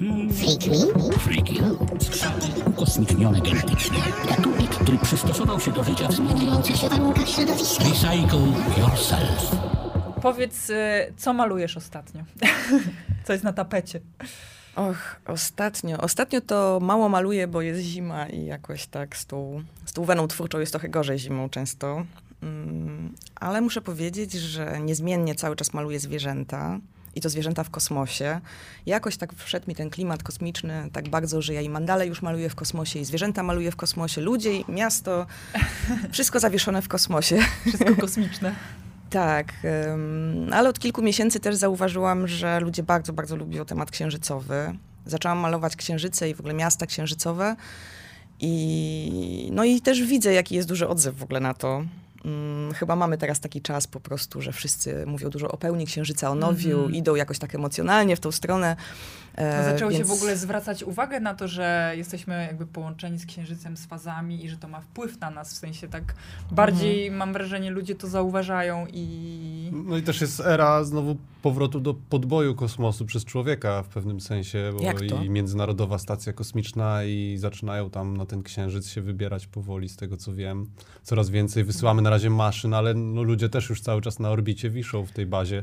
Freaky? 0.00 0.70
Freaky. 1.18 1.60
Skrzaty 2.00 2.46
ukosmicznione 2.66 3.40
genetycznie. 3.40 3.98
Gatunek, 4.28 4.70
który 4.70 4.98
przystosował 4.98 5.60
się 5.60 5.72
do 5.72 5.84
życia 5.84 6.08
w 6.08 6.12
zmieniających 6.12 6.76
się 6.76 6.88
warunkach 6.88 7.28
środowiska. 7.28 7.84
Recycle 7.84 8.40
yourself. 8.78 9.56
Powiedz, 10.22 10.70
y, 10.70 10.74
co 11.16 11.32
malujesz 11.32 11.76
ostatnio? 11.76 12.24
co 13.24 13.32
jest 13.32 13.44
na 13.44 13.52
tapecie? 13.52 14.00
Och, 14.76 15.20
ostatnio. 15.26 15.98
Ostatnio 15.98 16.40
to 16.40 16.78
mało 16.82 17.08
maluję, 17.08 17.46
bo 17.46 17.62
jest 17.62 17.80
zima 17.80 18.26
i 18.26 18.44
jakoś 18.44 18.86
tak 18.86 19.16
z 19.16 19.26
tą, 19.26 19.64
z 19.84 19.92
tą 19.92 20.04
weną 20.04 20.28
twórczą 20.28 20.58
jest 20.58 20.72
trochę 20.72 20.88
gorzej 20.88 21.18
zimą 21.18 21.48
często. 21.48 22.06
Mm, 22.42 23.14
ale 23.34 23.60
muszę 23.60 23.80
powiedzieć, 23.80 24.32
że 24.32 24.80
niezmiennie 24.80 25.34
cały 25.34 25.56
czas 25.56 25.72
maluję 25.72 26.00
zwierzęta. 26.00 26.80
I 27.14 27.20
to 27.20 27.28
zwierzęta 27.28 27.64
w 27.64 27.70
kosmosie. 27.70 28.40
Jakoś 28.86 29.16
tak 29.16 29.34
wszedł 29.34 29.68
mi 29.68 29.74
ten 29.74 29.90
klimat 29.90 30.22
kosmiczny 30.22 30.88
tak 30.92 31.08
bardzo, 31.08 31.42
że 31.42 31.54
ja 31.54 31.60
i 31.60 31.68
mandale 31.68 32.06
już 32.06 32.22
maluję 32.22 32.50
w 32.50 32.54
kosmosie, 32.54 32.98
i 32.98 33.04
zwierzęta 33.04 33.42
maluję 33.42 33.70
w 33.70 33.76
kosmosie, 33.76 34.20
ludzie 34.20 34.56
i 34.56 34.64
miasto. 34.68 35.26
Wszystko 36.12 36.40
zawieszone 36.40 36.82
w 36.82 36.88
kosmosie. 36.88 37.38
Wszystko 37.66 37.96
kosmiczne. 37.96 38.54
Tak, 39.10 39.52
ale 40.52 40.68
od 40.68 40.78
kilku 40.78 41.02
miesięcy 41.02 41.40
też 41.40 41.56
zauważyłam, 41.56 42.28
że 42.28 42.60
ludzie 42.60 42.82
bardzo, 42.82 43.12
bardzo 43.12 43.36
lubią 43.36 43.64
temat 43.64 43.90
księżycowy. 43.90 44.76
Zaczęłam 45.06 45.38
malować 45.38 45.76
księżyce 45.76 46.30
i 46.30 46.34
w 46.34 46.40
ogóle 46.40 46.54
miasta 46.54 46.86
księżycowe. 46.86 47.56
I, 48.40 49.48
no 49.52 49.64
i 49.64 49.80
też 49.80 50.02
widzę, 50.02 50.32
jaki 50.32 50.54
jest 50.54 50.68
duży 50.68 50.88
odzew 50.88 51.16
w 51.16 51.22
ogóle 51.22 51.40
na 51.40 51.54
to. 51.54 51.84
Hmm, 52.22 52.74
chyba 52.74 52.96
mamy 52.96 53.18
teraz 53.18 53.40
taki 53.40 53.62
czas 53.62 53.86
po 53.86 54.00
prostu, 54.00 54.42
że 54.42 54.52
wszyscy 54.52 55.06
mówią 55.06 55.30
dużo 55.30 55.48
o 55.48 55.56
pełni 55.56 55.86
księżyca, 55.86 56.30
o 56.30 56.34
nowiu, 56.34 56.78
mm 56.78 56.90
-hmm. 56.90 56.96
idą 56.96 57.14
jakoś 57.14 57.38
tak 57.38 57.54
emocjonalnie 57.54 58.16
w 58.16 58.20
tą 58.20 58.32
stronę. 58.32 58.76
E, 59.40 59.64
zaczęło 59.64 59.90
więc... 59.90 60.08
się 60.08 60.14
w 60.14 60.16
ogóle 60.16 60.36
zwracać 60.36 60.82
uwagę 60.82 61.20
na 61.20 61.34
to, 61.34 61.48
że 61.48 61.92
jesteśmy 61.96 62.46
jakby 62.46 62.66
połączeni 62.66 63.18
z 63.18 63.26
księżycem, 63.26 63.76
z 63.76 63.86
fazami 63.86 64.44
i 64.44 64.48
że 64.48 64.56
to 64.56 64.68
ma 64.68 64.80
wpływ 64.80 65.20
na 65.20 65.30
nas, 65.30 65.54
w 65.54 65.56
sensie 65.56 65.88
tak 65.88 66.14
bardziej 66.50 67.06
mm. 67.06 67.18
mam 67.18 67.32
wrażenie, 67.32 67.70
ludzie 67.70 67.94
to 67.94 68.06
zauważają 68.06 68.86
i... 68.92 69.70
No 69.72 69.96
i 69.96 70.02
też 70.02 70.20
jest 70.20 70.40
era 70.40 70.84
znowu 70.84 71.16
powrotu 71.42 71.80
do 71.80 71.94
podboju 71.94 72.54
kosmosu 72.54 73.06
przez 73.06 73.24
człowieka 73.24 73.82
w 73.82 73.88
pewnym 73.88 74.20
sensie, 74.20 74.72
bo 74.72 75.16
i 75.24 75.30
Międzynarodowa 75.30 75.98
Stacja 75.98 76.32
Kosmiczna 76.32 77.04
i 77.04 77.36
zaczynają 77.38 77.90
tam 77.90 78.16
na 78.16 78.26
ten 78.26 78.42
księżyc 78.42 78.88
się 78.88 79.00
wybierać 79.00 79.46
powoli, 79.46 79.88
z 79.88 79.96
tego 79.96 80.16
co 80.16 80.34
wiem. 80.34 80.66
Coraz 81.02 81.30
więcej 81.30 81.64
wysyłamy 81.64 82.02
na 82.02 82.10
razie 82.10 82.30
maszyn, 82.30 82.74
ale 82.74 82.94
no, 82.94 83.22
ludzie 83.22 83.48
też 83.48 83.70
już 83.70 83.80
cały 83.80 84.02
czas 84.02 84.18
na 84.18 84.30
orbicie 84.30 84.70
wiszą 84.70 85.06
w 85.06 85.12
tej 85.12 85.26
bazie, 85.26 85.62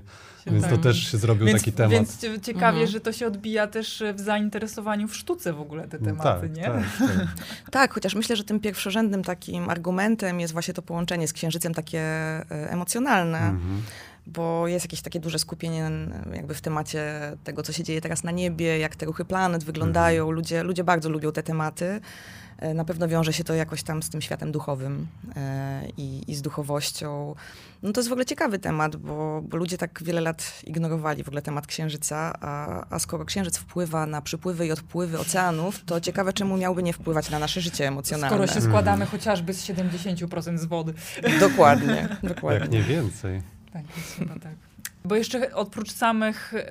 więc 0.51 0.67
to 0.67 0.77
też 0.77 1.11
się 1.11 1.17
zrobił 1.17 1.47
więc, 1.47 1.59
taki 1.59 1.71
temat. 1.71 1.91
Więc 1.91 2.21
ciekawie, 2.21 2.67
mhm. 2.67 2.87
że 2.87 2.99
to 2.99 3.13
się 3.13 3.27
odbija 3.27 3.67
też 3.67 4.03
w 4.13 4.19
zainteresowaniu 4.19 5.07
w 5.07 5.15
sztuce 5.15 5.53
w 5.53 5.61
ogóle 5.61 5.87
te 5.87 5.99
tematy, 5.99 6.41
tak, 6.41 6.55
nie? 6.55 6.63
Tak, 6.63 6.83
tak. 6.99 7.69
tak, 7.71 7.93
chociaż 7.93 8.15
myślę, 8.15 8.35
że 8.35 8.43
tym 8.43 8.59
pierwszorzędnym 8.59 9.23
takim 9.23 9.69
argumentem 9.69 10.39
jest 10.39 10.53
właśnie 10.53 10.73
to 10.73 10.81
połączenie 10.81 11.27
z 11.27 11.33
księżycem 11.33 11.73
takie 11.73 11.99
e, 11.99 12.45
emocjonalne. 12.71 13.39
Mhm 13.39 13.81
bo 14.27 14.67
jest 14.67 14.85
jakieś 14.85 15.01
takie 15.01 15.19
duże 15.19 15.39
skupienie 15.39 15.91
jakby 16.33 16.53
w 16.53 16.61
temacie 16.61 17.03
tego, 17.43 17.63
co 17.63 17.73
się 17.73 17.83
dzieje 17.83 18.01
teraz 18.01 18.23
na 18.23 18.31
niebie, 18.31 18.79
jak 18.79 18.95
te 18.95 19.05
ruchy 19.05 19.25
planet 19.25 19.63
wyglądają. 19.63 20.23
Mhm. 20.23 20.35
Ludzie, 20.35 20.63
ludzie 20.63 20.83
bardzo 20.83 21.09
lubią 21.09 21.31
te 21.31 21.43
tematy. 21.43 22.01
E, 22.57 22.73
na 22.73 22.85
pewno 22.85 23.07
wiąże 23.07 23.33
się 23.33 23.43
to 23.43 23.53
jakoś 23.53 23.83
tam 23.83 24.03
z 24.03 24.09
tym 24.09 24.21
światem 24.21 24.51
duchowym 24.51 25.07
e, 25.35 25.87
i, 25.97 26.31
i 26.31 26.35
z 26.35 26.41
duchowością. 26.41 27.35
No 27.83 27.91
to 27.93 27.99
jest 27.99 28.09
w 28.09 28.11
ogóle 28.11 28.25
ciekawy 28.25 28.59
temat, 28.59 28.95
bo, 28.95 29.41
bo, 29.41 29.57
ludzie 29.57 29.77
tak 29.77 30.03
wiele 30.03 30.21
lat 30.21 30.61
ignorowali 30.63 31.23
w 31.23 31.27
ogóle 31.27 31.41
temat 31.41 31.67
księżyca, 31.67 32.33
a, 32.41 32.85
a 32.89 32.99
skoro 32.99 33.25
księżyc 33.25 33.57
wpływa 33.57 34.05
na 34.05 34.21
przypływy 34.21 34.67
i 34.67 34.71
odpływy 34.71 35.19
oceanów, 35.19 35.85
to 35.85 36.01
ciekawe, 36.01 36.33
czemu 36.33 36.57
miałby 36.57 36.83
nie 36.83 36.93
wpływać 36.93 37.29
na 37.29 37.39
nasze 37.39 37.61
życie 37.61 37.87
emocjonalne. 37.87 38.37
Skoro 38.37 38.47
się 38.53 38.61
składamy 38.61 39.03
mhm. 39.03 39.11
chociażby 39.11 39.53
z 39.53 39.67
70% 39.67 40.57
z 40.57 40.65
wody. 40.65 40.93
Dokładnie, 41.39 42.17
dokładnie. 42.23 42.59
Jak 42.59 42.71
nie 42.71 42.81
więcej. 42.81 43.41
Tak, 43.73 43.97
jest 43.97 44.15
chyba 44.15 44.33
tak. 44.33 44.66
Bo 45.07 45.15
jeszcze 45.15 45.55
oprócz 45.55 45.91
samych 45.91 46.53
e, 46.53 46.63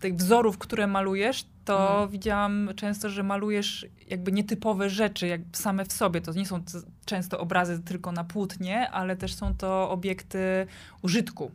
tych 0.00 0.16
wzorów, 0.16 0.58
które 0.58 0.86
malujesz, 0.86 1.46
to 1.64 1.88
hmm. 1.88 2.08
widziałam 2.08 2.70
często, 2.76 3.10
że 3.10 3.22
malujesz 3.22 3.86
jakby 4.08 4.32
nietypowe 4.32 4.90
rzeczy, 4.90 5.26
jak 5.26 5.40
same 5.52 5.84
w 5.84 5.92
sobie. 5.92 6.20
To 6.20 6.32
nie 6.32 6.46
są 6.46 6.62
często 7.04 7.40
obrazy 7.40 7.82
tylko 7.82 8.12
na 8.12 8.24
płótnie, 8.24 8.90
ale 8.90 9.16
też 9.16 9.34
są 9.34 9.54
to 9.54 9.90
obiekty 9.90 10.66
użytku. 11.02 11.50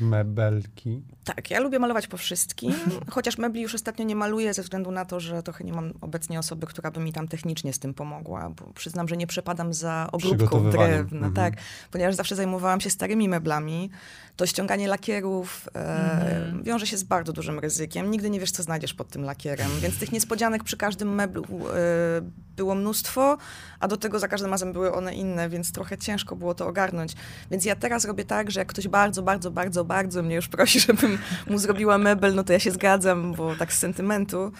Mebelki. 0.00 1.02
Tak, 1.24 1.50
ja 1.50 1.60
lubię 1.60 1.78
malować 1.78 2.06
po 2.06 2.16
wszystkim, 2.16 2.74
chociaż 3.14 3.38
mebli 3.38 3.62
już 3.62 3.74
ostatnio 3.74 4.04
nie 4.04 4.16
maluję 4.16 4.54
ze 4.54 4.62
względu 4.62 4.90
na 4.90 5.04
to, 5.04 5.20
że 5.20 5.42
trochę 5.42 5.64
nie 5.64 5.72
mam 5.72 5.92
obecnie 6.00 6.38
osoby, 6.38 6.66
która 6.66 6.90
by 6.90 7.00
mi 7.00 7.12
tam 7.12 7.28
technicznie 7.28 7.72
z 7.72 7.78
tym 7.78 7.94
pomogła, 7.94 8.50
bo 8.50 8.72
przyznam, 8.72 9.08
że 9.08 9.16
nie 9.16 9.26
przepadam 9.26 9.74
za 9.74 10.08
obróbką 10.12 10.70
drewna, 10.70 11.26
mhm. 11.26 11.34
tak, 11.34 11.54
ponieważ 11.90 12.14
zawsze 12.14 12.36
zajmowałam 12.36 12.80
się 12.80 12.90
starymi 12.90 13.28
meblami, 13.28 13.90
to 14.36 14.46
ściąganie 14.46 14.88
lakierów 14.88 15.68
e, 15.74 15.78
mhm. 15.78 16.62
wiąże 16.62 16.86
się 16.86 16.96
z 16.96 17.02
bardzo 17.02 17.32
dużym 17.32 17.58
ryzykiem. 17.58 18.10
Nigdy 18.10 18.30
nie 18.30 18.40
wiesz, 18.40 18.50
co 18.50 18.62
znajdziesz 18.62 18.94
pod 18.94 19.08
tym 19.08 19.22
lakierem, 19.22 19.70
więc 19.80 19.98
tych 19.98 20.12
niespodzianek 20.12 20.64
przy 20.64 20.76
każdym 20.76 21.14
meblu 21.14 21.44
e, 21.44 22.50
było 22.56 22.74
mnóstwo, 22.74 23.38
a 23.80 23.88
do 23.88 23.96
tego 23.96 24.18
za 24.18 24.28
każdym 24.28 24.50
razem 24.50 24.72
były 24.72 24.92
one 24.92 25.14
inne, 25.14 25.48
więc 25.48 25.72
trochę 25.72 25.98
ciężko 25.98 26.36
było 26.36 26.54
to 26.54 26.66
ogarnąć. 26.66 27.14
Więc 27.50 27.64
ja 27.64 27.76
teraz 27.76 28.04
robię 28.04 28.24
tak, 28.24 28.50
że 28.50 28.60
jak 28.60 28.68
ktoś 28.68 28.88
bardzo, 28.88 29.22
bardzo, 29.22 29.50
bardzo, 29.50 29.69
bardzo 29.84 30.22
mnie 30.22 30.34
już 30.34 30.48
prosi, 30.48 30.80
żebym 30.86 31.18
mu 31.46 31.58
zrobiła 31.58 31.98
mebel, 31.98 32.34
no 32.34 32.44
to 32.44 32.52
ja 32.52 32.58
się 32.58 32.70
zgadzam, 32.70 33.34
bo 33.34 33.56
tak 33.56 33.72
z 33.72 33.78
sentymentu. 33.78 34.52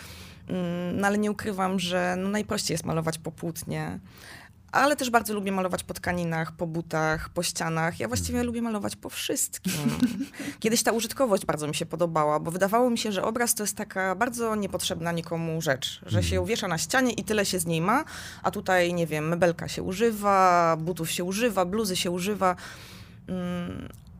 Mm, 0.48 1.00
no 1.00 1.06
ale 1.06 1.18
nie 1.18 1.30
ukrywam, 1.30 1.78
że 1.78 2.16
no 2.18 2.28
najprościej 2.28 2.74
jest 2.74 2.84
malować 2.84 3.18
po 3.18 3.32
płótnie 3.32 4.00
ale 4.72 4.96
też 4.96 5.10
bardzo 5.10 5.34
lubię 5.34 5.52
malować 5.52 5.84
po 5.84 5.94
tkaninach, 5.94 6.52
po 6.52 6.66
butach, 6.66 7.28
po 7.28 7.42
ścianach. 7.42 8.00
Ja 8.00 8.08
właściwie 8.08 8.38
mhm. 8.38 8.46
lubię 8.46 8.62
malować 8.62 8.96
po 8.96 9.10
wszystkim. 9.10 9.72
Kiedyś 10.60 10.82
ta 10.82 10.92
użytkowość 10.92 11.46
bardzo 11.46 11.68
mi 11.68 11.74
się 11.74 11.86
podobała, 11.86 12.40
bo 12.40 12.50
wydawało 12.50 12.90
mi 12.90 12.98
się, 12.98 13.12
że 13.12 13.22
obraz 13.22 13.54
to 13.54 13.62
jest 13.62 13.76
taka 13.76 14.14
bardzo 14.14 14.54
niepotrzebna 14.56 15.12
nikomu 15.12 15.62
rzecz, 15.62 16.00
że 16.06 16.22
się 16.22 16.36
mhm. 16.36 16.46
wiesza 16.46 16.68
na 16.68 16.78
ścianie 16.78 17.12
i 17.12 17.24
tyle 17.24 17.46
się 17.46 17.58
z 17.58 17.66
niej 17.66 17.80
ma, 17.80 18.04
a 18.42 18.50
tutaj, 18.50 18.94
nie 18.94 19.06
wiem, 19.06 19.28
mebelka 19.28 19.68
się 19.68 19.82
używa, 19.82 20.76
butów 20.80 21.10
się 21.10 21.24
używa, 21.24 21.64
bluzy 21.64 21.96
się 21.96 22.10
używa. 22.10 22.56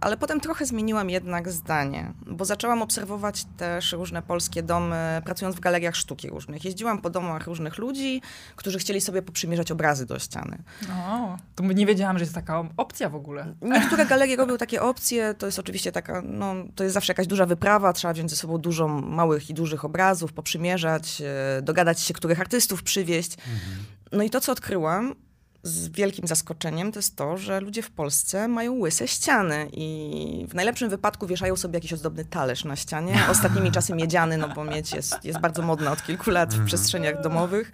Ale 0.00 0.16
potem 0.16 0.40
trochę 0.40 0.66
zmieniłam 0.66 1.10
jednak 1.10 1.52
zdanie, 1.52 2.12
bo 2.26 2.44
zaczęłam 2.44 2.82
obserwować 2.82 3.44
też 3.56 3.92
różne 3.92 4.22
polskie 4.22 4.62
domy, 4.62 5.22
pracując 5.24 5.56
w 5.56 5.60
galeriach 5.60 5.96
sztuki 5.96 6.28
różnych. 6.28 6.64
Jeździłam 6.64 6.98
po 6.98 7.10
domach 7.10 7.46
różnych 7.46 7.78
ludzi, 7.78 8.22
którzy 8.56 8.78
chcieli 8.78 9.00
sobie 9.00 9.22
poprzymierzać 9.22 9.70
obrazy 9.70 10.06
do 10.06 10.18
ściany. 10.18 10.58
O, 10.92 11.36
to 11.54 11.62
nie 11.64 11.86
wiedziałam, 11.86 12.18
że 12.18 12.24
jest 12.24 12.34
taka 12.34 12.64
opcja 12.76 13.08
w 13.08 13.14
ogóle. 13.14 13.54
Niektóre 13.62 14.06
galerie 14.12 14.36
robią 14.36 14.58
takie 14.58 14.82
opcje, 14.82 15.34
to 15.34 15.46
jest 15.46 15.58
oczywiście 15.58 15.92
taka, 15.92 16.22
no, 16.24 16.54
to 16.74 16.84
jest 16.84 16.94
zawsze 16.94 17.10
jakaś 17.10 17.26
duża 17.26 17.46
wyprawa, 17.46 17.92
trzeba 17.92 18.14
wziąć 18.14 18.30
ze 18.30 18.36
sobą 18.36 18.58
dużo 18.58 18.88
małych 18.88 19.50
i 19.50 19.54
dużych 19.54 19.84
obrazów, 19.84 20.32
poprzymierzać, 20.32 21.22
e, 21.58 21.62
dogadać 21.62 22.00
się, 22.00 22.14
których 22.14 22.40
artystów 22.40 22.82
przywieźć. 22.82 23.32
Mhm. 23.32 23.84
No 24.12 24.22
i 24.22 24.30
to, 24.30 24.40
co 24.40 24.52
odkryłam, 24.52 25.14
z 25.62 25.88
wielkim 25.88 26.26
zaskoczeniem 26.26 26.92
to 26.92 26.98
jest 26.98 27.16
to, 27.16 27.36
że 27.36 27.60
ludzie 27.60 27.82
w 27.82 27.90
Polsce 27.90 28.48
mają 28.48 28.72
łyse 28.72 29.08
ściany 29.08 29.68
i 29.72 30.46
w 30.48 30.54
najlepszym 30.54 30.88
wypadku 30.88 31.26
wieszają 31.26 31.56
sobie 31.56 31.74
jakiś 31.74 31.92
ozdobny 31.92 32.24
talerz 32.24 32.64
na 32.64 32.76
ścianie. 32.76 33.14
Ostatnimi 33.30 33.72
czasy 33.76 33.94
miedziany, 33.94 34.38
no 34.38 34.48
bo 34.48 34.64
miedź 34.64 34.92
jest, 34.92 35.24
jest 35.24 35.40
bardzo 35.40 35.62
modna 35.62 35.92
od 35.92 36.02
kilku 36.02 36.30
lat 36.30 36.48
w 36.48 36.52
mhm. 36.52 36.66
przestrzeniach 36.66 37.22
domowych. 37.22 37.72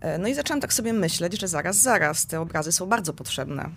E, 0.00 0.18
no 0.18 0.28
i 0.28 0.34
zaczęłam 0.34 0.60
tak 0.60 0.72
sobie 0.72 0.92
myśleć, 0.92 1.40
że 1.40 1.48
zaraz, 1.48 1.76
zaraz, 1.76 2.26
te 2.26 2.40
obrazy 2.40 2.72
są 2.72 2.86
bardzo 2.86 3.12
potrzebne. 3.12 3.70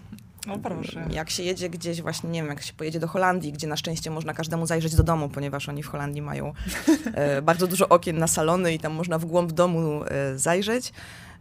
No 0.48 0.60
proszę. 0.60 1.08
Jak 1.10 1.30
się 1.30 1.44
jedzie 1.44 1.70
gdzieś 1.70 2.02
właśnie, 2.02 2.30
nie 2.30 2.42
wiem, 2.42 2.50
jak 2.50 2.62
się 2.62 2.74
pojedzie 2.74 3.00
do 3.00 3.08
Holandii, 3.08 3.54
gdzie 3.54 3.68
na 3.68 3.78
szczęście 3.78 4.12
można 4.12 4.34
każdemu 4.34 4.66
zajrzeć 4.66 4.96
do 4.96 5.04
domu, 5.04 5.30
ponieważ 5.30 5.70
oni 5.70 5.84
w 5.84 5.88
Holandii 5.88 6.22
mają 6.22 6.54
e, 7.14 7.42
bardzo 7.52 7.68
dużo 7.68 7.90
okien 7.90 8.18
na 8.18 8.28
salony 8.28 8.74
i 8.74 8.80
tam 8.80 8.94
można 8.94 9.20
w 9.20 9.26
głąb 9.26 9.52
domu 9.52 10.04
e, 10.04 10.38
zajrzeć. 10.38 10.94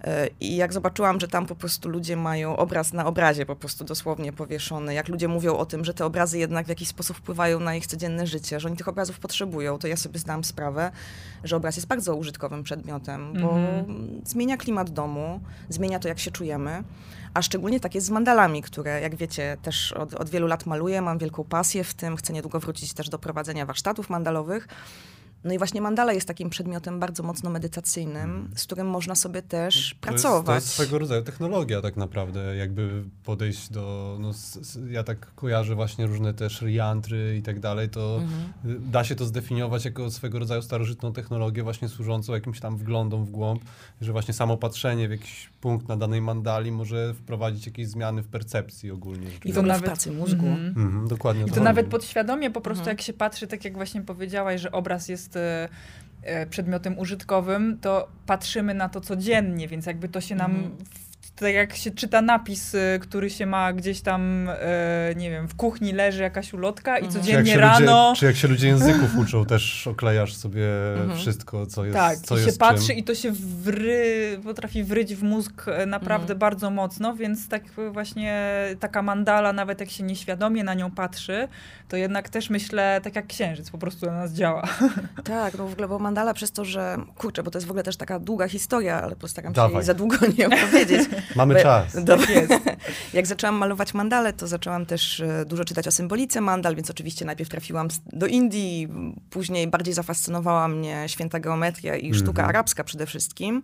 E, 0.05 0.29
I 0.41 0.57
jak 0.57 0.73
zobaczyłam, 0.73 1.21
że 1.21 1.29
tam 1.29 1.47
po 1.47 1.55
prostu 1.55 1.89
ludzie 1.89 2.17
mają 2.17 2.57
obraz 2.57 2.93
na 2.93 3.07
obrazie 3.07 3.47
po 3.47 3.57
prostu 3.57 3.85
dosłownie 3.85 4.33
powieszony, 4.33 4.95
jak 4.95 5.09
ludzie 5.09 5.29
mówią 5.29 5.57
o 5.57 5.67
tym, 5.67 5.85
że 5.85 5.95
te 5.95 6.05
obrazy 6.05 6.39
jednak 6.39 6.67
w 6.67 6.69
jakiś 6.69 6.89
sposób 6.89 7.17
wpływają 7.17 7.61
na 7.61 7.75
ich 7.75 7.87
codzienne 7.87 8.27
życie, 8.27 8.61
że 8.61 8.69
oni 8.69 8.77
tych 8.77 8.89
obrazów 8.89 9.19
potrzebują, 9.19 9.79
to 9.79 9.89
ja 9.89 9.97
sobie 9.97 10.19
zdałam 10.19 10.45
sprawę, 10.45 10.91
że 11.45 11.57
obraz 11.57 11.77
jest 11.77 11.89
bardzo 11.89 12.17
użytkowym 12.17 12.63
przedmiotem, 12.63 13.33
bo 13.43 13.59
mm. 13.59 14.21
zmienia 14.25 14.57
klimat 14.57 14.91
domu, 14.91 15.41
zmienia 15.69 15.99
to, 15.99 16.09
jak 16.09 16.19
się 16.19 16.31
czujemy. 16.31 16.83
A 17.35 17.43
szczególnie 17.43 17.81
tak 17.81 17.95
jest 17.95 18.07
z 18.07 18.11
mandalami, 18.11 18.63
które, 18.63 19.01
jak 19.01 19.17
wiecie, 19.17 19.57
też 19.63 19.93
od, 19.93 20.15
od 20.15 20.31
wielu 20.31 20.47
lat 20.47 20.67
maluję, 20.67 21.03
mam 21.03 21.19
wielką 21.19 21.45
pasję 21.45 21.85
w 21.85 21.95
tym, 21.95 22.17
chcę 22.17 22.33
niedługo 22.33 22.61
wrócić 22.61 22.95
też 22.95 23.09
do 23.09 23.19
prowadzenia 23.19 23.67
warsztatów 23.67 24.11
mandalowych. 24.11 24.69
No 25.45 25.53
i 25.55 25.59
właśnie 25.59 25.81
mandala 25.81 26.13
jest 26.13 26.29
takim 26.29 26.51
przedmiotem 26.51 27.01
bardzo 27.01 27.23
mocno 27.23 27.51
medytacyjnym, 27.51 28.51
z 28.57 28.65
którym 28.65 28.87
można 28.87 29.15
sobie 29.15 29.43
też 29.43 29.97
to 30.01 30.07
pracować. 30.07 30.37
Jest, 30.37 30.47
to 30.47 30.55
jest 30.55 30.69
swego 30.69 30.99
rodzaju 30.99 31.23
technologia 31.23 31.83
tak 31.83 31.97
naprawdę, 31.97 32.57
jakby 32.57 33.05
podejść 33.25 33.71
do, 33.71 34.17
no, 34.21 34.31
ja 34.91 35.03
tak 35.03 35.35
kojarzę 35.35 35.75
właśnie 35.75 36.07
różne 36.07 36.35
też 36.35 36.63
riantry 36.63 37.37
i 37.39 37.43
tak 37.43 37.61
dalej, 37.61 37.89
to 37.89 38.21
-hmm. 38.65 38.91
da 38.91 39.05
się 39.05 39.15
to 39.15 39.25
zdefiniować 39.25 39.85
jako 39.85 40.11
swego 40.11 40.39
rodzaju 40.39 40.63
starożytną 40.63 41.13
technologię 41.13 41.63
właśnie 41.63 41.89
służącą 41.89 42.33
jakimś 42.33 42.61
tam 42.61 42.77
wglądom 42.77 43.25
w 43.25 43.31
głąb, 43.31 43.63
że 44.01 44.13
właśnie 44.13 44.35
samo 44.35 44.57
patrzenie 44.57 45.09
w 45.09 45.11
jakiś 45.11 45.51
punkt 45.61 45.89
na 45.89 45.97
danej 45.97 46.21
mandali 46.21 46.73
może 46.73 47.15
wprowadzić 47.15 47.67
jakieś 47.67 47.89
zmiany 47.89 48.23
w 48.23 48.29
percepcji 48.29 48.91
ogólnie. 48.91 49.29
I 49.45 49.53
to 49.53 49.63
nawet 49.63 49.83
w 49.83 49.85
pracy 49.85 50.13
mózgu. 50.13 50.47
Mm 50.47 50.75
-hmm. 50.75 51.09
dokładnie. 51.09 51.43
I 51.43 51.49
to, 51.49 51.55
to 51.55 51.61
nawet 51.61 51.87
podświadomie 51.87 52.51
po 52.51 52.61
prostu 52.61 52.89
jak 52.89 53.03
się 53.03 53.13
patrzy, 53.13 53.47
tak 53.47 53.65
jak 53.65 53.75
właśnie 53.75 54.03
powiedziałaś, 54.03 54.61
że 54.61 54.73
obraz 54.73 55.09
jest 55.09 55.36
e, 55.37 55.69
e, 56.23 56.47
przedmiotem 56.47 56.99
użytkowym, 56.99 57.79
to 57.81 58.09
patrzymy 58.27 58.75
na 58.75 58.89
to 58.89 59.01
codziennie, 59.01 59.69
więc 59.69 59.87
jakby 59.87 60.09
to 60.09 60.21
się 60.21 60.35
nam 60.35 60.55
mm 60.55 60.77
tak 61.37 61.55
jak 61.55 61.77
się 61.77 61.91
czyta 61.91 62.23
napis, 62.23 62.75
y, 62.75 62.99
który 63.01 63.31
się 63.31 63.47
ma 63.47 63.73
gdzieś 63.73 64.01
tam, 64.01 64.49
e, 64.49 65.15
nie 65.17 65.31
wiem, 65.31 65.49
w 65.49 65.55
kuchni 65.55 65.93
leży 65.93 66.23
jakaś 66.23 66.53
ulotka 66.53 66.99
i 66.99 67.05
mhm. 67.05 67.23
codziennie 67.23 67.53
czy 67.53 67.61
rano... 67.61 68.09
Ludzie, 68.09 68.21
czy 68.21 68.27
jak 68.27 68.37
się 68.37 68.49
ludzie 68.49 68.69
języków 68.69 69.17
uczą, 69.23 69.45
też 69.45 69.87
oklejasz 69.87 70.35
sobie 70.35 70.67
mhm. 71.01 71.19
wszystko, 71.19 71.67
co 71.67 71.85
jest 71.85 71.97
Tak, 71.97 72.19
co 72.19 72.39
i 72.39 72.45
się 72.45 72.53
patrzy 72.53 72.87
czym. 72.87 72.97
i 72.97 73.05
to 73.05 73.15
się 73.15 73.33
wry, 73.63 74.41
potrafi 74.45 74.85
wryć 74.85 75.15
w 75.15 75.23
mózg 75.23 75.69
e, 75.69 75.87
naprawdę 75.87 76.33
mhm. 76.33 76.39
bardzo 76.39 76.71
mocno, 76.71 77.15
więc 77.15 77.49
tak 77.49 77.63
właśnie 77.93 78.57
taka 78.81 79.03
mandala, 79.03 79.53
nawet 79.53 79.81
jak 79.81 79.91
się 79.91 80.05
nieświadomie 80.05 80.65
na 80.65 80.75
nią 80.75 80.91
patrzy, 80.91 81.49
to 81.89 81.97
jednak 81.97 82.29
też 82.29 82.51
myślę, 82.51 83.01
tak 83.05 83.17
jak 83.17 83.27
księżyc, 83.27 83.71
po 83.71 83.79
prostu 83.79 84.07
na 84.07 84.13
nas 84.13 84.33
działa. 84.33 84.63
Tak, 85.25 85.59
no 85.59 85.67
w 85.67 85.73
ogóle, 85.73 85.89
bo 85.89 85.99
mandala 85.99 86.35
przez 86.35 86.53
to, 86.53 86.65
że, 86.65 86.97
kurczę, 87.19 87.43
bo 87.43 87.51
to 87.51 87.59
jest 87.59 87.67
w 87.67 87.71
ogóle 87.71 87.83
też 87.83 87.97
taka 87.97 88.19
długa 88.19 88.49
historia, 88.49 89.03
ale 89.03 89.17
postaram 89.17 89.55
się 89.55 89.73
jej 89.73 89.83
za 89.83 89.95
długo 89.95 90.17
nie 90.39 90.47
opowiedzieć. 90.47 91.09
Mamy 91.37 91.55
Bo, 91.55 91.61
czas. 91.61 91.97
Tak 92.07 92.31
jest. 92.31 92.53
Jak 93.13 93.27
zaczęłam 93.27 93.55
malować 93.55 93.95
mandale, 93.95 94.33
to 94.33 94.47
zaczęłam 94.47 94.87
też 94.87 95.21
e, 95.21 95.45
dużo 95.45 95.65
czytać 95.65 95.89
o 95.89 95.91
symbolice 95.91 96.41
mandal, 96.41 96.77
więc 96.77 96.91
oczywiście 96.91 97.25
najpierw 97.25 97.51
trafiłam 97.51 97.89
do 98.13 98.27
Indii, 98.27 98.89
później 99.31 99.69
bardziej 99.69 99.95
zafascynowała 99.95 100.69
mnie 100.69 101.05
święta 101.07 101.41
geometria 101.41 101.97
i 101.97 102.15
sztuka 102.15 102.43
mm 102.43 102.47
-hmm. 102.47 102.49
arabska 102.49 102.85
przede 102.85 103.07
wszystkim. 103.07 103.63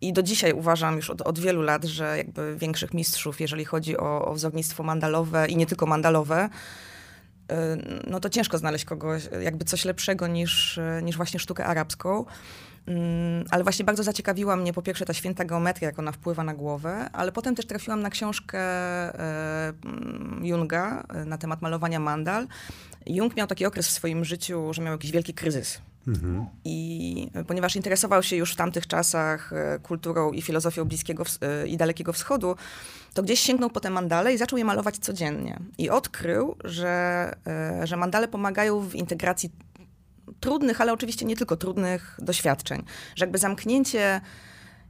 I 0.00 0.12
do 0.12 0.22
dzisiaj 0.22 0.52
uważam 0.52 0.96
już 0.96 1.10
od, 1.10 1.22
od, 1.22 1.38
wielu 1.38 1.62
lat, 1.62 1.84
że 1.84 2.18
jakby 2.18 2.56
większych 2.56 2.94
mistrzów, 2.94 3.40
jeżeli 3.40 3.64
chodzi 3.64 3.96
o, 3.96 4.24
o 4.24 4.34
wzornictwo 4.34 4.82
mandalowe 4.82 5.48
i 5.48 5.56
nie 5.56 5.66
tylko 5.66 5.86
mandalowe, 5.86 6.48
e, 7.50 7.76
no 8.06 8.20
to 8.20 8.28
ciężko 8.28 8.58
znaleźć 8.58 8.84
kogoś, 8.84 9.28
jakby 9.42 9.64
coś 9.64 9.84
lepszego 9.84 10.26
niż, 10.26 10.78
e, 10.78 11.00
niż 11.02 11.16
właśnie 11.16 11.40
sztukę 11.40 11.66
arabską. 11.66 12.24
Mm, 12.86 13.44
ale 13.50 13.62
właśnie 13.62 13.84
bardzo 13.84 14.02
zaciekawiła 14.02 14.56
mnie 14.56 14.72
po 14.72 14.82
pierwsze 14.82 15.04
ta 15.04 15.14
święta 15.14 15.44
geometria, 15.44 15.88
jak 15.88 15.98
ona 15.98 16.12
wpływa 16.12 16.44
na 16.44 16.54
głowę, 16.54 17.10
ale 17.12 17.32
potem 17.32 17.54
też 17.54 17.66
trafiłam 17.66 18.00
na 18.00 18.10
książkę 18.10 18.58
e, 18.58 19.72
Junga 20.42 21.04
e, 21.08 21.24
na 21.24 21.38
temat 21.38 21.62
malowania 21.62 22.00
mandal. 22.00 22.46
Jung 23.06 23.36
miał 23.36 23.46
taki 23.46 23.66
okres 23.66 23.88
w 23.88 23.90
swoim 23.90 24.24
życiu, 24.24 24.72
że 24.72 24.82
miał 24.82 24.92
jakiś 24.92 25.10
wielki 25.10 25.34
kryzys. 25.34 25.80
Mhm. 26.08 26.46
I 26.64 27.28
ponieważ 27.46 27.76
interesował 27.76 28.22
się 28.22 28.36
już 28.36 28.52
w 28.52 28.56
tamtych 28.56 28.86
czasach 28.86 29.52
e, 29.52 29.78
kulturą 29.78 30.32
i 30.32 30.42
filozofią 30.42 30.84
Bliskiego 30.84 31.24
i 31.66 31.76
Dalekiego 31.76 32.12
Wschodu, 32.12 32.56
to 33.14 33.22
gdzieś 33.22 33.40
sięgnął 33.40 33.70
po 33.70 33.80
te 33.80 33.90
mandale 33.90 34.34
i 34.34 34.38
zaczął 34.38 34.58
je 34.58 34.64
malować 34.64 34.98
codziennie. 34.98 35.60
I 35.78 35.90
odkrył, 35.90 36.56
że, 36.64 37.32
że 37.84 37.96
mandale 37.96 38.28
pomagają 38.28 38.80
w 38.80 38.94
integracji 38.94 39.50
trudnych, 40.44 40.80
ale 40.80 40.92
oczywiście 40.92 41.24
nie 41.24 41.36
tylko 41.36 41.56
trudnych 41.56 42.18
doświadczeń. 42.22 42.84
Że 43.16 43.24
jakby 43.24 43.38
zamknięcie, 43.38 44.20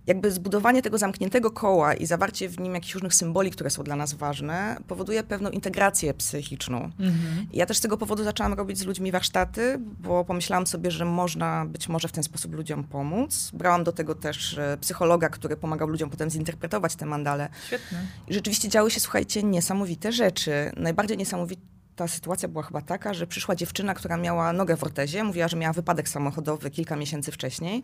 jakby 0.06 0.30
zbudowanie 0.30 0.82
tego 0.82 0.98
zamkniętego 0.98 1.50
koła 1.50 1.94
i 1.94 2.06
zawarcie 2.06 2.48
w 2.48 2.60
nim 2.60 2.74
jakichś 2.74 2.94
różnych 2.94 3.14
symboli, 3.14 3.50
które 3.50 3.70
są 3.70 3.82
dla 3.82 3.96
nas 3.96 4.14
ważne, 4.14 4.76
powoduje 4.88 5.22
pewną 5.22 5.50
integrację 5.50 6.14
psychiczną. 6.14 6.90
Mhm. 7.00 7.46
Ja 7.52 7.66
też 7.66 7.76
z 7.76 7.80
tego 7.80 7.96
powodu 7.96 8.24
zaczęłam 8.24 8.54
robić 8.54 8.78
z 8.78 8.84
ludźmi 8.84 9.12
warsztaty, 9.12 9.78
bo 9.78 10.24
pomyślałam 10.24 10.66
sobie, 10.66 10.90
że 10.90 11.04
można 11.04 11.64
być 11.66 11.88
może 11.88 12.08
w 12.08 12.12
ten 12.12 12.24
sposób 12.24 12.54
ludziom 12.54 12.84
pomóc. 12.84 13.50
Brałam 13.52 13.84
do 13.84 13.92
tego 13.92 14.14
też 14.14 14.58
e, 14.58 14.78
psychologa, 14.80 15.28
który 15.28 15.56
pomagał 15.56 15.88
ludziom 15.88 16.10
potem 16.10 16.30
zinterpretować 16.30 16.96
te 16.96 17.06
mandale. 17.06 17.48
Świetne. 17.66 17.98
I 18.28 18.34
rzeczywiście 18.34 18.68
działy 18.68 18.90
się, 18.90 19.00
słuchajcie, 19.00 19.42
niesamowite 19.42 20.12
rzeczy. 20.12 20.72
Najbardziej 20.76 21.16
niesamowite 21.18 21.73
ta 21.96 22.08
sytuacja 22.08 22.48
była 22.48 22.62
chyba 22.62 22.80
taka, 22.80 23.14
że 23.14 23.26
przyszła 23.26 23.54
dziewczyna, 23.54 23.94
która 23.94 24.16
miała 24.16 24.52
nogę 24.52 24.76
w 24.76 24.84
ortezie, 24.84 25.24
mówiła, 25.24 25.48
że 25.48 25.56
miała 25.56 25.72
wypadek 25.72 26.08
samochodowy 26.08 26.70
kilka 26.70 26.96
miesięcy 26.96 27.32
wcześniej. 27.32 27.82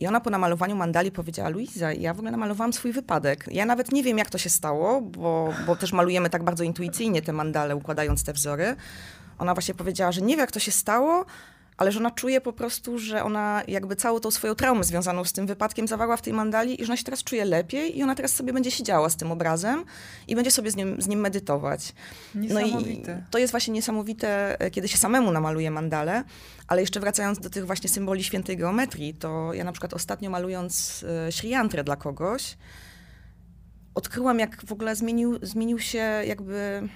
I 0.00 0.06
ona 0.06 0.20
po 0.20 0.30
namalowaniu 0.30 0.76
mandali 0.76 1.10
powiedziała, 1.12 1.48
Luiza, 1.48 1.92
ja 1.92 2.14
w 2.14 2.16
ogóle 2.16 2.30
namalowałam 2.30 2.72
swój 2.72 2.92
wypadek. 2.92 3.44
Ja 3.50 3.66
nawet 3.66 3.92
nie 3.92 4.02
wiem, 4.02 4.18
jak 4.18 4.30
to 4.30 4.38
się 4.38 4.50
stało, 4.50 5.00
bo, 5.00 5.54
bo 5.66 5.76
też 5.76 5.92
malujemy 5.92 6.30
tak 6.30 6.42
bardzo 6.42 6.64
intuicyjnie 6.64 7.22
te 7.22 7.32
mandale, 7.32 7.76
układając 7.76 8.24
te 8.24 8.32
wzory. 8.32 8.76
Ona 9.38 9.54
właśnie 9.54 9.74
powiedziała, 9.74 10.12
że 10.12 10.20
nie 10.22 10.36
wie, 10.36 10.40
jak 10.40 10.52
to 10.52 10.60
się 10.60 10.72
stało, 10.72 11.24
ale 11.78 11.92
że 11.92 11.98
ona 11.98 12.10
czuje 12.10 12.40
po 12.40 12.52
prostu, 12.52 12.98
że 12.98 13.24
ona 13.24 13.62
jakby 13.68 13.96
całą 13.96 14.20
tą 14.20 14.30
swoją 14.30 14.54
traumę 14.54 14.84
związaną 14.84 15.24
z 15.24 15.32
tym 15.32 15.46
wypadkiem 15.46 15.88
zawarła 15.88 16.16
w 16.16 16.22
tej 16.22 16.32
mandali 16.32 16.82
i 16.82 16.84
że 16.84 16.90
ona 16.90 16.96
się 16.96 17.04
teraz 17.04 17.24
czuje 17.24 17.44
lepiej 17.44 17.98
i 17.98 18.02
ona 18.02 18.14
teraz 18.14 18.34
sobie 18.34 18.52
będzie 18.52 18.70
siedziała 18.70 19.10
z 19.10 19.16
tym 19.16 19.32
obrazem 19.32 19.84
i 20.28 20.34
będzie 20.34 20.50
sobie 20.50 20.70
z 20.70 20.76
nim, 20.76 21.02
z 21.02 21.08
nim 21.08 21.20
medytować. 21.20 21.92
No 22.34 22.60
i 22.60 23.02
to 23.30 23.38
jest 23.38 23.50
właśnie 23.50 23.74
niesamowite, 23.74 24.60
e, 24.60 24.70
kiedy 24.70 24.88
się 24.88 24.98
samemu 24.98 25.32
namaluje 25.32 25.70
mandale, 25.70 26.24
ale 26.68 26.80
jeszcze 26.80 27.00
wracając 27.00 27.38
do 27.38 27.50
tych 27.50 27.66
właśnie 27.66 27.88
symboli 27.88 28.24
świętej 28.24 28.56
geometrii, 28.56 29.14
to 29.14 29.54
ja 29.54 29.64
na 29.64 29.72
przykład 29.72 29.94
ostatnio 29.94 30.30
malując 30.30 31.04
e, 31.28 31.32
Sri 31.32 31.48
Yantrę 31.48 31.84
dla 31.84 31.96
kogoś, 31.96 32.56
odkryłam, 33.94 34.38
jak 34.38 34.66
w 34.66 34.72
ogóle 34.72 34.96
zmienił, 34.96 35.38
zmienił 35.42 35.78
się 35.78 36.22
jakby 36.26 36.88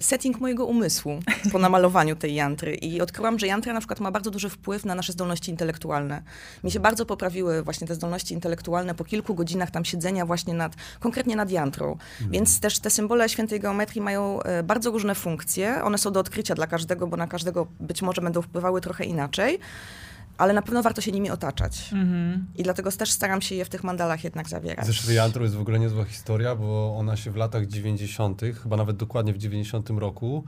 setting 0.00 0.40
mojego 0.40 0.66
umysłu 0.66 1.20
po 1.52 1.58
namalowaniu 1.58 2.16
tej 2.16 2.34
jantry 2.34 2.74
i 2.74 3.00
odkryłam, 3.00 3.38
że 3.38 3.46
jantra 3.46 3.72
na 3.72 3.80
przykład 3.80 4.00
ma 4.00 4.10
bardzo 4.10 4.30
duży 4.30 4.48
wpływ 4.48 4.84
na 4.84 4.94
nasze 4.94 5.12
zdolności 5.12 5.50
intelektualne. 5.50 6.22
Mi 6.64 6.70
się 6.70 6.80
bardzo 6.80 7.06
poprawiły 7.06 7.62
właśnie 7.62 7.86
te 7.86 7.94
zdolności 7.94 8.34
intelektualne 8.34 8.94
po 8.94 9.04
kilku 9.04 9.34
godzinach 9.34 9.70
tam 9.70 9.84
siedzenia 9.84 10.26
właśnie 10.26 10.54
nad, 10.54 10.76
konkretnie 11.00 11.36
nad 11.36 11.50
jantrą. 11.50 11.92
Mhm. 11.92 12.30
Więc 12.30 12.60
też 12.60 12.78
te 12.78 12.90
symbole 12.90 13.28
świętej 13.28 13.60
geometrii 13.60 14.00
mają 14.00 14.42
e, 14.42 14.62
bardzo 14.62 14.90
różne 14.90 15.14
funkcje. 15.14 15.84
One 15.84 15.98
są 15.98 16.12
do 16.12 16.20
odkrycia 16.20 16.54
dla 16.54 16.66
każdego, 16.66 17.06
bo 17.06 17.16
na 17.16 17.26
każdego 17.26 17.66
być 17.80 18.02
może 18.02 18.22
będą 18.22 18.42
wpływały 18.42 18.80
trochę 18.80 19.04
inaczej 19.04 19.58
ale 20.40 20.52
na 20.52 20.62
pewno 20.62 20.82
warto 20.82 21.00
się 21.00 21.12
nimi 21.12 21.30
otaczać. 21.30 21.90
Mm-hmm. 21.92 22.38
I 22.56 22.62
dlatego 22.62 22.92
też 22.92 23.10
staram 23.10 23.42
się 23.42 23.54
je 23.54 23.64
w 23.64 23.68
tych 23.68 23.84
mandalach 23.84 24.24
jednak 24.24 24.48
zawierać. 24.48 24.86
Ze 24.86 24.94
Szriantru 24.94 25.42
jest 25.42 25.54
w 25.54 25.60
ogóle 25.60 25.78
niezła 25.78 26.04
historia, 26.04 26.56
bo 26.56 26.96
ona 26.98 27.16
się 27.16 27.30
w 27.30 27.36
latach 27.36 27.66
90., 27.66 28.42
chyba 28.62 28.76
nawet 28.76 28.96
dokładnie 28.96 29.32
w 29.32 29.38
90 29.38 29.90
roku, 29.90 30.44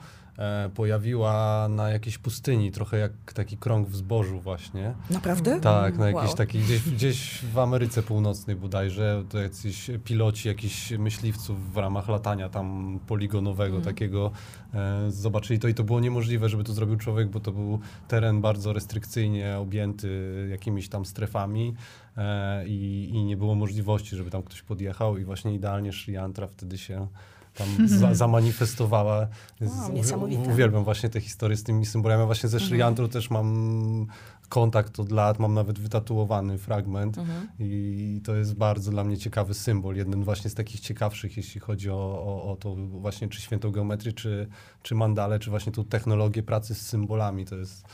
pojawiła 0.74 1.66
na 1.68 1.90
jakiejś 1.90 2.18
pustyni, 2.18 2.70
trochę 2.70 2.98
jak 2.98 3.12
taki 3.34 3.56
krąg 3.56 3.88
w 3.88 3.96
zbożu 3.96 4.40
właśnie. 4.40 4.94
Naprawdę? 5.10 5.60
Tak, 5.60 5.98
na 5.98 6.06
jakiejś 6.06 6.26
wow. 6.26 6.36
takiej, 6.36 6.62
gdzieś, 6.62 6.90
gdzieś 6.90 7.44
w 7.44 7.58
Ameryce 7.58 8.02
Północnej 8.02 8.56
bodajże, 8.56 9.24
to 9.28 9.38
jacyś 9.38 9.90
piloci 10.04 10.48
jakichś 10.48 10.90
myśliwców 10.90 11.72
w 11.72 11.76
ramach 11.76 12.08
latania 12.08 12.48
tam 12.48 12.98
poligonowego 13.06 13.76
mm. 13.76 13.84
takiego 13.84 14.30
e, 14.74 15.10
zobaczyli 15.10 15.58
to 15.58 15.68
i 15.68 15.74
to 15.74 15.84
było 15.84 16.00
niemożliwe, 16.00 16.48
żeby 16.48 16.64
to 16.64 16.72
zrobił 16.72 16.96
człowiek, 16.96 17.28
bo 17.28 17.40
to 17.40 17.52
był 17.52 17.78
teren 18.08 18.40
bardzo 18.40 18.72
restrykcyjnie 18.72 19.58
objęty 19.58 20.48
jakimiś 20.50 20.88
tam 20.88 21.04
strefami 21.04 21.74
e, 22.16 22.68
i, 22.68 23.08
i 23.12 23.24
nie 23.24 23.36
było 23.36 23.54
możliwości, 23.54 24.16
żeby 24.16 24.30
tam 24.30 24.42
ktoś 24.42 24.62
podjechał 24.62 25.18
i 25.18 25.24
właśnie 25.24 25.54
idealnie 25.54 25.92
Sri 25.92 26.12
Yantra 26.12 26.46
wtedy 26.46 26.78
się 26.78 27.08
tam 27.54 27.88
za, 27.88 28.14
zamanifestowała. 28.14 29.28
Wow, 29.60 30.28
uwielbiam 30.52 30.84
właśnie 30.84 31.08
te 31.08 31.20
historie 31.20 31.56
z 31.56 31.62
tymi 31.62 31.86
symbolami. 31.86 32.26
Właśnie 32.26 32.48
ze 32.48 32.60
Sri 32.60 32.82
mhm. 32.82 33.08
też 33.08 33.30
mam 33.30 34.06
kontakt 34.48 35.00
od 35.00 35.12
lat, 35.12 35.38
mam 35.38 35.54
nawet 35.54 35.78
wytatuowany 35.78 36.58
fragment 36.58 37.18
mhm. 37.18 37.48
i 37.58 38.20
to 38.24 38.34
jest 38.34 38.54
bardzo 38.54 38.90
dla 38.90 39.04
mnie 39.04 39.18
ciekawy 39.18 39.54
symbol. 39.54 39.96
Jeden 39.96 40.24
właśnie 40.24 40.50
z 40.50 40.54
takich 40.54 40.80
ciekawszych, 40.80 41.36
jeśli 41.36 41.60
chodzi 41.60 41.90
o, 41.90 41.94
o, 41.94 42.52
o 42.52 42.56
to 42.56 42.74
właśnie 42.76 43.28
czy 43.28 43.40
świętą 43.40 43.70
geometrię, 43.70 44.12
czy, 44.12 44.48
czy 44.82 44.94
mandale, 44.94 45.38
czy 45.38 45.50
właśnie 45.50 45.72
tą 45.72 45.84
technologię 45.84 46.42
pracy 46.42 46.74
z 46.74 46.80
symbolami. 46.80 47.44
To 47.44 47.56
jest 47.56 47.84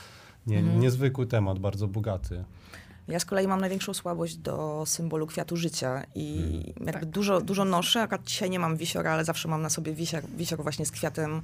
nie, 0.46 0.58
mhm. 0.58 0.80
niezwykły 0.80 1.26
temat, 1.26 1.58
bardzo 1.58 1.88
bogaty. 1.88 2.44
Ja 3.08 3.20
z 3.20 3.24
kolei 3.24 3.48
mam 3.48 3.60
największą 3.60 3.94
słabość 3.94 4.36
do 4.36 4.84
symbolu 4.86 5.26
kwiatu 5.26 5.56
życia 5.56 6.04
i 6.14 6.36
hmm. 6.36 6.62
jakby 6.86 6.92
tak. 6.92 7.04
dużo, 7.04 7.40
dużo 7.40 7.64
noszę. 7.64 8.02
Akurat 8.02 8.24
dzisiaj 8.24 8.50
nie 8.50 8.58
mam 8.58 8.76
wisiora, 8.76 9.12
ale 9.12 9.24
zawsze 9.24 9.48
mam 9.48 9.62
na 9.62 9.70
sobie 9.70 9.92
wisior, 9.92 10.22
wisior 10.36 10.62
właśnie 10.62 10.86
z 10.86 10.90
kwiatem 10.90 11.42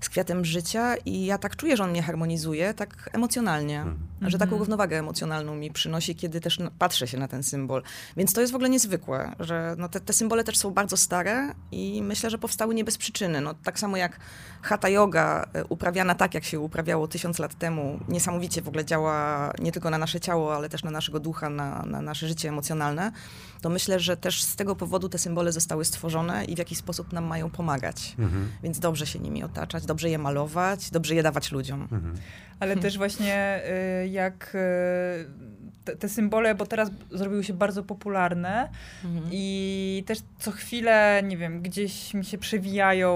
z 0.00 0.08
kwiatem 0.08 0.44
życia 0.44 0.96
i 0.96 1.24
ja 1.24 1.38
tak 1.38 1.56
czuję, 1.56 1.76
że 1.76 1.84
on 1.84 1.90
mnie 1.90 2.02
harmonizuje, 2.02 2.74
tak 2.74 3.10
emocjonalnie, 3.12 3.80
mhm. 3.80 4.30
że 4.30 4.38
taką 4.38 4.50
mhm. 4.50 4.60
równowagę 4.60 4.98
emocjonalną 4.98 5.54
mi 5.54 5.70
przynosi, 5.70 6.14
kiedy 6.14 6.40
też 6.40 6.58
patrzę 6.78 7.06
się 7.06 7.18
na 7.18 7.28
ten 7.28 7.42
symbol. 7.42 7.82
Więc 8.16 8.32
to 8.32 8.40
jest 8.40 8.52
w 8.52 8.56
ogóle 8.56 8.70
niezwykłe, 8.70 9.34
że 9.40 9.74
no 9.78 9.88
te, 9.88 10.00
te 10.00 10.12
symbole 10.12 10.44
też 10.44 10.58
są 10.58 10.70
bardzo 10.70 10.96
stare 10.96 11.54
i 11.72 12.02
myślę, 12.02 12.30
że 12.30 12.38
powstały 12.38 12.74
nie 12.74 12.84
bez 12.84 12.98
przyczyny. 12.98 13.40
No, 13.40 13.54
tak 13.54 13.78
samo 13.78 13.96
jak 13.96 14.20
hatha 14.62 14.88
yoga 14.88 15.46
e, 15.52 15.64
uprawiana 15.64 16.14
tak, 16.14 16.34
jak 16.34 16.44
się 16.44 16.60
uprawiało 16.60 17.08
tysiąc 17.08 17.38
lat 17.38 17.54
temu, 17.54 18.00
niesamowicie 18.08 18.62
w 18.62 18.68
ogóle 18.68 18.84
działa 18.84 19.52
nie 19.58 19.72
tylko 19.72 19.90
na 19.90 19.98
nasze 19.98 20.20
ciało, 20.20 20.56
ale 20.56 20.68
też 20.68 20.84
na 20.84 20.90
naszego 20.90 21.20
ducha, 21.20 21.50
na, 21.50 21.82
na 21.86 22.02
nasze 22.02 22.28
życie 22.28 22.48
emocjonalne, 22.48 23.12
to 23.60 23.68
myślę, 23.68 24.00
że 24.00 24.16
też 24.16 24.42
z 24.42 24.56
tego 24.56 24.76
powodu 24.76 25.08
te 25.08 25.18
symbole 25.18 25.52
zostały 25.52 25.84
stworzone 25.84 26.44
i 26.44 26.54
w 26.54 26.58
jakiś 26.58 26.78
sposób 26.78 27.12
nam 27.12 27.24
mają 27.24 27.50
pomagać. 27.50 28.14
Mhm. 28.18 28.50
Więc 28.62 28.78
dobrze 28.78 29.06
się 29.06 29.18
nimi 29.18 29.44
otaczać, 29.44 29.86
dobrze 29.88 30.10
je 30.10 30.18
malować, 30.18 30.90
dobrze 30.90 31.14
je 31.14 31.22
dawać 31.22 31.52
ludziom. 31.52 31.82
Mhm. 31.82 32.14
Ale 32.60 32.76
też 32.76 32.98
właśnie 32.98 33.60
y, 34.04 34.08
jak 34.08 34.54
y, 34.54 35.57
te, 35.88 35.96
te, 35.96 36.08
symbole, 36.08 36.54
bo 36.54 36.66
teraz 36.66 36.90
zrobiły 37.10 37.44
się 37.44 37.52
bardzo 37.52 37.82
popularne 37.82 38.68
mhm. 39.04 39.26
i 39.32 40.04
też 40.06 40.18
co 40.38 40.50
chwilę, 40.50 41.22
nie 41.24 41.36
wiem, 41.36 41.62
gdzieś 41.62 42.14
mi 42.14 42.24
się 42.24 42.38
przewijają 42.38 43.10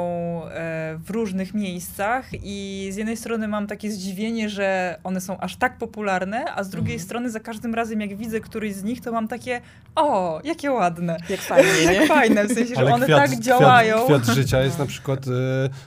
e, 0.44 0.98
w 1.04 1.10
różnych 1.10 1.54
miejscach 1.54 2.26
i 2.32 2.88
z 2.92 2.96
jednej 2.96 3.16
strony 3.16 3.48
mam 3.48 3.66
takie 3.66 3.90
zdziwienie, 3.90 4.48
że 4.48 4.98
one 5.04 5.20
są 5.20 5.38
aż 5.38 5.56
tak 5.56 5.78
popularne, 5.78 6.54
a 6.54 6.64
z 6.64 6.68
drugiej 6.68 6.94
mhm. 6.94 7.06
strony 7.06 7.30
za 7.30 7.40
każdym 7.40 7.74
razem 7.74 8.00
jak 8.00 8.16
widzę 8.16 8.40
któryś 8.40 8.74
z 8.74 8.84
nich, 8.84 9.00
to 9.00 9.12
mam 9.12 9.28
takie 9.28 9.60
o, 9.94 10.40
jakie 10.44 10.70
ładne. 10.70 11.16
Jak 11.28 11.40
fajnie, 11.40 11.70
Jak 11.94 12.08
fajne, 12.08 12.44
w 12.44 12.52
sensie, 12.52 12.74
że 12.74 12.80
Ale 12.80 12.94
one 12.94 13.06
kwiat, 13.06 13.30
tak 13.30 13.40
działają. 13.40 14.04
Kwiat, 14.04 14.22
kwiat 14.22 14.36
życia 14.36 14.62
jest 14.62 14.78
na 14.78 14.86
przykład 14.92 15.26
y, 15.26 15.30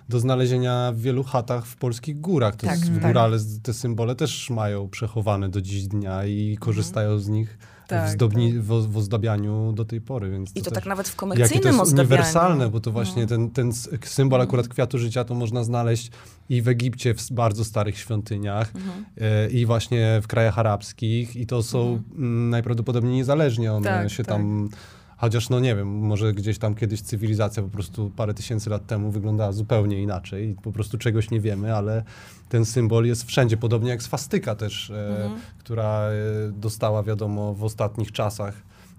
do 0.10 0.20
znalezienia 0.20 0.92
w 0.96 1.00
wielu 1.00 1.24
chatach 1.24 1.65
w 1.65 1.75
polskich 1.75 2.22
górach. 2.22 2.56
To 2.56 2.68
tak, 2.68 2.75
jest 2.75 2.92
w 2.92 3.00
tak. 3.00 3.08
górale 3.08 3.38
te 3.63 3.74
symbole 3.74 4.15
też 4.15 4.50
mają 4.50 4.89
przechowane 4.89 5.50
do 5.50 5.62
dziś 5.62 5.88
dnia 5.88 6.25
i 6.25 6.58
korzystają 6.60 6.75
z 6.84 7.27
nich 7.27 7.58
tak, 7.88 8.10
w, 8.10 8.12
zdobni, 8.12 8.53
tak. 8.53 8.62
w, 8.62 8.91
w, 8.91 8.98
ozdabianiu 8.98 9.74
do 9.74 9.86
tej 9.86 10.01
pory. 10.01 10.32
Więc 10.32 10.51
I 10.55 10.62
to, 10.62 10.70
to 10.70 10.75
tak 10.75 10.86
nawet 10.86 11.10
w 11.10 11.15
komercyjnym 11.15 11.51
jakie 11.51 11.77
to 11.77 11.84
jest 11.84 11.94
uniwersalne, 11.94 12.70
bo 12.70 12.79
to 12.79 12.91
właśnie 12.91 13.22
no. 13.22 13.27
ten, 13.27 13.51
ten 13.51 13.74
symbol 14.03 14.39
mhm. 14.39 14.50
akurat 14.50 14.67
kwiatu 14.67 14.98
życia 14.98 15.24
to 15.24 15.34
można 15.36 15.63
znaleźć 15.63 16.12
i 16.50 16.62
w 16.62 16.67
Egipcie 16.67 17.13
w 17.13 17.32
bardzo 17.32 17.65
starych 17.65 17.98
świątyniach 17.98 18.75
mhm. 18.75 19.05
e, 19.22 19.50
i 19.50 19.65
właśnie 19.65 20.20
w 20.24 20.27
krajach 20.27 20.60
arabskich 20.60 21.36
i 21.36 21.46
to 21.46 21.63
są 21.63 21.94
mhm. 21.94 22.50
najprawdopodobniej 22.50 23.15
niezależnie 23.15 23.74
one 23.74 23.89
tak, 23.89 24.12
się 24.12 24.24
tam 24.24 24.70
tak. 24.72 24.79
Chociaż, 25.17 25.50
no 25.50 25.60
nie 25.60 25.75
wiem, 25.75 25.88
może 25.88 26.34
gdzieś 26.34 26.57
tam 26.57 26.75
kiedyś 26.75 27.01
cywilizacja 27.01 27.63
po 27.63 27.69
prostu 27.69 28.12
parę 28.15 28.34
tysięcy 28.34 28.69
lat 28.69 28.88
temu 28.88 29.12
wyglądała 29.12 29.51
zupełnie 29.51 30.01
inaczej 30.01 30.50
i 30.50 30.55
po 30.55 30.72
prostu 30.72 30.98
czegoś 30.98 31.31
nie 31.31 31.39
wiemy, 31.39 31.75
ale 31.75 32.03
ten 32.50 32.65
symbol 32.65 33.05
jest 33.05 33.24
wszędzie, 33.27 33.57
podobnie 33.57 33.89
jak 33.89 34.03
swastyka 34.03 34.55
też, 34.55 34.89
e, 34.89 35.24
mhm. 35.24 35.41
która 35.60 36.10
e, 36.10 36.13
dostała, 36.51 37.03
wiadomo, 37.03 37.53
w 37.53 37.63
ostatnich 37.63 38.12
czasach 38.12 38.53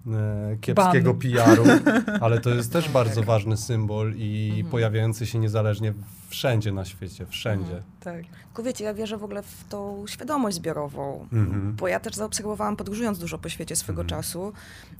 e, 0.07 0.57
kiepskiego 0.61 1.15
PR-u, 1.15 1.65
ale 2.25 2.41
to 2.41 2.51
jest 2.51 2.73
też 2.73 2.89
bardzo 2.89 3.23
ważny 3.23 3.57
symbol 3.57 4.15
i 4.17 4.49
mhm. 4.49 4.71
pojawiający 4.71 5.27
się 5.27 5.39
niezależnie 5.39 5.95
wszędzie 6.29 6.73
na 6.73 6.85
świecie, 6.85 7.27
wszędzie. 7.27 7.77
Mhm, 7.77 7.83
tak. 8.01 8.23
Tylko 8.57 8.63
wiecie, 8.63 8.85
ja 8.85 8.95
wierzę 8.95 9.17
w 9.17 9.25
ogóle 9.25 9.43
w 9.43 9.65
tą 9.69 10.05
świadomość 10.07 10.57
zbiorową, 10.57 11.29
mhm. 11.33 11.77
bo 11.77 11.89
ja 11.89 12.01
też 12.01 12.15
zaobserwowałam 12.15 12.77
podróżując 12.77 13.19
dużo 13.19 13.39
po 13.39 13.49
świecie 13.49 13.77
swego 13.77 14.03
mhm. 14.03 14.23
czasu, 14.23 14.53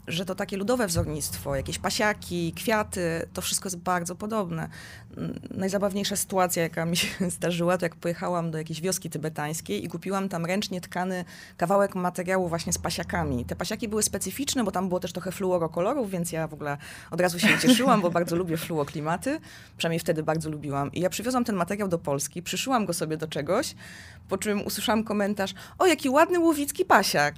że 0.07 0.25
to 0.25 0.35
takie 0.35 0.57
ludowe 0.57 0.87
wzornictwo, 0.87 1.57
jakieś 1.57 1.79
pasiaki, 1.79 2.53
kwiaty, 2.53 3.29
to 3.33 3.43
wszystko 3.43 3.67
jest 3.67 3.79
bardzo 3.79 4.17
podobne. 4.17 4.69
Najzabawniejsza 5.51 6.17
sytuacja, 6.17 6.63
jaka 6.63 6.85
mi 6.85 6.97
się 6.97 7.09
zdarzyła, 7.31 7.79
to 7.79 7.85
jak 7.85 7.97
pojechałam 7.97 8.51
do 8.51 8.59
jakiejś 8.59 8.81
wioski 8.81 9.11
tybetańskiej 9.11 9.85
i 9.85 9.89
kupiłam 9.89 10.29
tam 10.29 10.47
ręcznie 10.47 10.81
tkany 10.81 11.25
kawałek 11.57 11.95
materiału 11.95 12.49
właśnie 12.49 12.73
z 12.73 12.79
pasiakami. 12.79 13.45
Te 13.45 13.57
pasiaki 13.57 13.89
były 13.89 14.03
specyficzne, 14.03 14.65
bo 14.65 14.73
tam 14.73 14.89
było 14.89 15.01
też 15.01 15.13
trochę 15.13 15.33
fluorokolorów, 15.33 16.11
więc 16.11 16.33
ja 16.33 16.49
w 16.49 16.55
ogóle 16.55 16.77
od 17.11 17.21
razu 17.21 17.39
się 17.39 17.59
cieszyłam, 17.63 18.01
bo 18.01 18.11
bardzo 18.11 18.37
lubię 18.37 18.57
fluoklimaty. 18.57 19.41
Przynajmniej 19.77 20.01
wtedy 20.01 20.23
bardzo 20.23 20.51
lubiłam. 20.51 20.93
I 20.93 21.01
ja 21.01 21.11
przywiozłam 21.17 21.45
ten 21.45 21.57
materiał 21.57 21.89
do 21.89 21.99
Polski, 21.99 22.43
przyszyłam 22.43 22.87
go 22.87 22.93
sobie 22.93 23.17
do 23.17 23.29
czegoś, 23.29 23.75
po 24.29 24.39
czym 24.39 24.67
usłyszałam 24.67 25.05
komentarz, 25.05 25.55
o 25.79 25.87
jaki 25.87 26.09
ładny 26.09 26.39
łowicki 26.39 26.85
pasiak. 26.85 27.35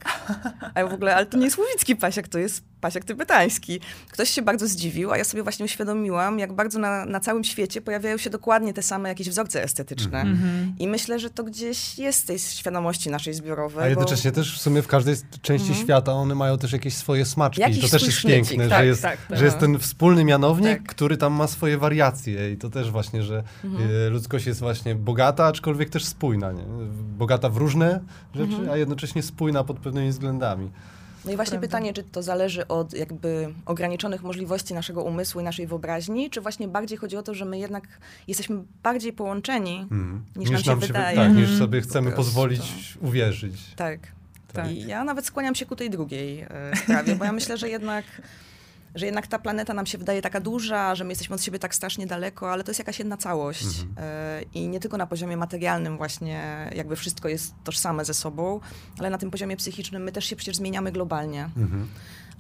A 0.75 0.81
ja 0.81 0.87
w 0.87 0.93
ogóle, 0.95 1.17
ale 1.17 1.27
to 1.27 1.39
nie 1.39 1.45
jest 1.45 1.59
łowicki 1.59 1.97
pasiak, 1.97 2.29
to 2.29 2.39
jest 2.39 2.63
pasiak 2.81 3.05
tybetański. 3.05 3.81
Ktoś 4.11 4.31
się 4.31 4.43
bardzo 4.43 4.69
zdziwił, 4.69 5.13
a 5.13 5.19
ja 5.19 5.25
sobie 5.25 5.43
właśnie 5.43 5.65
uświadomiłam, 5.65 6.39
jak 6.39 6.53
bardzo 6.53 6.79
na, 6.79 7.05
na 7.05 7.21
całym 7.21 7.45
świecie 7.45 7.81
pojawiają 7.81 8.17
się 8.17 8.31
dokładnie 8.31 8.75
te 8.75 8.83
same 8.83 9.09
jakieś 9.09 9.29
wzorce 9.29 9.63
estetyczne. 9.63 10.21
Mm 10.21 10.37
-hmm. 10.37 10.73
I 10.79 10.89
myślę, 10.89 11.19
że 11.19 11.31
to 11.31 11.45
gdzieś 11.45 11.99
jest 11.99 12.27
tej 12.27 12.39
świadomości 12.39 13.11
naszej 13.11 13.35
zbiorowej. 13.35 13.85
A 13.85 13.89
jednocześnie 13.89 14.31
bo... 14.31 14.35
też 14.35 14.59
w 14.59 14.63
sumie 14.63 14.83
w 14.83 14.87
każdej 14.87 15.17
części 15.43 15.69
mm 15.69 15.79
-hmm. 15.79 15.85
świata 15.85 16.13
one 16.13 16.35
mają 16.35 16.59
też 16.59 16.73
jakieś 16.73 16.95
swoje 16.95 17.25
smaczki. 17.25 17.61
Jakiś 17.61 17.81
to 17.81 17.89
też 17.89 18.07
jest 18.07 18.23
piękne, 18.23 18.69
tak, 18.69 18.79
że, 18.79 18.87
jest, 18.87 19.03
tak, 19.03 19.27
tak. 19.27 19.39
że 19.39 19.45
jest 19.45 19.59
ten 19.59 19.79
wspólny 19.79 20.25
mianownik, 20.25 20.79
tak. 20.79 20.89
który 20.89 21.17
tam 21.17 21.33
ma 21.33 21.47
swoje 21.47 21.79
wariacje. 21.79 22.53
I 22.53 22.57
to 22.57 22.71
też 22.71 22.91
właśnie, 22.91 23.23
że 23.23 23.45
mm 23.65 23.77
-hmm. 23.77 24.11
ludzkość 24.11 24.47
jest 24.47 24.61
właśnie 24.61 24.95
bogata, 24.95 25.47
aczkolwiek 25.47 25.91
też 25.91 26.05
spójna. 26.05 26.53
Nie? 26.53 26.65
Bogata 27.19 27.49
w 27.49 27.57
różne 27.57 28.01
rzeczy, 28.35 28.53
mhm. 28.53 28.71
a 28.71 28.77
jednocześnie 28.77 29.23
spójna 29.23 29.65
pod 29.65 29.79
pewnymi 29.79 30.11
względami. 30.11 30.71
No 31.25 31.33
i 31.33 31.37
właśnie 31.37 31.51
Prawda. 31.51 31.69
pytanie, 31.69 31.93
czy 31.93 32.03
to 32.03 32.23
zależy 32.23 32.69
od 32.69 32.95
jakby 32.95 33.55
ograniczonych 33.67 34.23
możliwości 34.23 34.75
naszego 34.75 35.03
umysłu 35.03 35.41
i 35.41 35.45
naszej 35.45 35.67
wyobraźni, 35.67 36.31
czy 36.31 36.41
właśnie 36.41 36.69
bardziej 36.69 36.99
chodzi 36.99 37.17
o 37.17 37.23
to, 37.23 37.35
że 37.35 37.45
my 37.45 37.59
jednak 37.59 37.89
jesteśmy 38.29 38.63
bardziej 38.83 39.13
połączeni 39.13 39.87
mm. 39.91 40.25
niż, 40.37 40.51
niż, 40.51 40.67
nam 40.67 40.81
się 40.81 40.87
wydaje. 40.87 41.17
tak, 41.17 41.29
niż 41.29 41.41
mhm. 41.41 41.59
sobie 41.59 41.81
chcemy 41.81 42.13
pozwolić 42.13 42.99
uwierzyć. 43.01 43.75
Tak. 43.77 44.01
tak. 44.53 44.71
I 44.71 44.87
ja 44.87 45.05
nawet 45.05 45.27
skłaniam 45.27 45.55
się 45.55 45.67
ku 45.67 45.77
tej 45.77 45.91
drugiej 45.91 46.41
e, 46.41 46.77
sprawie, 46.77 47.17
bo 47.17 47.25
ja 47.25 47.33
myślę, 47.33 47.59
że 47.59 47.69
jednak 47.69 48.05
że 48.99 49.07
jednak 49.07 49.27
ta 49.27 49.39
planeta 49.39 49.75
nam 49.75 49.87
się 49.87 49.99
wydaje 49.99 50.23
taka 50.23 50.41
duża, 50.41 50.95
że 50.95 51.05
my 51.05 51.11
jesteśmy 51.11 51.35
od 51.35 51.43
siebie 51.43 51.59
tak 51.59 51.75
strasznie 51.75 52.07
daleko, 52.07 52.53
ale 52.53 52.65
to 52.65 52.71
jest 52.71 52.79
jakaś 52.79 52.99
jedna 52.99 53.17
całość. 53.17 53.81
Mhm. 53.81 53.95
E, 53.99 54.43
I 54.55 54.69
nie 54.69 54.81
tylko 54.81 54.97
na 54.97 55.07
poziomie 55.07 55.37
materialnym 55.37 55.97
właśnie 55.97 56.71
jakby 56.75 56.97
wszystko 56.97 57.29
jest 57.29 57.55
tożsame 57.65 58.05
ze 58.05 58.15
sobą, 58.15 58.61
ale 58.99 59.11
na 59.11 59.19
tym 59.19 59.31
poziomie 59.31 59.57
psychicznym 59.57 60.03
my 60.03 60.13
też 60.13 60.25
się 60.25 60.37
przecież 60.37 60.57
zmieniamy 60.57 60.93
globalnie. 60.93 61.51
Mhm. 61.57 61.89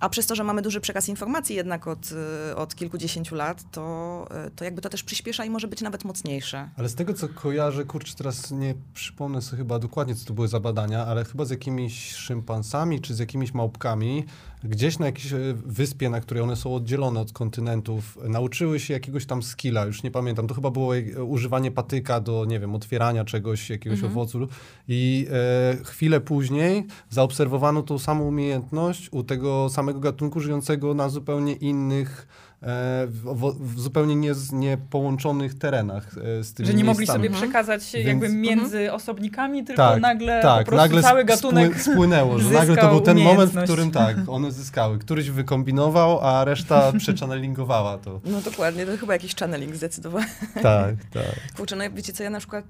A 0.00 0.08
przez 0.08 0.26
to, 0.26 0.34
że 0.34 0.44
mamy 0.44 0.62
duży 0.62 0.80
przekaz 0.80 1.08
informacji 1.08 1.56
jednak 1.56 1.86
od, 1.86 2.12
y, 2.50 2.56
od 2.56 2.74
kilkudziesięciu 2.74 3.34
lat, 3.34 3.70
to, 3.70 4.26
y, 4.46 4.50
to 4.50 4.64
jakby 4.64 4.82
to 4.82 4.88
też 4.88 5.02
przyspiesza 5.02 5.44
i 5.44 5.50
może 5.50 5.68
być 5.68 5.80
nawet 5.80 6.04
mocniejsze. 6.04 6.68
Ale 6.76 6.88
z 6.88 6.94
tego, 6.94 7.14
co 7.14 7.28
kojarzę, 7.28 7.84
kurczę, 7.84 8.14
teraz 8.14 8.50
nie 8.50 8.74
przypomnę 8.94 9.42
sobie 9.42 9.58
chyba 9.58 9.78
dokładnie, 9.78 10.14
co 10.14 10.26
to 10.26 10.34
były 10.34 10.48
za 10.48 10.60
badania, 10.60 11.06
ale 11.06 11.24
chyba 11.24 11.44
z 11.44 11.50
jakimiś 11.50 12.14
szympansami 12.14 13.00
czy 13.00 13.14
z 13.14 13.18
jakimiś 13.18 13.54
małpkami, 13.54 14.24
gdzieś 14.64 14.98
na 14.98 15.06
jakiejś 15.06 15.32
e, 15.32 15.38
wyspie, 15.54 16.10
na 16.10 16.20
której 16.20 16.42
one 16.42 16.56
są 16.56 16.74
oddzielone 16.74 17.20
od 17.20 17.32
kontynentów, 17.32 18.18
nauczyły 18.28 18.80
się 18.80 18.94
jakiegoś 18.94 19.26
tam 19.26 19.42
skilla, 19.42 19.84
już 19.84 20.02
nie 20.02 20.10
pamiętam, 20.10 20.46
to 20.46 20.54
chyba 20.54 20.70
było 20.70 20.96
e, 20.96 21.24
używanie 21.24 21.70
patyka 21.70 22.20
do, 22.20 22.44
nie 22.44 22.60
wiem, 22.60 22.74
otwierania 22.74 23.24
czegoś, 23.24 23.70
jakiegoś 23.70 23.98
mhm. 23.98 24.12
owocu 24.12 24.48
i 24.88 25.26
e, 25.30 25.84
chwilę 25.84 26.20
później 26.20 26.86
zaobserwowano 27.10 27.82
tą 27.82 27.98
samą 27.98 28.24
umiejętność 28.24 29.08
u 29.12 29.22
tego 29.22 29.68
samego 29.68 30.00
gatunku 30.00 30.40
żyjącego 30.40 30.94
na 30.94 31.08
zupełnie 31.08 31.52
innych 31.52 32.28
w, 32.60 33.54
w, 33.60 33.80
zupełnie 33.80 34.16
nie, 34.16 34.32
nie 34.52 34.78
połączonych 34.90 35.58
terenach 35.58 36.18
e, 36.18 36.44
z 36.44 36.54
tymi 36.54 36.66
Że 36.66 36.74
nie 36.74 36.84
miejscami. 36.84 36.86
mogli 36.86 37.06
sobie 37.06 37.26
mhm. 37.26 37.42
przekazać 37.42 37.92
Więc, 37.92 38.06
jakby 38.06 38.28
między 38.28 38.88
uh 38.88 38.94
osobnikami, 38.94 39.64
tylko 39.64 39.82
tak, 39.82 40.00
nagle 40.00 40.42
tak, 40.42 40.64
po 40.64 40.72
prostu 40.72 40.76
nagle 40.76 41.02
cały 41.02 41.24
gatunek 41.24 41.80
spłynęło, 41.80 42.38
że 42.38 42.50
nagle 42.60 42.76
to 42.76 42.88
był 42.88 43.00
ten 43.00 43.18
moment, 43.18 43.52
w 43.52 43.64
którym 43.64 43.90
tak, 43.90 44.16
one 44.26 44.52
zyskały. 44.52 44.98
Któryś 44.98 45.30
wykombinował, 45.30 46.20
a 46.20 46.44
reszta 46.44 46.92
przechannelingowała 46.98 47.98
to. 47.98 48.20
No 48.24 48.40
dokładnie, 48.40 48.86
to 48.86 48.96
chyba 48.96 49.12
jakiś 49.12 49.34
channeling 49.34 49.76
zdecydowanie. 49.76 50.26
Tak, 50.62 50.94
tak. 51.12 51.56
Kurczę, 51.56 51.76
no 51.76 51.84
wiecie 51.94 52.12
co, 52.12 52.22
ja 52.22 52.30
na 52.30 52.38
przykład 52.38 52.64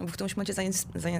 w 0.00 0.12
którymś 0.12 0.36
momencie 0.36 0.54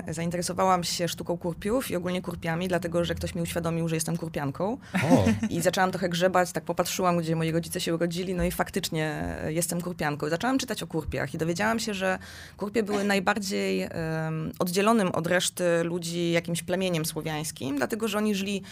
zainteresowałam 0.09 0.85
się 0.85 1.09
sztuką 1.09 1.39
kurpiów 1.39 1.91
i 1.91 1.97
ogólnie 1.97 2.23
kurpiami, 2.23 2.69
dlatego, 2.69 3.05
że 3.05 3.15
ktoś 3.15 3.35
mi 3.35 3.43
uświadomił, 3.43 3.89
że 3.89 3.95
jestem 3.95 4.17
kurpianką. 4.17 4.79
O. 4.95 5.25
I 5.51 5.61
zaczęłam 5.61 5.91
trochę 5.91 6.09
grzebać, 6.09 6.53
tak 6.53 6.65
popatrzyłam, 6.65 7.19
gdzie 7.19 7.37
moi 7.37 7.53
rodzice 7.67 7.81
się 7.81 7.95
urodzili, 7.95 8.35
no 8.35 8.45
i 8.45 8.51
faktycznie 8.51 9.37
jestem 9.49 9.81
kurpianką. 9.81 10.29
Zaczęłam 10.29 10.59
czytać 10.59 10.83
o 10.83 10.87
kurpiach 10.87 11.35
i 11.35 11.39
dowiedziałam 11.39 11.79
się, 11.79 11.95
że 11.95 12.19
kurpie 12.57 12.83
były 12.83 13.05
najbardziej 13.05 13.81
um, 13.81 14.53
oddzielonym 14.59 15.09
od 15.09 15.27
reszty 15.27 15.65
ludzi 15.85 16.31
jakimś 16.31 16.63
plemieniem 16.63 17.05
słowiańskim, 17.05 17.77
dlatego 17.77 18.09
że 18.09 18.19
oni 18.19 18.35
żyli 18.35 18.63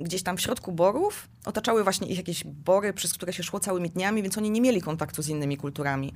gdzieś 0.00 0.22
tam 0.22 0.36
w 0.36 0.40
środku 0.40 0.72
borów, 0.72 1.28
otaczały 1.44 1.82
właśnie 1.82 2.08
ich 2.08 2.16
jakieś 2.16 2.44
bory, 2.44 2.92
przez 2.92 3.14
które 3.14 3.32
się 3.32 3.42
szło 3.42 3.60
całymi 3.60 3.90
dniami, 3.90 4.22
więc 4.22 4.38
oni 4.38 4.50
nie 4.50 4.60
mieli 4.60 4.80
kontaktu 4.80 5.22
z 5.22 5.28
innymi 5.28 5.56
kulturami. 5.56 6.12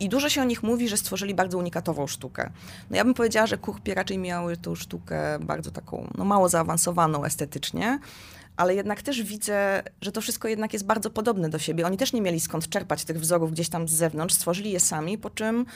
I 0.00 0.08
dużo 0.08 0.28
się 0.28 0.42
o 0.42 0.44
nich 0.44 0.62
mówi, 0.62 0.88
że 0.88 0.96
stworzyli 0.96 1.34
bardzo 1.34 1.58
unikatową 1.58 2.06
sztukę. 2.06 2.50
No 2.90 2.96
ja 2.96 3.04
bym 3.04 3.14
powiedziała, 3.14 3.46
że 3.46 3.58
Kurpie 3.58 3.94
raczej 3.94 4.18
miały 4.18 4.56
tą 4.56 4.74
sztukę 4.74 5.38
bardzo 5.40 5.70
taką, 5.70 6.10
no 6.18 6.24
mało 6.24 6.48
zaawansowaną 6.48 7.24
estetycznie, 7.24 7.98
ale 8.56 8.74
jednak 8.74 9.02
też 9.02 9.22
widzę, 9.22 9.82
że 10.00 10.12
to 10.12 10.20
wszystko 10.20 10.48
jednak 10.48 10.72
jest 10.72 10.86
bardzo 10.86 11.10
podobne 11.10 11.48
do 11.48 11.58
siebie. 11.58 11.86
Oni 11.86 11.96
też 11.96 12.12
nie 12.12 12.20
mieli 12.20 12.40
skąd 12.40 12.68
czerpać 12.68 13.04
tych 13.04 13.20
wzorów 13.20 13.52
gdzieś 13.52 13.68
tam 13.68 13.88
z 13.88 13.92
zewnątrz, 13.92 14.34
stworzyli 14.34 14.70
je 14.70 14.80
sami, 14.80 15.18
po 15.18 15.30
czym 15.30 15.66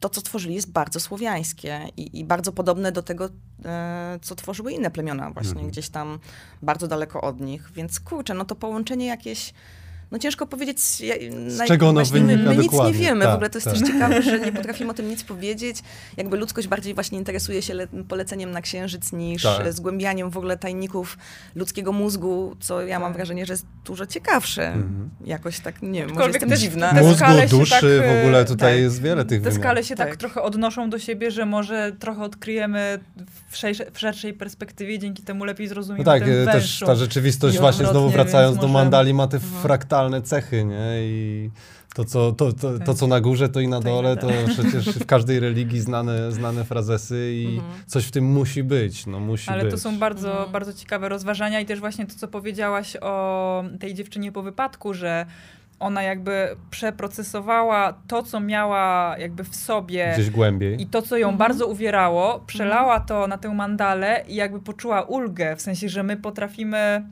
to, 0.00 0.08
co 0.08 0.22
tworzyli, 0.22 0.54
jest 0.54 0.72
bardzo 0.72 1.00
słowiańskie 1.00 1.80
i, 1.96 2.18
i 2.18 2.24
bardzo 2.24 2.52
podobne 2.52 2.92
do 2.92 3.02
tego, 3.02 3.28
e, 3.64 4.18
co 4.22 4.34
tworzyły 4.34 4.72
inne 4.72 4.90
plemiona, 4.90 5.30
właśnie 5.30 5.50
mhm. 5.50 5.70
gdzieś 5.70 5.88
tam 5.88 6.18
bardzo 6.62 6.88
daleko 6.88 7.20
od 7.20 7.40
nich. 7.40 7.70
Więc 7.74 8.00
kurczę, 8.00 8.34
no 8.34 8.44
to 8.44 8.54
połączenie 8.54 9.06
jakieś 9.06 9.54
no 10.12 10.18
ciężko 10.18 10.46
powiedzieć, 10.46 10.80
z 10.80 11.58
na, 11.58 11.66
czego 11.66 11.88
ono 11.88 12.04
wynika 12.04 12.36
my, 12.36 12.56
my 12.56 12.56
nic 12.56 12.72
nie 12.72 12.92
wiemy. 12.92 13.24
Tak, 13.24 13.30
w 13.30 13.34
ogóle 13.34 13.50
to 13.50 13.58
jest 13.58 13.64
tak. 13.64 13.78
coś 13.78 13.88
ciekawe, 13.88 14.22
że 14.22 14.40
nie 14.40 14.52
potrafimy 14.62 14.90
o 14.90 14.94
tym 14.94 15.08
nic 15.08 15.24
powiedzieć. 15.24 15.76
Jakby 16.16 16.36
ludzkość 16.36 16.68
bardziej 16.68 16.94
właśnie 16.94 17.18
interesuje 17.18 17.62
się 17.62 17.74
poleceniem 18.08 18.50
na 18.50 18.60
księżyc 18.60 19.12
niż 19.12 19.42
tak. 19.42 19.72
zgłębianiem 19.72 20.30
w 20.30 20.36
ogóle 20.36 20.56
tajników 20.56 21.18
ludzkiego 21.54 21.92
mózgu, 21.92 22.56
co 22.60 22.82
ja 22.82 22.98
mam 22.98 23.08
tak. 23.08 23.16
wrażenie, 23.16 23.46
że 23.46 23.52
jest 23.52 23.66
dużo 23.84 24.06
ciekawsze. 24.06 24.66
Mhm. 24.66 25.10
Jakoś 25.24 25.60
tak, 25.60 25.82
nie 25.82 26.06
wiem, 26.06 26.14
może 26.14 26.28
jestem 26.28 26.56
dziwna. 26.56 26.92
Mózgu, 26.92 27.24
duszy, 27.50 27.70
tak, 27.70 28.16
w 28.16 28.20
ogóle 28.20 28.44
tutaj 28.44 28.72
tak, 28.72 28.80
jest 28.80 29.02
wiele 29.02 29.24
tych 29.24 29.42
Te 29.42 29.52
skale 29.52 29.84
się 29.84 29.96
tak. 29.96 30.08
tak. 30.08 30.16
trochę 30.16 30.42
odnoszą 30.42 30.90
do 30.90 30.98
siebie, 30.98 31.30
że 31.30 31.46
może 31.46 31.92
trochę 31.98 32.22
odkryjemy 32.22 33.00
w, 33.50 33.56
szerszej, 33.56 33.86
w 33.92 33.98
szerszej 33.98 34.34
perspektywie, 34.34 34.98
dzięki 34.98 35.22
temu 35.22 35.44
lepiej 35.44 35.68
zrozumiemy 35.68 36.04
no 36.04 36.12
tak, 36.12 36.22
też 36.52 36.82
ta 36.86 36.94
rzeczywistość 36.94 37.58
właśnie 37.58 37.86
znowu 37.86 38.10
wracając 38.10 38.56
do 38.58 38.68
Mandali 38.68 39.14
ma 39.14 39.26
te 39.26 39.36
mhm. 39.36 39.62
Cechy, 40.22 40.64
nie? 40.64 41.02
I 41.02 41.50
to 41.94 42.04
co, 42.04 42.32
to, 42.32 42.52
to, 42.52 42.78
to, 42.78 42.94
co 42.94 43.06
na 43.06 43.20
górze, 43.20 43.48
to 43.48 43.60
i 43.60 43.68
na 43.68 43.80
dole, 43.80 44.16
to 44.16 44.28
przecież 44.48 44.88
w 44.88 45.06
każdej 45.06 45.40
religii 45.40 45.80
znane, 45.80 46.32
znane 46.32 46.64
frazesy 46.64 47.32
i 47.34 47.56
mhm. 47.56 47.72
coś 47.86 48.06
w 48.06 48.10
tym 48.10 48.24
musi 48.24 48.62
być. 48.62 49.06
No, 49.06 49.20
musi 49.20 49.50
Ale 49.50 49.62
być. 49.62 49.72
to 49.72 49.78
są 49.78 49.98
bardzo, 49.98 50.30
mhm. 50.30 50.52
bardzo 50.52 50.72
ciekawe 50.72 51.08
rozważania 51.08 51.60
i 51.60 51.66
też 51.66 51.80
właśnie 51.80 52.06
to, 52.06 52.14
co 52.14 52.28
powiedziałaś 52.28 52.96
o 53.00 53.64
tej 53.80 53.94
dziewczynie 53.94 54.32
po 54.32 54.42
wypadku, 54.42 54.94
że 54.94 55.26
ona 55.80 56.02
jakby 56.02 56.56
przeprocesowała 56.70 57.94
to, 58.08 58.22
co 58.22 58.40
miała 58.40 59.16
jakby 59.18 59.44
w 59.44 59.56
sobie. 59.56 60.12
Gdzieś 60.14 60.30
głębiej. 60.30 60.82
I 60.82 60.86
to, 60.86 61.02
co 61.02 61.16
ją 61.16 61.28
mhm. 61.28 61.38
bardzo 61.38 61.66
uwierało, 61.66 62.40
przelała 62.46 62.94
mhm. 62.94 63.08
to 63.08 63.26
na 63.26 63.38
tę 63.38 63.54
mandalę 63.54 64.24
i 64.28 64.34
jakby 64.34 64.60
poczuła 64.60 65.02
ulgę, 65.02 65.56
w 65.56 65.62
sensie, 65.62 65.88
że 65.88 66.02
my 66.02 66.16
potrafimy 66.16 67.04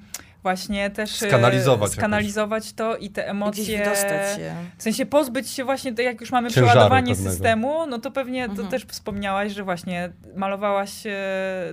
właśnie 0.48 0.90
też 0.90 1.22
e, 1.22 1.28
skanalizować, 1.28 1.92
skanalizować 1.92 2.72
to 2.72 2.96
i 2.96 3.10
te 3.10 3.28
emocje. 3.28 3.64
Gdzieś 3.64 3.98
się. 4.36 4.54
W 4.78 4.82
sensie 4.82 5.06
pozbyć 5.06 5.50
się 5.50 5.64
właśnie, 5.64 5.92
jak 5.98 6.20
już 6.20 6.32
mamy 6.32 6.48
Ciężaru 6.48 6.68
przeładowanie 6.68 7.12
pewnego. 7.12 7.30
systemu, 7.30 7.86
no 7.86 7.98
to 7.98 8.10
pewnie 8.10 8.44
mhm. 8.44 8.64
to 8.64 8.70
też 8.70 8.84
wspomniałaś, 8.84 9.52
że 9.52 9.64
właśnie 9.64 10.12
malowałaś 10.36 11.06
e, 11.06 11.12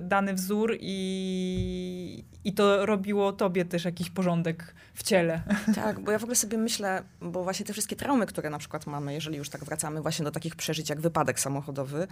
dany 0.02 0.34
wzór 0.34 0.76
i, 0.80 2.24
i 2.46 2.52
to 2.52 2.86
robiło 2.86 3.32
tobie 3.32 3.64
też 3.64 3.84
jakiś 3.84 4.10
porządek 4.10 4.74
w 4.94 5.02
ciele. 5.02 5.42
Tak, 5.74 6.00
bo 6.00 6.12
ja 6.12 6.18
w 6.18 6.22
ogóle 6.22 6.36
sobie 6.36 6.58
myślę, 6.58 7.02
bo 7.20 7.44
właśnie 7.44 7.66
te 7.66 7.72
wszystkie 7.72 7.96
traumy, 7.96 8.26
które 8.26 8.50
na 8.50 8.58
przykład 8.58 8.86
mamy, 8.86 9.14
jeżeli 9.14 9.36
już 9.36 9.50
tak 9.50 9.64
wracamy 9.64 10.02
właśnie 10.02 10.24
do 10.24 10.30
takich 10.30 10.56
przeżyć 10.56 10.90
jak 10.90 11.00
wypadek 11.00 11.40
samochodowy, 11.40 12.06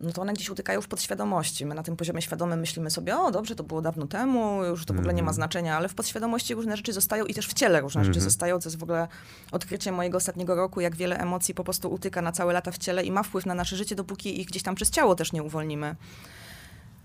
no 0.00 0.12
to 0.12 0.22
one 0.22 0.32
gdzieś 0.32 0.50
utykają 0.50 0.80
w 0.80 0.88
podświadomości. 0.88 1.66
My 1.66 1.74
na 1.74 1.82
tym 1.82 1.96
poziomie 1.96 2.22
świadomym 2.22 2.60
myślimy 2.60 2.90
sobie, 2.90 3.18
o 3.18 3.30
dobrze, 3.30 3.54
to 3.54 3.64
było 3.64 3.82
dawno 3.82 4.06
temu, 4.06 4.64
już 4.64 4.84
to 4.84 4.94
w 4.94 4.98
ogóle 4.98 5.14
nie 5.14 5.22
ma 5.22 5.30
mhm. 5.30 5.34
znaczenia, 5.34 5.76
ale 5.76 5.88
w 5.88 5.94
podświadomości 5.94 6.54
różne 6.54 6.76
rzeczy 6.76 6.92
zostają 6.92 7.24
i 7.24 7.34
też 7.34 7.48
w 7.48 7.54
ciele 7.54 7.80
różne 7.80 8.04
rzeczy 8.04 8.18
mhm. 8.18 8.30
zostają, 8.30 8.58
co 8.58 8.68
jest 8.68 8.78
w 8.78 8.82
ogóle 8.82 9.08
odkrycie 9.52 9.92
mojego 9.92 10.16
ostatniego 10.16 10.54
roku, 10.54 10.80
jak 10.80 10.96
wiele 10.96 11.18
emocji 11.18 11.54
po 11.54 11.64
prostu 11.64 11.92
utyka 11.92 12.22
na 12.22 12.32
całe 12.32 12.52
lata 12.52 12.70
w 12.70 12.78
ciele 12.78 13.04
i 13.04 13.10
ma 13.12 13.22
wpływ 13.22 13.46
na 13.46 13.54
nasze 13.54 13.76
życie, 13.76 13.94
dopóki 13.94 14.40
ich 14.40 14.46
gdzieś 14.46 14.62
tam 14.62 14.74
przez 14.74 14.90
ciało 14.90 15.14
też 15.14 15.32
nie 15.32 15.42
uwolnimy. 15.42 15.96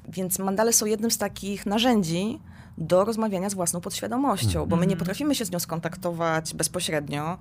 Więc 0.07 0.39
mandale 0.39 0.73
są 0.73 0.85
jednym 0.85 1.11
z 1.11 1.17
takich 1.17 1.65
narzędzi, 1.65 2.39
do 2.77 3.05
rozmawiania 3.05 3.49
z 3.49 3.53
własną 3.53 3.81
podświadomością, 3.81 4.65
bo 4.65 4.75
my 4.75 4.81
nie 4.81 4.93
mhm. 4.93 4.99
potrafimy 4.99 5.35
się 5.35 5.45
z 5.45 5.51
nią 5.51 5.59
skontaktować 5.59 6.53
bezpośrednio. 6.53 7.37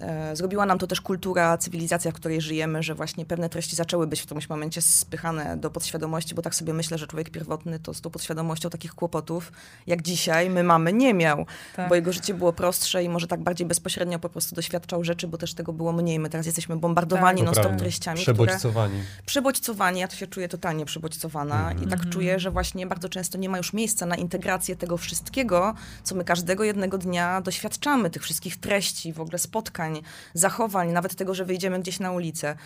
E, 0.00 0.36
zrobiła 0.36 0.66
nam 0.66 0.78
to 0.78 0.86
też 0.86 1.00
kultura, 1.00 1.58
cywilizacja, 1.58 2.10
w 2.10 2.14
której 2.14 2.40
żyjemy, 2.40 2.82
że 2.82 2.94
właśnie 2.94 3.24
pewne 3.24 3.48
treści 3.48 3.76
zaczęły 3.76 4.06
być 4.06 4.20
w 4.20 4.24
którymś 4.24 4.48
momencie 4.48 4.82
spychane 4.82 5.56
do 5.56 5.70
podświadomości, 5.70 6.34
bo 6.34 6.42
tak 6.42 6.54
sobie 6.54 6.74
myślę, 6.74 6.98
że 6.98 7.06
człowiek 7.06 7.30
pierwotny 7.30 7.78
to 7.78 7.94
z 7.94 8.00
tą 8.00 8.10
podświadomością 8.10 8.70
takich 8.70 8.94
kłopotów, 8.94 9.52
jak 9.86 10.02
dzisiaj 10.02 10.50
my 10.50 10.64
mamy, 10.64 10.92
nie 10.92 11.14
miał, 11.14 11.46
tak. 11.76 11.88
bo 11.88 11.94
jego 11.94 12.12
życie 12.12 12.34
było 12.34 12.52
prostsze 12.52 13.04
i 13.04 13.08
może 13.08 13.26
tak 13.26 13.40
bardziej 13.40 13.66
bezpośrednio 13.66 14.18
po 14.18 14.28
prostu 14.28 14.54
doświadczał 14.54 15.04
rzeczy, 15.04 15.28
bo 15.28 15.38
też 15.38 15.54
tego 15.54 15.72
było 15.72 15.92
mniej. 15.92 16.18
My 16.18 16.30
teraz 16.30 16.46
jesteśmy 16.46 16.76
bombardowani 16.76 17.38
tak. 17.38 17.46
non-stop 17.46 17.76
treściami. 17.76 18.20
Przebodźcowani. 18.20 18.94
Które... 18.94 19.22
Przebodźcowani, 19.26 20.00
ja 20.00 20.08
to 20.08 20.16
się 20.16 20.26
czuję 20.26 20.48
totalnie 20.48 20.84
przebodźcowana 20.84 21.70
mhm. 21.70 21.78
i 21.78 21.90
tak 21.90 21.98
mhm. 21.98 22.12
czuję, 22.12 22.38
że 22.38 22.50
właśnie 22.50 22.86
bardzo 22.86 23.08
często 23.08 23.38
nie 23.38 23.48
ma 23.48 23.58
już 23.58 23.72
miejsca 23.72 24.06
na 24.06 24.16
integrację 24.16 24.75
tego 24.76 24.96
wszystkiego, 24.96 25.74
co 26.02 26.14
my 26.14 26.24
każdego 26.24 26.64
jednego 26.64 26.98
dnia 26.98 27.40
doświadczamy, 27.40 28.10
tych 28.10 28.22
wszystkich 28.22 28.56
treści, 28.56 29.12
w 29.12 29.20
ogóle 29.20 29.38
spotkań, 29.38 30.02
zachowań, 30.34 30.92
nawet 30.92 31.14
tego, 31.14 31.34
że 31.34 31.44
wyjdziemy 31.44 31.80
gdzieś 31.80 32.00
na 32.00 32.12
ulicę. 32.12 32.56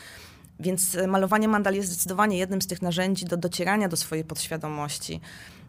Więc 0.61 0.97
malowanie 1.09 1.49
mandal 1.49 1.75
jest 1.75 1.88
zdecydowanie 1.88 2.38
jednym 2.38 2.62
z 2.62 2.67
tych 2.67 2.83
narzędzi 2.83 3.25
do 3.25 3.37
docierania 3.37 3.88
do 3.88 3.97
swojej 3.97 4.25
podświadomości 4.25 5.21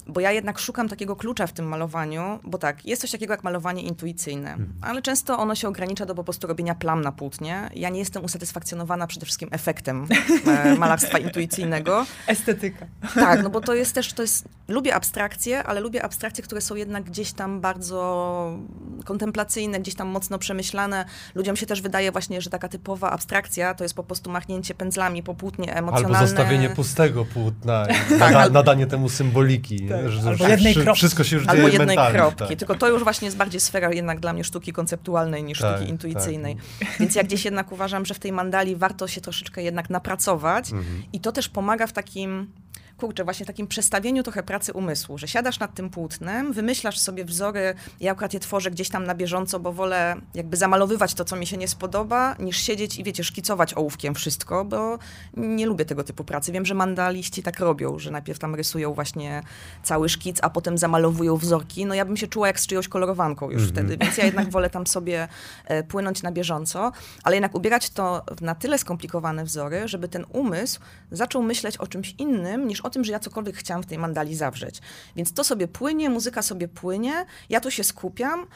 bo 0.07 0.19
ja 0.19 0.31
jednak 0.31 0.59
szukam 0.59 0.89
takiego 0.89 1.15
klucza 1.15 1.47
w 1.47 1.53
tym 1.53 1.65
malowaniu, 1.65 2.39
bo 2.43 2.57
tak, 2.57 2.85
jest 2.85 3.01
coś 3.01 3.11
takiego 3.11 3.33
jak 3.33 3.43
malowanie 3.43 3.81
intuicyjne, 3.81 4.49
mhm. 4.49 4.73
ale 4.81 5.01
często 5.01 5.39
ono 5.39 5.55
się 5.55 5.67
ogranicza 5.67 6.05
do 6.05 6.15
po 6.15 6.23
prostu 6.23 6.47
robienia 6.47 6.75
plam 6.75 7.01
na 7.01 7.11
płótnie. 7.11 7.69
Ja 7.75 7.89
nie 7.89 7.99
jestem 7.99 8.23
usatysfakcjonowana 8.23 9.07
przede 9.07 9.25
wszystkim 9.25 9.49
efektem 9.51 10.07
e, 10.47 10.75
malarstwa 10.83 11.17
intuicyjnego. 11.17 12.05
Estetyka. 12.27 12.85
Tak, 13.15 13.43
no 13.43 13.49
bo 13.49 13.61
to 13.61 13.73
jest 13.73 13.95
też, 13.95 14.13
to 14.13 14.21
jest, 14.21 14.45
lubię 14.67 14.95
abstrakcje, 14.95 15.63
ale 15.63 15.79
lubię 15.79 16.03
abstrakcje, 16.03 16.43
które 16.43 16.61
są 16.61 16.75
jednak 16.75 17.03
gdzieś 17.03 17.31
tam 17.31 17.61
bardzo 17.61 18.57
kontemplacyjne, 19.05 19.79
gdzieś 19.79 19.95
tam 19.95 20.07
mocno 20.07 20.39
przemyślane. 20.39 21.05
Ludziom 21.35 21.55
się 21.55 21.65
też 21.65 21.81
wydaje 21.81 22.11
właśnie, 22.11 22.41
że 22.41 22.49
taka 22.49 22.69
typowa 22.69 23.11
abstrakcja 23.11 23.73
to 23.73 23.83
jest 23.83 23.95
po 23.95 24.03
prostu 24.03 24.29
machnięcie 24.29 24.73
pędzlami 24.73 25.23
po 25.23 25.35
płótnie 25.35 25.75
emocjonalne. 25.75 26.17
Albo 26.17 26.27
zostawienie 26.27 26.69
pustego 26.69 27.25
płótna 27.25 27.85
i 28.15 28.19
tak, 28.19 28.51
nadanie 28.51 28.87
temu 28.87 29.09
symboliki. 29.09 29.87
Tak. 29.91 30.11
Że, 30.11 30.29
albo 30.29 30.47
jednej 30.47 30.75
kropki. 30.75 30.99
Wszystko 30.99 31.23
się 31.23 31.35
już 31.35 31.47
Albo 31.47 31.67
jednej 31.67 31.87
mentalnie, 31.87 32.19
kropki. 32.19 32.47
Tak. 32.47 32.57
Tylko 32.57 32.75
to 32.75 32.89
już 32.89 33.03
właśnie 33.03 33.25
jest 33.25 33.37
bardziej 33.37 33.61
sfera 33.61 33.93
jednak 33.93 34.19
dla 34.19 34.33
mnie 34.33 34.43
sztuki 34.43 34.73
konceptualnej 34.73 35.43
niż 35.43 35.59
tak, 35.59 35.75
sztuki 35.75 35.91
intuicyjnej. 35.91 36.57
Więc 36.99 37.15
ja 37.15 37.23
gdzieś 37.23 37.45
jednak 37.45 37.71
uważam, 37.71 38.05
że 38.05 38.13
w 38.13 38.19
tej 38.19 38.31
mandali 38.31 38.75
warto 38.75 39.07
się 39.07 39.21
troszeczkę 39.21 39.63
jednak 39.63 39.89
napracować 39.89 40.71
mhm. 40.71 41.03
i 41.13 41.19
to 41.19 41.31
też 41.31 41.49
pomaga 41.49 41.87
w 41.87 41.93
takim 41.93 42.47
kurczę, 43.01 43.23
właśnie 43.23 43.45
takim 43.45 43.67
przestawieniu 43.67 44.23
trochę 44.23 44.43
pracy 44.43 44.73
umysłu, 44.73 45.17
że 45.17 45.27
siadasz 45.27 45.59
nad 45.59 45.73
tym 45.73 45.89
płótnem, 45.89 46.53
wymyślasz 46.53 46.99
sobie 46.99 47.25
wzory, 47.25 47.73
ja 47.99 48.11
akurat 48.11 48.33
je 48.33 48.39
tworzę 48.39 48.71
gdzieś 48.71 48.89
tam 48.89 49.03
na 49.03 49.15
bieżąco, 49.15 49.59
bo 49.59 49.73
wolę 49.73 50.15
jakby 50.33 50.57
zamalowywać 50.57 51.13
to, 51.13 51.25
co 51.25 51.35
mi 51.35 51.47
się 51.47 51.57
nie 51.57 51.67
spodoba, 51.67 52.35
niż 52.39 52.57
siedzieć 52.57 52.99
i 52.99 53.03
wiecie, 53.03 53.23
szkicować 53.23 53.73
ołówkiem 53.73 54.15
wszystko, 54.15 54.65
bo 54.65 54.99
nie 55.37 55.65
lubię 55.65 55.85
tego 55.85 56.03
typu 56.03 56.23
pracy. 56.23 56.51
Wiem, 56.51 56.65
że 56.65 56.73
mandaliści 56.73 57.43
tak 57.43 57.59
robią, 57.59 57.99
że 57.99 58.11
najpierw 58.11 58.39
tam 58.39 58.55
rysują 58.55 58.93
właśnie 58.93 59.43
cały 59.83 60.09
szkic, 60.09 60.37
a 60.41 60.49
potem 60.49 60.77
zamalowują 60.77 61.37
wzorki. 61.37 61.85
No 61.85 61.93
ja 61.93 62.05
bym 62.05 62.17
się 62.17 62.27
czuła 62.27 62.47
jak 62.47 62.59
z 62.59 62.67
czyjąś 62.67 62.87
kolorowanką 62.87 63.51
już 63.51 63.61
mm 63.61 63.69
-hmm. 63.69 63.73
wtedy, 63.73 63.97
więc 63.97 64.17
ja 64.17 64.25
jednak 64.25 64.49
wolę 64.49 64.69
tam 64.69 64.87
sobie 64.87 65.27
e, 65.65 65.83
płynąć 65.83 66.23
na 66.23 66.31
bieżąco, 66.31 66.91
ale 67.23 67.35
jednak 67.35 67.55
ubierać 67.55 67.89
to 67.89 68.25
na 68.41 68.55
tyle 68.55 68.77
skomplikowane 68.77 69.43
wzory, 69.43 69.87
żeby 69.87 70.07
ten 70.07 70.25
umysł 70.29 70.79
zaczął 71.11 71.43
myśleć 71.43 71.77
o 71.77 71.87
czymś 71.87 72.15
innym 72.17 72.67
niż 72.67 72.81
o 72.81 72.90
tym, 72.91 73.03
że 73.03 73.11
ja 73.11 73.19
cokolwiek 73.19 73.55
chciałam 73.55 73.83
w 73.83 73.85
tej 73.85 73.97
mandali 73.97 74.35
zawrzeć. 74.35 74.81
Więc 75.15 75.33
to 75.33 75.43
sobie 75.43 75.67
płynie, 75.67 76.09
muzyka 76.09 76.41
sobie 76.41 76.67
płynie, 76.67 77.25
ja 77.49 77.61
tu 77.61 77.71
się 77.71 77.83
skupiam, 77.83 78.47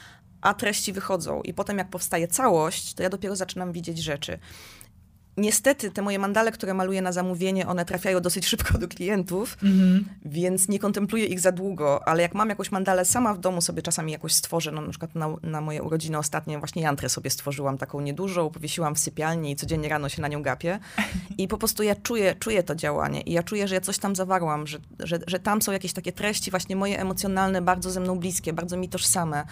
a 0.41 0.53
treści 0.53 0.93
wychodzą. 0.93 1.41
I 1.41 1.53
potem 1.53 1.77
jak 1.77 1.89
powstaje 1.89 2.27
całość, 2.27 2.93
to 2.93 3.03
ja 3.03 3.09
dopiero 3.09 3.35
zaczynam 3.35 3.71
widzieć 3.71 3.97
rzeczy. 4.03 4.39
Niestety 5.37 5.91
te 5.91 6.01
moje 6.01 6.19
mandale, 6.19 6.51
które 6.51 6.73
maluję 6.73 7.01
na 7.01 7.11
zamówienie, 7.11 7.67
one 7.67 7.85
trafiają 7.85 8.19
dosyć 8.19 8.47
szybko 8.47 8.77
do 8.77 8.87
klientów, 8.87 9.57
mm-hmm. 9.63 10.03
więc 10.25 10.67
nie 10.67 10.79
kontempluję 10.79 11.25
ich 11.25 11.39
za 11.39 11.51
długo, 11.51 12.07
ale 12.07 12.21
jak 12.21 12.35
mam 12.35 12.49
jakąś 12.49 12.71
mandalę 12.71 13.05
sama 13.05 13.33
w 13.33 13.39
domu 13.39 13.61
sobie 13.61 13.81
czasami 13.81 14.11
jakoś 14.11 14.33
stworzę, 14.33 14.71
no 14.71 14.81
na 14.81 14.89
przykład 14.89 15.15
na, 15.15 15.27
na 15.43 15.61
moje 15.61 15.83
urodziny 15.83 16.17
ostatnie 16.17 16.59
właśnie 16.59 16.81
jantrę 16.81 17.09
sobie 17.09 17.29
stworzyłam, 17.29 17.77
taką 17.77 18.01
niedużą, 18.01 18.49
powiesiłam 18.49 18.95
w 18.95 18.99
sypialni 18.99 19.51
i 19.51 19.55
codziennie 19.55 19.89
rano 19.89 20.09
się 20.09 20.21
na 20.21 20.27
nią 20.27 20.43
gapię 20.43 20.79
i 21.37 21.47
po 21.47 21.57
prostu 21.57 21.83
ja 21.83 21.95
czuję, 21.95 22.35
czuję 22.39 22.63
to 22.63 22.75
działanie 22.75 23.21
i 23.21 23.31
ja 23.31 23.43
czuję, 23.43 23.67
że 23.67 23.75
ja 23.75 23.81
coś 23.81 23.97
tam 23.97 24.15
zawarłam, 24.15 24.67
że, 24.67 24.77
że, 24.99 25.19
że 25.27 25.39
tam 25.39 25.61
są 25.61 25.71
jakieś 25.71 25.93
takie 25.93 26.11
treści 26.11 26.51
właśnie 26.51 26.75
moje 26.75 26.99
emocjonalne, 26.99 27.61
bardzo 27.61 27.91
ze 27.91 27.99
mną 27.99 28.19
bliskie, 28.19 28.53
bardzo 28.53 28.77
mi 28.77 28.89
tożsame. 28.89 29.45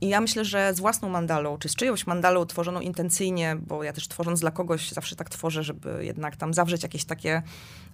I 0.00 0.08
ja 0.08 0.20
myślę, 0.20 0.44
że 0.44 0.74
z 0.74 0.80
własną 0.80 1.08
mandalą, 1.08 1.58
czy 1.58 1.68
z 1.68 1.74
czyjąś 1.76 2.06
mandalą 2.06 2.46
tworzoną 2.46 2.80
intencyjnie, 2.80 3.56
bo 3.66 3.84
ja 3.84 3.92
też 3.92 4.08
tworząc 4.08 4.40
dla 4.40 4.50
kogoś 4.50 4.90
zawsze 4.90 5.16
tak 5.16 5.30
tworzę, 5.30 5.62
żeby 5.62 6.04
jednak 6.04 6.36
tam 6.36 6.54
zawrzeć 6.54 6.82
jakieś 6.82 7.04
takie 7.04 7.42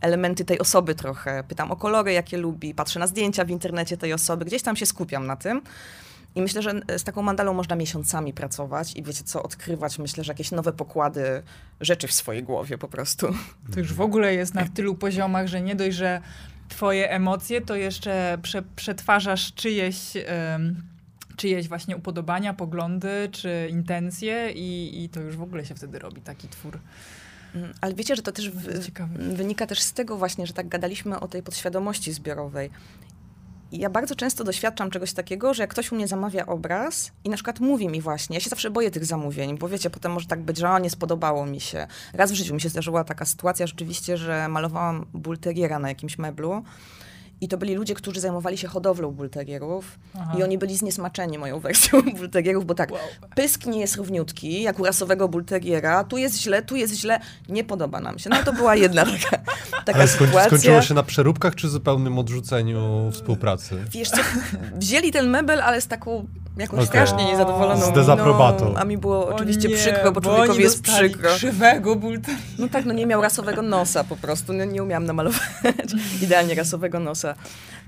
elementy 0.00 0.44
tej 0.44 0.58
osoby 0.58 0.94
trochę. 0.94 1.44
Pytam 1.48 1.70
o 1.70 1.76
kolory, 1.76 2.12
jakie 2.12 2.38
lubi, 2.38 2.74
patrzę 2.74 3.00
na 3.00 3.06
zdjęcia 3.06 3.44
w 3.44 3.50
internecie 3.50 3.96
tej 3.96 4.12
osoby, 4.12 4.44
gdzieś 4.44 4.62
tam 4.62 4.76
się 4.76 4.86
skupiam 4.86 5.26
na 5.26 5.36
tym. 5.36 5.62
I 6.34 6.42
myślę, 6.42 6.62
że 6.62 6.72
z 6.96 7.04
taką 7.04 7.22
mandalą 7.22 7.54
można 7.54 7.76
miesiącami 7.76 8.32
pracować 8.32 8.96
i 8.96 9.02
wiecie 9.02 9.24
co, 9.24 9.42
odkrywać, 9.42 9.98
myślę, 9.98 10.24
że 10.24 10.32
jakieś 10.32 10.50
nowe 10.50 10.72
pokłady 10.72 11.42
rzeczy 11.80 12.08
w 12.08 12.12
swojej 12.12 12.42
głowie 12.42 12.78
po 12.78 12.88
prostu. 12.88 13.34
To 13.72 13.80
już 13.80 13.92
w 13.92 14.00
ogóle 14.00 14.34
jest 14.34 14.54
na 14.54 14.68
tylu 14.68 14.94
poziomach, 14.94 15.46
że 15.46 15.60
nie 15.60 15.74
dość, 15.76 15.96
że 15.96 16.20
twoje 16.68 17.10
emocje, 17.10 17.60
to 17.60 17.76
jeszcze 17.76 18.38
prze, 18.42 18.62
przetwarzasz 18.76 19.54
czyjeś... 19.54 20.12
czyjeś 21.40 21.68
właśnie 21.68 21.96
upodobania, 21.96 22.54
poglądy 22.54 23.28
czy 23.32 23.68
intencje 23.70 24.52
i, 24.52 25.02
i 25.04 25.08
to 25.08 25.20
już 25.20 25.36
w 25.36 25.42
ogóle 25.42 25.64
się 25.64 25.74
wtedy 25.74 25.98
robi 25.98 26.20
taki 26.20 26.48
twór. 26.48 26.78
Mm, 27.54 27.72
ale 27.80 27.94
wiecie, 27.94 28.16
że 28.16 28.22
to 28.22 28.32
też 28.32 28.50
w, 28.50 29.36
wynika 29.36 29.66
też 29.66 29.80
z 29.82 29.92
tego 29.92 30.16
właśnie, 30.16 30.46
że 30.46 30.52
tak 30.52 30.68
gadaliśmy 30.68 31.20
o 31.20 31.28
tej 31.28 31.42
podświadomości 31.42 32.12
zbiorowej. 32.12 32.70
I 33.72 33.78
ja 33.78 33.90
bardzo 33.90 34.14
często 34.14 34.44
doświadczam 34.44 34.90
czegoś 34.90 35.12
takiego, 35.12 35.54
że 35.54 35.62
jak 35.62 35.70
ktoś 35.70 35.92
u 35.92 35.94
mnie 35.94 36.08
zamawia 36.08 36.46
obraz 36.46 37.12
i 37.24 37.30
na 37.30 37.36
przykład 37.36 37.60
mówi 37.60 37.88
mi 37.88 38.00
właśnie, 38.00 38.34
ja 38.34 38.40
się 38.40 38.50
zawsze 38.50 38.70
boję 38.70 38.90
tych 38.90 39.04
zamówień, 39.04 39.58
bo 39.58 39.68
wiecie, 39.68 39.90
potem 39.90 40.12
może 40.12 40.26
tak 40.26 40.42
być, 40.42 40.58
że 40.58 40.70
o, 40.70 40.78
nie 40.78 40.90
spodobało 40.90 41.46
mi 41.46 41.60
się. 41.60 41.86
Raz 42.12 42.32
w 42.32 42.34
życiu 42.34 42.54
mi 42.54 42.60
się 42.60 42.68
zdarzyła 42.68 43.04
taka 43.04 43.24
sytuacja 43.24 43.66
rzeczywiście, 43.66 44.16
że 44.16 44.48
malowałam 44.48 45.06
bulteriera 45.12 45.78
na 45.78 45.88
jakimś 45.88 46.18
meblu 46.18 46.64
i 47.40 47.48
to 47.48 47.58
byli 47.58 47.74
ludzie, 47.74 47.94
którzy 47.94 48.20
zajmowali 48.20 48.58
się 48.58 48.68
hodowlą 48.68 49.10
bulterierów 49.10 49.98
Aha. 50.20 50.34
i 50.38 50.42
oni 50.42 50.58
byli 50.58 50.76
zniesmaczeni 50.76 51.38
moją 51.38 51.60
wersją 51.60 52.02
bulterierów, 52.18 52.66
bo 52.66 52.74
tak, 52.74 52.90
wow. 52.90 53.00
pysk 53.34 53.66
nie 53.66 53.80
jest 53.80 53.96
równiutki, 53.96 54.62
jak 54.62 54.80
u 54.80 54.84
rasowego 54.84 55.28
bulteriera, 55.28 56.04
tu 56.04 56.18
jest 56.18 56.40
źle, 56.40 56.62
tu 56.62 56.76
jest 56.76 56.94
źle, 56.94 57.20
nie 57.48 57.64
podoba 57.64 58.00
nam 58.00 58.18
się. 58.18 58.30
No 58.30 58.36
to 58.44 58.52
była 58.52 58.76
jedna 58.76 59.04
taka, 59.12 59.42
taka 59.84 59.98
Ale 59.98 60.08
sytuacja. 60.08 60.44
skończyło 60.44 60.82
się 60.82 60.94
na 60.94 61.02
przeróbkach 61.02 61.54
czy 61.54 61.68
zupełnym 61.68 62.18
odrzuceniu 62.18 63.10
współpracy? 63.12 63.84
Wiesz 63.90 64.10
co, 64.10 64.22
wzięli 64.74 65.12
ten 65.12 65.30
mebel, 65.30 65.60
ale 65.60 65.80
z 65.80 65.86
taką 65.86 66.26
jakąś 66.56 66.78
okay. 66.78 66.86
strasznie 66.86 67.32
niezadowoloną 67.32 67.86
Z 67.86 67.92
dezaprobatą. 67.92 68.72
No, 68.72 68.80
a 68.80 68.84
mi 68.84 68.98
było 68.98 69.28
oczywiście 69.28 69.68
nie, 69.68 69.76
przykro, 69.76 70.12
bo 70.12 70.20
człowiekowi 70.20 70.62
jest 70.62 70.82
przykro. 70.82 71.30
krzywego 71.30 71.96
bulteriera. 71.96 72.42
No 72.58 72.68
tak, 72.68 72.84
no 72.84 72.92
nie 72.92 73.06
miał 73.06 73.22
rasowego 73.22 73.62
nosa 73.62 74.04
po 74.04 74.16
prostu, 74.16 74.52
no, 74.52 74.64
nie 74.64 74.82
umiałam 74.82 75.04
namalować 75.04 75.40
idealnie 76.22 76.54
rasowego 76.54 77.00
nosa. 77.00 77.29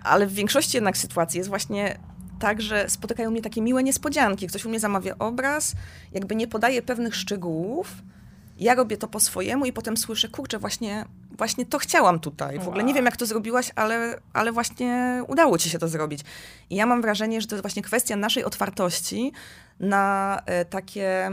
Ale 0.04 0.26
w 0.26 0.32
większości 0.32 0.76
jednak 0.76 0.96
sytuacji 0.96 1.38
jest 1.38 1.48
właśnie 1.48 1.98
tak, 2.38 2.62
że 2.62 2.90
spotykają 2.90 3.30
mnie 3.30 3.42
takie 3.42 3.62
miłe 3.62 3.82
niespodzianki. 3.82 4.46
Ktoś 4.46 4.64
u 4.64 4.68
mnie 4.68 4.80
zamawia 4.80 5.14
obraz, 5.18 5.72
jakby 6.12 6.36
nie 6.36 6.48
podaje 6.48 6.82
pewnych 6.82 7.16
szczegółów, 7.16 8.02
ja 8.58 8.74
robię 8.74 8.96
to 8.96 9.08
po 9.08 9.20
swojemu 9.20 9.66
i 9.66 9.72
potem 9.72 9.96
słyszę, 9.96 10.28
kurczę, 10.28 10.58
właśnie, 10.58 11.04
właśnie 11.38 11.66
to 11.66 11.78
chciałam 11.78 12.20
tutaj. 12.20 12.58
W 12.58 12.68
ogóle 12.68 12.84
nie 12.84 12.94
wiem, 12.94 13.04
jak 13.04 13.16
to 13.16 13.26
zrobiłaś, 13.26 13.70
ale, 13.76 14.20
ale 14.32 14.52
właśnie 14.52 15.22
udało 15.28 15.58
ci 15.58 15.70
się 15.70 15.78
to 15.78 15.88
zrobić. 15.88 16.20
I 16.70 16.76
ja 16.76 16.86
mam 16.86 17.02
wrażenie, 17.02 17.40
że 17.40 17.46
to 17.46 17.54
jest 17.54 17.62
właśnie 17.62 17.82
kwestia 17.82 18.16
naszej 18.16 18.44
otwartości 18.44 19.32
na 19.80 20.38
e, 20.46 20.64
takie 20.64 21.30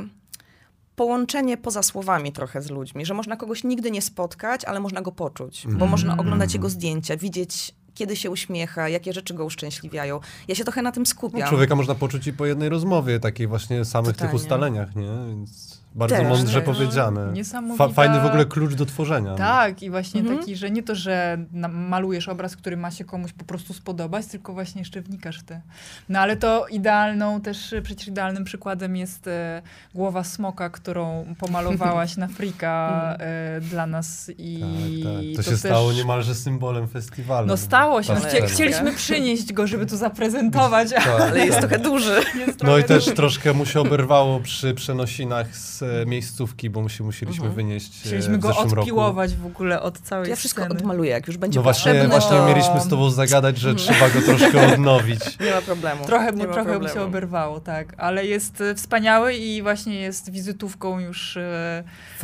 połączenie 0.95 1.57
poza 1.57 1.83
słowami 1.83 2.31
trochę 2.31 2.61
z 2.61 2.69
ludźmi, 2.69 3.05
że 3.05 3.13
można 3.13 3.37
kogoś 3.37 3.63
nigdy 3.63 3.91
nie 3.91 4.01
spotkać, 4.01 4.65
ale 4.65 4.79
można 4.79 5.01
go 5.01 5.11
poczuć, 5.11 5.63
bo 5.65 5.71
mm. 5.71 5.89
można 5.89 6.17
oglądać 6.17 6.53
jego 6.53 6.69
zdjęcia, 6.69 7.17
widzieć 7.17 7.75
kiedy 7.99 8.15
się 8.15 8.29
uśmiecha, 8.29 8.89
jakie 8.89 9.13
rzeczy 9.13 9.33
go 9.33 9.45
uszczęśliwiają. 9.45 10.19
Ja 10.47 10.55
się 10.55 10.63
trochę 10.63 10.81
na 10.81 10.91
tym 10.91 11.05
skupiam. 11.05 11.39
No, 11.41 11.47
człowieka 11.47 11.75
można 11.75 11.95
poczuć 11.95 12.27
i 12.27 12.33
po 12.33 12.45
jednej 12.45 12.69
rozmowie, 12.69 13.19
takiej 13.19 13.47
właśnie 13.47 13.85
samych 13.85 14.11
Totalnie. 14.11 14.31
tych 14.31 14.41
ustaleniach, 14.41 14.95
nie? 14.95 15.09
Więc... 15.29 15.68
Bardzo 15.95 16.15
też, 16.15 16.27
mądrze 16.27 16.61
też. 16.61 16.75
powiedziane. 16.75 17.31
Niesamowita... 17.33 17.89
Fajny 17.89 18.19
w 18.19 18.25
ogóle 18.25 18.45
klucz 18.45 18.73
do 18.73 18.85
tworzenia. 18.85 19.35
Tak, 19.35 19.83
i 19.83 19.89
właśnie 19.89 20.21
mhm. 20.21 20.39
taki, 20.39 20.55
że 20.55 20.71
nie 20.71 20.83
to, 20.83 20.95
że 20.95 21.37
malujesz 21.69 22.29
obraz, 22.29 22.55
który 22.55 22.77
ma 22.77 22.91
się 22.91 23.05
komuś 23.05 23.33
po 23.33 23.45
prostu 23.45 23.73
spodobać, 23.73 24.25
tylko 24.25 24.53
właśnie 24.53 24.81
jeszcze 24.81 25.01
wnikasz 25.01 25.39
w 25.39 25.43
te. 25.43 25.61
No 26.09 26.19
ale 26.19 26.37
to 26.37 26.67
idealną 26.67 27.41
też, 27.41 27.75
przecież 27.83 28.07
idealnym 28.07 28.43
przykładem 28.43 28.95
jest 28.95 29.27
e, 29.27 29.61
głowa 29.95 30.23
smoka, 30.23 30.69
którą 30.69 31.25
pomalowałaś 31.39 32.17
na 32.17 32.27
Frika 32.27 32.89
mhm. 33.11 33.29
e, 33.57 33.61
dla 33.61 33.87
nas 33.87 34.31
i 34.37 34.59
tak, 35.03 35.13
tak. 35.13 35.23
To, 35.31 35.37
to, 35.37 35.43
się 35.43 35.49
też... 35.51 35.59
stało 35.59 35.93
niemalże 35.93 36.35
symbolem 36.35 36.87
festiwalu. 36.87 37.47
No 37.47 37.57
stało 37.57 38.03
się. 38.03 38.15
Chcie, 38.15 38.41
chcieliśmy 38.47 38.93
przynieść 38.93 39.53
go, 39.53 39.67
żeby 39.67 39.85
tu 39.85 39.97
zaprezentować, 39.97 40.89
tak, 40.89 41.07
ale 41.07 41.45
jest 41.45 41.59
trochę 41.59 41.79
duży. 41.79 42.21
Jest 42.35 42.59
trochę 42.59 42.73
no 42.73 42.77
i 42.77 42.83
też 42.83 43.05
troszkę 43.05 43.53
mu 43.53 43.65
się 43.65 43.79
oberwało 43.81 44.39
przy 44.39 44.73
przenosinach 44.73 45.55
z 45.55 45.78
e, 45.81 46.05
miejscówki, 46.05 46.69
bo 46.69 46.81
musi, 46.81 47.03
musieliśmy 47.03 47.45
mhm. 47.45 47.55
wynieść 47.55 48.01
Chcieliśmy 48.01 48.37
w 48.37 48.41
go 48.41 48.57
odpiłować 48.57 49.31
roku. 49.31 49.43
w 49.43 49.45
ogóle 49.45 49.81
od 49.81 49.99
całej 49.99 50.25
to 50.25 50.29
Ja 50.29 50.35
wszystko 50.35 50.61
sceny. 50.61 50.79
odmaluję, 50.79 51.09
jak 51.09 51.27
już 51.27 51.37
będzie 51.37 51.59
No 51.59 51.63
właśnie, 51.63 52.07
właśnie 52.07 52.37
mieliśmy 52.47 52.81
z 52.81 52.87
tobą 52.87 53.09
zagadać, 53.09 53.57
że 53.57 53.69
mhm. 53.69 53.87
trzeba 53.87 54.09
go 54.09 54.21
troszkę 54.21 54.67
odnowić. 54.73 55.39
Nie 55.39 55.51
ma 55.51 55.61
problemu. 55.61 56.05
Trochę, 56.05 56.31
mu, 56.31 56.37
trochę 56.37 56.53
problemu. 56.53 56.87
mu 56.87 56.93
się 56.93 57.01
oberwało, 57.01 57.59
tak. 57.59 57.93
Ale 57.97 58.25
jest 58.25 58.61
e, 58.61 58.75
wspaniały 58.75 59.33
i 59.33 59.61
właśnie 59.61 59.99
jest 59.99 60.31
wizytówką 60.31 60.99
już 60.99 61.37
e, 61.37 61.83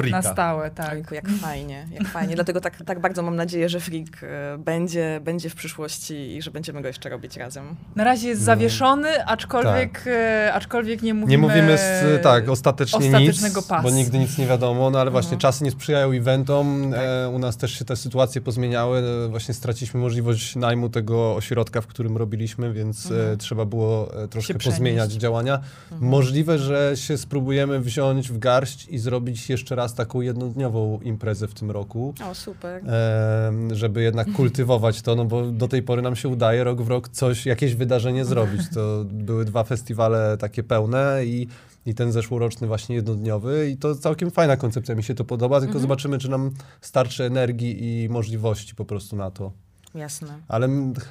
na 0.10 0.22
stałe. 0.22 0.72
Tak. 0.72 1.12
jak 1.12 1.30
fajnie, 1.30 1.88
jak 1.92 2.08
fajnie. 2.08 2.36
Dlatego 2.36 2.62
tak, 2.62 2.84
tak 2.86 3.00
bardzo 3.00 3.24
mam 3.24 3.36
nadzieję, 3.36 3.70
że 3.70 3.80
Freak 3.80 4.24
e, 4.24 4.58
będzie, 4.58 5.20
będzie 5.24 5.50
w 5.50 5.56
przyszłości 5.56 6.36
i 6.36 6.42
że 6.42 6.52
będziemy 6.52 6.82
go 6.82 6.88
jeszcze 6.88 7.10
robić 7.10 7.38
razem. 7.38 7.76
Na 7.96 8.04
razie 8.04 8.28
jest 8.28 8.42
no. 8.42 8.46
zawieszony, 8.46 9.26
aczkolwiek, 9.26 10.04
tak. 10.04 10.56
aczkolwiek 10.56 11.02
nie 11.02 11.14
mówimy... 11.14 11.32
Nie 11.32 11.38
mówimy 11.38 11.78
z, 11.78 12.24
tak, 12.24 12.50
ostatecznie 12.50 13.10
nic, 13.10 13.45
bo 13.84 13.90
nigdy 13.90 14.20
nic 14.20 14.38
nie 14.38 14.48
wiadomo, 14.48 14.90
no 14.90 15.00
ale 15.00 15.12
właśnie 15.12 15.34
mhm. 15.34 15.40
czasy 15.40 15.64
nie 15.64 15.72
sprzyjają 15.72 16.12
eventom. 16.12 16.92
Tak. 16.92 17.00
E, 17.04 17.30
u 17.30 17.40
nas 17.40 17.58
też 17.58 17.80
się 17.80 17.86
te 17.86 17.96
sytuacje 17.96 18.42
pozmieniały. 18.42 18.98
E, 19.26 19.28
właśnie 19.30 19.54
straciliśmy 19.54 20.00
możliwość 20.00 20.56
najmu 20.56 20.90
tego 20.90 21.36
ośrodka, 21.36 21.82
w 21.82 21.88
którym 21.88 22.18
robiliśmy, 22.18 22.74
więc 22.74 23.12
e, 23.12 23.16
mhm. 23.16 23.38
trzeba 23.38 23.66
było 23.66 24.24
e, 24.24 24.28
troszkę 24.28 24.54
pozmieniać 24.54 25.14
działania. 25.14 25.60
Mhm. 25.92 26.12
Możliwe, 26.12 26.60
że 26.60 26.92
się 26.96 27.18
spróbujemy 27.18 27.80
wziąć 27.80 28.30
w 28.30 28.38
garść 28.38 28.88
i 28.88 29.00
zrobić 29.00 29.50
jeszcze 29.50 29.76
raz 29.76 29.94
taką 29.94 30.22
jednodniową 30.22 31.00
imprezę 31.04 31.48
w 31.48 31.54
tym 31.54 31.72
roku. 31.72 32.14
O, 32.32 32.36
super. 32.36 32.90
E, 32.90 33.52
żeby 33.72 34.02
jednak 34.02 34.32
kultywować 34.32 35.02
to, 35.02 35.16
no 35.16 35.26
bo 35.26 35.52
do 35.52 35.68
tej 35.68 35.84
pory 35.84 36.02
nam 36.02 36.16
się 36.16 36.30
udaje 36.30 36.64
rok 36.64 36.82
w 36.82 36.88
rok 36.88 37.10
coś, 37.10 37.46
jakieś 37.46 37.76
wydarzenie 37.76 38.26
zrobić. 38.26 38.62
To 38.74 39.06
były 39.06 39.46
dwa 39.46 39.64
festiwale 39.64 40.38
takie 40.38 40.64
pełne 40.64 41.26
i 41.26 41.48
i 41.86 41.94
ten 41.96 42.12
zeszłoroczny 42.12 42.68
właśnie 42.68 42.96
jednodniowy 42.96 43.70
i 43.70 43.78
to 43.78 43.96
całkiem 43.96 44.32
fajna 44.32 44.58
koncepcja, 44.58 44.96
mi 44.96 45.04
się 45.04 45.16
to 45.16 45.26
podoba, 45.26 45.60
tylko 45.60 45.72
mhm. 45.72 45.82
zobaczymy, 45.82 46.18
czy 46.18 46.30
nam 46.30 46.52
starczy 46.82 47.24
energii 47.24 48.04
i 48.04 48.10
możliwości 48.10 48.76
po 48.76 48.86
prostu 48.86 49.16
na 49.16 49.32
to. 49.32 49.52
Jasne. 49.96 50.28
Ale 50.48 50.70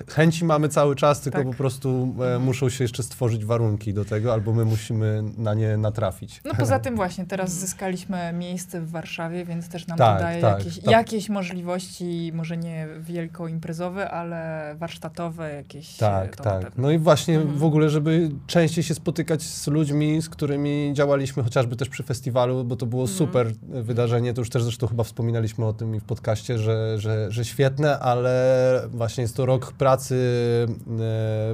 chęci 0.09 0.44
mamy 0.44 0.68
cały 0.68 0.97
czas, 0.97 1.20
tylko 1.20 1.38
tak. 1.38 1.47
po 1.47 1.55
prostu 1.55 1.88
e, 1.88 2.23
mhm. 2.23 2.42
muszą 2.42 2.68
się 2.68 2.85
jeszcze 2.85 3.03
stworzyć 3.03 3.44
warunki 3.44 3.94
do 3.94 4.05
tego, 4.05 4.33
albo 4.33 4.53
my 4.53 4.64
musimy 4.64 5.23
na 5.37 5.55
nie 5.55 5.77
natrafić. 5.77 6.40
No 6.44 6.55
poza 6.55 6.79
tym 6.79 6.97
właśnie, 6.97 7.27
teraz 7.27 7.53
zyskaliśmy 7.53 8.33
miejsce 8.33 8.81
w 8.81 8.90
Warszawie, 8.90 9.44
więc 9.44 9.68
też 9.68 9.87
nam 9.87 9.99
tak, 9.99 10.18
to 10.18 10.25
daje 10.25 10.42
tak, 10.42 10.59
jakieś, 10.59 10.85
jakieś 10.85 11.29
możliwości, 11.29 12.33
może 12.35 12.57
nie 12.57 12.88
wielko 13.01 13.49
imprezowe, 13.49 14.11
ale 14.11 14.75
warsztatowe 14.79 15.55
jakieś. 15.55 15.97
Tak, 15.97 16.37
tak. 16.37 16.73
No 16.77 16.90
i 16.90 16.99
właśnie 16.99 17.37
mhm. 17.37 17.59
w 17.59 17.64
ogóle, 17.64 17.90
żeby 17.90 18.31
częściej 18.47 18.85
się 18.85 18.94
spotykać 18.94 19.42
z 19.42 19.66
ludźmi, 19.66 20.23
z 20.23 20.29
którymi 20.29 20.90
działaliśmy 20.94 21.42
chociażby 21.42 21.77
też 21.77 21.88
przy 21.88 22.03
festiwalu, 22.03 22.64
bo 22.64 22.77
to 22.77 22.87
było 22.87 23.03
mhm. 23.03 23.18
super 23.18 23.53
wydarzenie, 23.62 24.35
to 24.35 24.40
już 24.40 24.51
też 24.51 24.62
zresztą 24.62 24.87
chyba 24.87 25.05
wspominaliśmy 25.05 25.64
o 25.64 25.73
tym 25.73 25.94
i 25.94 26.01
w 26.01 26.05
podcaście, 26.05 26.59
że, 26.59 26.99
że, 26.99 27.33
że 27.33 27.44
świetne, 27.44 27.99
ale 27.99 28.74
właśnie 28.89 29.23
jest 29.23 29.37
to 29.37 29.47
rok 29.47 29.73
pracy 29.73 30.15
e, 30.15 30.75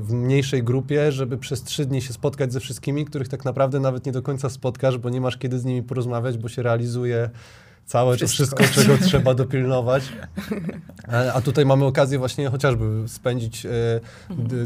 w 0.01 0.09
mniejszej 0.11 0.63
grupie, 0.63 1.13
żeby 1.13 1.39
przez 1.39 1.63
trzy 1.63 1.87
dni 1.87 2.03
się 2.03 2.13
spotkać 2.13 2.53
ze 2.53 2.61
wszystkimi, 2.61 3.05
których 3.05 3.29
tak 3.29 3.45
naprawdę 3.45 3.81
nawet 3.81 4.07
nie 4.07 4.13
do 4.13 4.23
końca 4.23 4.51
spotkasz, 4.51 4.99
bo 4.99 5.11
nie 5.11 5.21
masz 5.21 5.37
kiedy 5.37 5.59
z 5.59 5.65
nimi 5.65 5.83
porozmawiać, 5.83 6.39
bo 6.39 6.49
się 6.49 6.63
realizuje 6.63 7.31
całe 7.91 8.17
wszystko. 8.17 8.57
to 8.57 8.63
wszystko, 8.63 8.83
czego 8.83 8.99
trzeba 9.09 9.35
dopilnować. 9.35 10.05
A 11.35 11.41
tutaj 11.41 11.67
mamy 11.67 11.85
okazję 11.85 12.19
właśnie 12.19 12.49
chociażby 12.49 13.09
spędzić 13.09 13.67
e, 13.67 13.71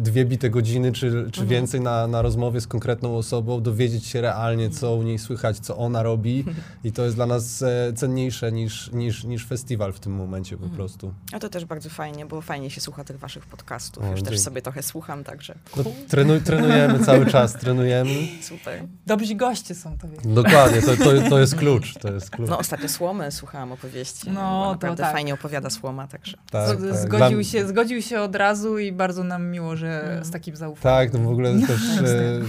dwie 0.00 0.24
bite 0.24 0.50
godziny 0.50 0.92
czy, 0.92 1.10
czy 1.10 1.40
mhm. 1.40 1.48
więcej 1.48 1.80
na, 1.80 2.06
na 2.06 2.22
rozmowie 2.22 2.60
z 2.60 2.66
konkretną 2.66 3.16
osobą, 3.16 3.60
dowiedzieć 3.60 4.06
się 4.06 4.20
realnie, 4.20 4.70
co 4.70 4.94
u 4.94 5.02
niej 5.02 5.18
słychać, 5.18 5.58
co 5.58 5.76
ona 5.76 6.02
robi 6.02 6.44
i 6.84 6.92
to 6.92 7.04
jest 7.04 7.16
dla 7.16 7.26
nas 7.26 7.62
e, 7.62 7.92
cenniejsze 7.96 8.52
niż, 8.52 8.92
niż, 8.92 9.24
niż 9.24 9.46
festiwal 9.46 9.92
w 9.92 10.00
tym 10.00 10.12
momencie 10.12 10.56
po 10.56 10.62
mhm. 10.62 10.76
prostu. 10.76 11.14
A 11.32 11.38
to 11.38 11.48
też 11.48 11.64
bardzo 11.64 11.90
fajnie, 11.90 12.26
bo 12.26 12.40
fajnie 12.40 12.70
się 12.70 12.80
słucha 12.80 13.04
tych 13.04 13.18
waszych 13.18 13.46
podcastów. 13.46 14.04
O, 14.04 14.10
Już 14.10 14.22
też 14.22 14.40
sobie 14.40 14.62
trochę 14.62 14.82
słucham, 14.82 15.24
także... 15.24 15.54
No, 15.76 15.84
trenu, 16.08 16.40
trenujemy 16.40 17.04
cały 17.04 17.26
czas, 17.26 17.52
trenujemy. 17.52 18.14
Super. 18.42 18.84
Dobrzy 19.06 19.34
goście 19.34 19.74
są, 19.74 19.98
to 19.98 20.08
wiem. 20.08 20.34
Dokładnie, 20.34 20.82
to, 20.82 20.96
to, 20.96 21.30
to 21.30 21.38
jest 21.38 21.54
klucz, 21.56 21.94
to 21.94 22.12
jest 22.12 22.30
klucz. 22.30 22.50
No 22.50 22.58
ostatnio 22.58 22.88
słowo 22.88 23.13
Słomę 23.14 23.32
słuchałam 23.32 23.72
opowieści. 23.72 24.30
No, 24.30 24.70
naprawdę 24.72 25.02
tak. 25.02 25.12
fajnie 25.12 25.34
opowiada 25.34 25.70
Słoma, 25.70 26.08
także. 26.08 26.36
Tak, 26.50 26.68
tak. 26.68 26.96
Zgodził, 26.96 27.38
Dla... 27.38 27.44
się, 27.44 27.68
zgodził 27.68 28.02
się 28.02 28.20
od 28.20 28.36
razu 28.36 28.78
i 28.78 28.92
bardzo 28.92 29.24
nam 29.24 29.50
miło, 29.50 29.76
że 29.76 30.12
mm. 30.12 30.24
z 30.24 30.30
takim 30.30 30.56
zaufaniem. 30.56 31.10
Tak, 31.10 31.12
no 31.12 31.28
w 31.28 31.32
ogóle 31.32 31.54
też 31.66 31.80
e, 31.98 32.40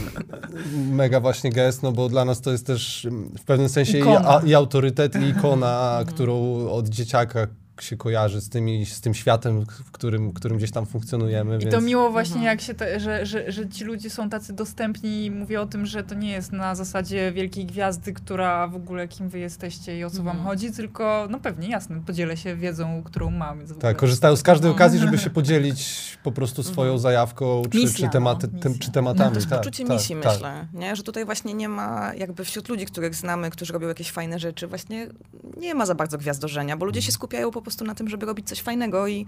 mega 0.90 1.20
właśnie 1.20 1.52
gest, 1.52 1.84
no 1.84 1.92
bo 1.92 2.10
dla 2.10 2.26
nas 2.26 2.42
to 2.42 2.52
jest 2.52 2.68
też 2.68 3.08
w 3.40 3.44
pewnym 3.44 3.70
sensie 3.70 3.98
i, 3.98 4.04
a, 4.08 4.42
i 4.46 4.54
autorytet, 4.54 5.16
i 5.16 5.30
ikona, 5.30 6.04
którą 6.08 6.68
od 6.68 6.90
dzieciaka 6.90 7.48
się 7.82 7.98
kojarzy 7.98 8.42
z, 8.42 8.50
tymi, 8.50 8.86
z 8.86 9.02
tym 9.02 9.14
światem, 9.14 9.66
w 9.66 9.92
którym, 9.92 10.30
w 10.30 10.34
którym 10.34 10.58
gdzieś 10.58 10.72
tam 10.72 10.86
funkcjonujemy. 10.86 11.56
I 11.56 11.60
więc... 11.60 11.72
to 11.72 11.82
miło 11.82 12.12
właśnie, 12.12 12.36
mhm. 12.36 12.46
jak 12.46 12.62
się 12.62 12.74
te, 12.74 13.00
że, 13.00 13.26
że, 13.26 13.52
że 13.52 13.70
ci 13.70 13.84
ludzie 13.84 14.10
są 14.10 14.30
tacy 14.30 14.54
dostępni 14.54 15.26
i 15.26 15.32
mówię 15.32 15.62
o 15.62 15.66
tym, 15.66 15.86
że 15.86 16.04
to 16.04 16.16
nie 16.16 16.32
jest 16.32 16.52
na 16.52 16.76
zasadzie 16.76 17.32
wielkiej 17.32 17.66
gwiazdy, 17.66 18.14
która 18.14 18.68
w 18.68 18.76
ogóle 18.76 19.08
kim 19.08 19.30
wy 19.30 19.40
jesteście 19.40 20.00
i 20.00 20.04
o 20.04 20.10
co 20.10 20.18
wam 20.18 20.38
mhm. 20.38 20.46
chodzi, 20.46 20.72
tylko 20.72 21.28
no 21.30 21.40
pewnie, 21.40 21.70
jasne, 21.70 22.02
podzielę 22.06 22.38
się 22.38 22.56
wiedzą, 22.56 23.04
którą 23.04 23.32
mam. 23.32 23.68
Tak, 23.68 23.98
korzystają 23.98 24.36
z 24.36 24.44
każdej 24.44 24.70
no. 24.70 24.76
okazji, 24.76 25.00
żeby 25.00 25.18
się 25.26 25.30
podzielić 25.30 26.18
po 26.24 26.32
prostu 26.32 26.64
swoją 26.64 26.92
mhm. 26.92 27.00
zajawką 27.00 27.62
czy, 27.72 27.94
czy, 27.94 28.10
tematy, 28.10 28.48
no, 28.54 28.60
tem, 28.60 28.80
czy 28.80 28.92
tematami. 28.92 29.26
No, 29.26 29.32
to 29.32 29.36
jest 29.36 29.50
tak, 29.50 29.60
poczucie 29.60 29.86
tak, 29.86 29.94
misji, 29.94 30.16
tak. 30.16 30.34
myślę, 30.34 30.68
nie? 30.74 30.96
że 30.96 31.04
tutaj 31.04 31.26
właśnie 31.26 31.54
nie 31.54 31.70
ma 31.70 32.14
jakby 32.14 32.46
wśród 32.46 32.70
ludzi, 32.70 32.86
których 32.86 33.16
znamy, 33.16 33.50
którzy 33.50 33.74
robią 33.74 33.88
jakieś 33.88 34.12
fajne 34.12 34.40
rzeczy, 34.40 34.68
właśnie 34.68 35.08
nie 35.58 35.76
ma 35.76 35.86
za 35.86 35.96
bardzo 35.96 36.18
gwiazdorzenia, 36.18 36.78
bo 36.78 36.86
ludzie 36.86 37.02
się 37.02 37.12
skupiają 37.12 37.52
po 37.52 37.62
prostu 37.66 37.86
na 37.86 37.96
tym, 37.96 38.10
żeby 38.10 38.26
robić 38.26 38.48
coś 38.48 38.62
fajnego 38.62 39.08
i 39.08 39.26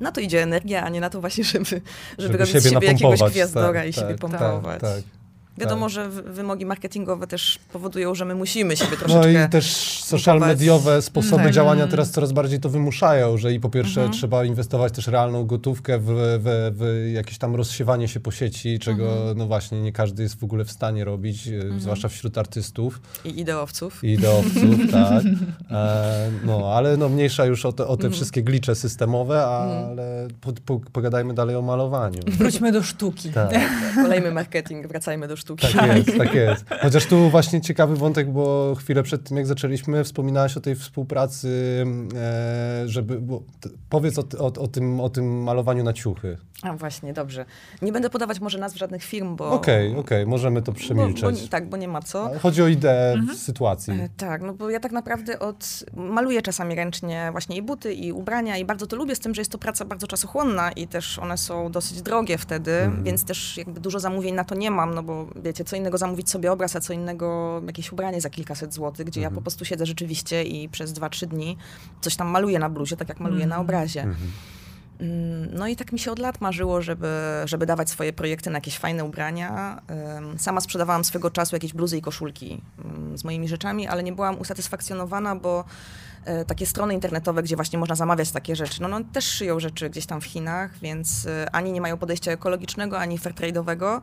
na 0.00 0.12
to 0.12 0.20
idzie 0.20 0.42
energia, 0.42 0.82
a 0.82 0.88
nie 0.88 1.00
na 1.00 1.10
to 1.10 1.20
właśnie, 1.20 1.44
żeby, 1.52 1.64
żeby, 1.64 1.82
żeby 2.18 2.38
robić 2.38 2.52
siebie 2.52 2.68
z 2.68 2.72
siebie 2.72 2.86
jakiegoś 2.86 3.20
gwiazdora 3.20 3.80
tak, 3.80 3.88
i 3.88 3.94
tak, 3.94 4.04
siebie 4.04 4.18
pompować. 4.18 4.80
Tak, 4.80 4.94
tak. 4.94 5.19
Wiadomo, 5.60 5.86
tak. 5.86 5.94
że 5.94 6.08
wymogi 6.08 6.66
marketingowe 6.66 7.26
też 7.26 7.58
powodują, 7.72 8.14
że 8.14 8.24
my 8.24 8.34
musimy 8.34 8.76
siebie 8.76 8.96
troszeczkę... 8.96 9.32
No 9.32 9.46
i 9.46 9.48
też 9.48 10.00
social 10.04 10.40
mediowe 10.40 11.02
sposoby 11.02 11.42
tak. 11.42 11.52
działania 11.52 11.86
teraz 11.86 12.10
coraz 12.10 12.32
bardziej 12.32 12.60
to 12.60 12.68
wymuszają, 12.68 13.38
że 13.38 13.52
i 13.52 13.60
po 13.60 13.70
pierwsze 13.70 14.00
mhm. 14.00 14.18
trzeba 14.18 14.44
inwestować 14.44 14.92
też 14.92 15.06
realną 15.06 15.46
gotówkę 15.46 15.98
w, 15.98 16.04
w, 16.04 16.72
w, 16.76 17.10
jakieś 17.12 17.38
tam 17.38 17.56
rozsiewanie 17.56 18.08
się 18.08 18.20
po 18.20 18.30
sieci, 18.30 18.78
czego 18.78 19.12
mhm. 19.12 19.38
no 19.38 19.46
właśnie 19.46 19.80
nie 19.80 19.92
każdy 19.92 20.22
jest 20.22 20.40
w 20.40 20.44
ogóle 20.44 20.64
w 20.64 20.70
stanie 20.70 21.04
robić, 21.04 21.48
e, 21.48 21.54
mhm. 21.54 21.80
zwłaszcza 21.80 22.08
wśród 22.08 22.38
artystów. 22.38 23.00
I 23.24 23.40
ideowców. 23.40 24.04
I 24.04 24.12
ideowców, 24.12 24.76
tak. 24.92 25.22
E, 25.70 26.30
no, 26.44 26.72
ale 26.74 26.96
no 26.96 27.08
mniejsza 27.08 27.44
już 27.44 27.66
o 27.66 27.72
te, 27.72 27.86
o 27.86 27.96
te 27.96 28.02
mhm. 28.02 28.12
wszystkie 28.12 28.42
glicze 28.42 28.74
systemowe, 28.74 29.44
mhm. 29.44 29.84
ale 29.90 30.28
po, 30.40 30.52
po, 30.52 30.80
pogadajmy 30.92 31.34
dalej 31.34 31.56
o 31.56 31.62
malowaniu. 31.62 32.20
Wróćmy 32.26 32.72
do 32.72 32.82
sztuki. 32.82 33.30
Tak. 33.30 33.50
Kolejny 33.94 34.30
marketing, 34.30 34.86
wracajmy 34.86 35.28
do 35.28 35.36
sztuki 35.36 35.49
sztuki. 35.58 35.78
Tak 35.78 35.96
jest, 35.96 36.18
tak 36.18 36.34
jest. 36.34 36.64
Chociaż 36.82 37.06
tu 37.06 37.30
właśnie 37.30 37.60
ciekawy 37.60 37.96
wątek, 37.96 38.32
bo 38.32 38.74
chwilę 38.74 39.02
przed 39.02 39.28
tym, 39.28 39.36
jak 39.36 39.46
zaczęliśmy, 39.46 40.04
wspominałaś 40.04 40.56
o 40.56 40.60
tej 40.60 40.74
współpracy, 40.74 41.84
e, 42.16 42.82
żeby... 42.88 43.20
powiedz 43.88 44.18
o, 44.18 44.24
o, 44.38 44.46
o, 44.46 44.68
tym, 44.68 45.00
o 45.00 45.10
tym 45.10 45.42
malowaniu 45.42 45.84
na 45.84 45.92
ciuchy. 45.92 46.38
A 46.62 46.72
właśnie, 46.72 47.12
dobrze. 47.12 47.44
Nie 47.82 47.92
będę 47.92 48.10
podawać 48.10 48.40
może 48.40 48.58
nazw 48.58 48.76
żadnych 48.76 49.02
firm, 49.02 49.36
bo... 49.36 49.50
Okej, 49.50 49.88
okay, 49.88 50.00
okej, 50.00 50.22
okay, 50.22 50.30
możemy 50.30 50.62
to 50.62 50.72
przemilczeć. 50.72 51.22
Bo, 51.22 51.30
bo, 51.30 51.48
tak, 51.48 51.68
bo 51.68 51.76
nie 51.76 51.88
ma 51.88 52.02
co. 52.02 52.30
Chodzi 52.42 52.62
o 52.62 52.66
ideę 52.66 53.12
mhm. 53.12 53.38
sytuacji. 53.38 53.92
E, 53.92 54.08
tak, 54.16 54.42
no 54.42 54.54
bo 54.54 54.70
ja 54.70 54.80
tak 54.80 54.92
naprawdę 54.92 55.38
od... 55.38 55.84
maluję 55.94 56.42
czasami 56.42 56.74
ręcznie 56.74 57.28
właśnie 57.32 57.56
i 57.56 57.62
buty, 57.62 57.94
i 57.94 58.12
ubrania 58.12 58.56
i 58.56 58.64
bardzo 58.64 58.86
to 58.86 58.96
lubię 58.96 59.16
z 59.16 59.20
tym, 59.20 59.34
że 59.34 59.40
jest 59.40 59.52
to 59.52 59.58
praca 59.58 59.84
bardzo 59.84 60.06
czasochłonna 60.06 60.72
i 60.72 60.86
też 60.86 61.18
one 61.18 61.38
są 61.38 61.70
dosyć 61.70 62.02
drogie 62.02 62.38
wtedy, 62.38 62.72
mhm. 62.72 63.04
więc 63.04 63.24
też 63.24 63.56
jakby 63.56 63.80
dużo 63.80 64.00
zamówień 64.00 64.34
na 64.34 64.44
to 64.44 64.54
nie 64.54 64.70
mam, 64.70 64.94
no 64.94 65.02
bo 65.02 65.26
wiecie, 65.40 65.64
co 65.64 65.76
innego 65.76 65.98
zamówić 65.98 66.30
sobie 66.30 66.52
obraz, 66.52 66.76
a 66.76 66.80
co 66.80 66.92
innego 66.92 67.60
jakieś 67.66 67.92
ubranie 67.92 68.20
za 68.20 68.30
kilkaset 68.30 68.74
złotych, 68.74 69.06
gdzie 69.06 69.20
mhm. 69.20 69.32
ja 69.32 69.34
po 69.34 69.42
prostu 69.42 69.64
siedzę 69.64 69.86
rzeczywiście 69.86 70.44
i 70.44 70.68
przez 70.68 70.92
dwa, 70.92 71.08
trzy 71.08 71.26
dni 71.26 71.56
coś 72.00 72.16
tam 72.16 72.28
maluję 72.28 72.58
na 72.58 72.68
bluzie, 72.68 72.96
tak 72.96 73.08
jak 73.08 73.20
maluję 73.20 73.46
na 73.46 73.56
mhm. 73.56 73.60
obrazie. 73.60 74.02
Mhm. 74.02 74.30
Mm, 75.00 75.48
no 75.52 75.66
i 75.66 75.76
tak 75.76 75.92
mi 75.92 75.98
się 75.98 76.12
od 76.12 76.18
lat 76.18 76.40
marzyło, 76.40 76.82
żeby, 76.82 77.08
żeby 77.44 77.66
dawać 77.66 77.90
swoje 77.90 78.12
projekty 78.12 78.50
na 78.50 78.56
jakieś 78.56 78.78
fajne 78.78 79.04
ubrania. 79.04 79.80
Sama 80.36 80.60
sprzedawałam 80.60 81.04
swego 81.04 81.30
czasu 81.30 81.56
jakieś 81.56 81.72
bluzy 81.72 81.98
i 81.98 82.02
koszulki 82.02 82.60
mm, 82.84 83.18
z 83.18 83.24
moimi 83.24 83.48
rzeczami, 83.48 83.86
ale 83.86 84.02
nie 84.02 84.12
byłam 84.12 84.38
usatysfakcjonowana, 84.38 85.36
bo 85.36 85.64
e, 86.24 86.44
takie 86.44 86.66
strony 86.66 86.94
internetowe, 86.94 87.42
gdzie 87.42 87.56
właśnie 87.56 87.78
można 87.78 87.94
zamawiać 87.94 88.30
takie 88.30 88.56
rzeczy, 88.56 88.82
no, 88.82 88.88
no 88.88 89.00
też 89.12 89.24
szyją 89.24 89.60
rzeczy 89.60 89.90
gdzieś 89.90 90.06
tam 90.06 90.20
w 90.20 90.24
Chinach, 90.24 90.78
więc 90.78 91.26
e, 91.26 91.50
ani 91.52 91.72
nie 91.72 91.80
mają 91.80 91.96
podejścia 91.96 92.32
ekologicznego, 92.32 92.98
ani 92.98 93.18
fairtrade'owego. 93.18 94.00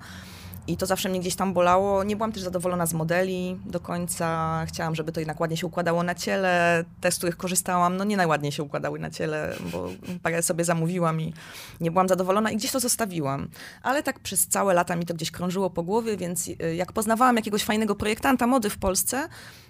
I 0.68 0.78
to 0.78 0.86
zawsze 0.86 1.10
mnie 1.10 1.20
gdzieś 1.20 1.36
tam 1.36 1.54
bolało. 1.54 2.04
Nie 2.04 2.16
byłam 2.16 2.32
też 2.32 2.44
zadowolona 2.44 2.86
z 2.86 2.94
modeli 2.94 3.60
do 3.66 3.80
końca. 3.80 4.66
Chciałam, 4.68 4.96
żeby 4.96 5.12
to 5.12 5.20
jednak 5.20 5.40
ładnie 5.40 5.58
się 5.58 5.68
układało 5.68 6.04
na 6.04 6.16
ciele. 6.16 6.84
Te, 7.02 7.12
z 7.12 7.18
których 7.18 7.38
korzystałam, 7.38 7.98
no 7.98 8.04
nie 8.04 8.18
najładniej 8.18 8.52
się 8.52 8.64
układały 8.64 9.00
na 9.00 9.10
ciele, 9.10 9.56
bo 9.72 9.90
parę 10.24 10.44
sobie 10.44 10.64
zamówiłam 10.64 11.22
i 11.22 11.34
nie 11.82 11.92
byłam 11.92 12.08
zadowolona 12.08 12.52
i 12.52 12.58
gdzieś 12.58 12.72
to 12.72 12.80
zostawiłam. 12.80 13.48
Ale 13.84 14.04
tak 14.04 14.20
przez 14.20 14.48
całe 14.48 14.74
lata 14.74 14.96
mi 14.96 15.06
to 15.06 15.14
gdzieś 15.14 15.32
krążyło 15.32 15.70
po 15.70 15.84
głowie, 15.84 16.18
więc 16.18 16.48
y, 16.48 16.76
jak 16.76 16.94
poznawałam 16.94 17.36
jakiegoś 17.36 17.64
fajnego 17.64 17.96
projektanta 17.96 18.48
mody 18.48 18.70
w 18.70 18.78
Polsce, 18.78 19.30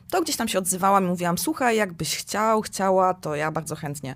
to 0.10 0.22
gdzieś 0.22 0.36
tam 0.36 0.48
się 0.48 0.60
odzywałam 0.60 1.06
i 1.06 1.08
mówiłam, 1.08 1.38
słuchaj, 1.38 1.78
jakbyś 1.78 2.18
chciał, 2.18 2.62
chciała, 2.62 3.14
to 3.14 3.36
ja 3.36 3.52
bardzo 3.52 3.76
chętnie. 3.76 4.16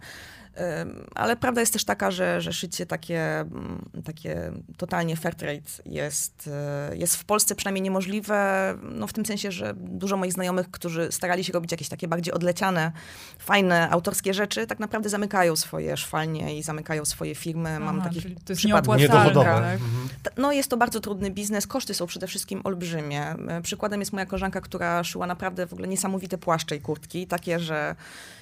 Ale 1.16 1.36
prawda 1.36 1.62
jest 1.62 1.74
też 1.74 1.86
taka, 1.86 2.12
że, 2.12 2.42
że 2.42 2.54
szycie 2.54 2.86
takie, 2.86 3.40
mm, 3.40 3.90
takie 4.06 4.52
totalnie 4.78 5.16
fair 5.16 5.36
trade 5.36 5.62
jest, 5.86 6.50
e, 6.54 6.98
jest 6.98 7.16
w 7.16 7.26
Polsce 7.26 7.56
przynajmniej 7.56 7.82
niemożliwe, 7.82 8.78
no 8.84 9.08
w 9.08 9.14
tym 9.14 9.26
sensie, 9.26 9.52
że 9.52 9.74
dużo 9.78 10.18
moich 10.18 10.34
znajomych, 10.34 10.72
którzy 10.72 11.12
starali 11.12 11.44
się 11.44 11.54
robić 11.54 11.72
jakieś 11.72 11.90
takie 11.90 12.08
bardziej 12.08 12.34
odleciane, 12.34 12.92
fajne, 13.40 13.90
autorskie 13.90 14.34
rzeczy, 14.34 14.68
tak 14.68 14.80
naprawdę 14.80 15.10
zamykają 15.10 15.56
swoje 15.56 15.98
szwalnie 15.98 16.58
i 16.58 16.64
zamykają 16.64 17.06
swoje 17.06 17.36
firmy. 17.36 17.70
Aha, 17.70 17.80
Mam 17.80 18.02
takich 18.02 18.24
to 18.46 18.54
jest 18.54 18.66
nieopłacalne. 18.66 19.34
Tak? 19.34 19.74
Mhm. 19.74 20.10
No 20.38 20.52
jest 20.52 20.70
to 20.70 20.78
bardzo 20.78 21.00
trudny 21.00 21.32
biznes, 21.32 21.68
koszty 21.68 21.94
są 21.94 22.08
przede 22.08 22.28
wszystkim 22.28 22.62
olbrzymie. 22.64 23.24
E, 23.48 23.62
przykładem 23.62 24.00
jest 24.00 24.14
moja 24.14 24.26
koleżanka, 24.26 24.62
która 24.62 25.04
szyła 25.04 25.28
naprawdę 25.28 25.68
w 25.68 25.74
ogóle 25.74 25.88
niesamowite 25.88 26.38
płaszcze 26.38 26.76
i 26.76 26.82
kurtki, 26.82 27.28
takie, 27.28 27.60
że 27.60 27.96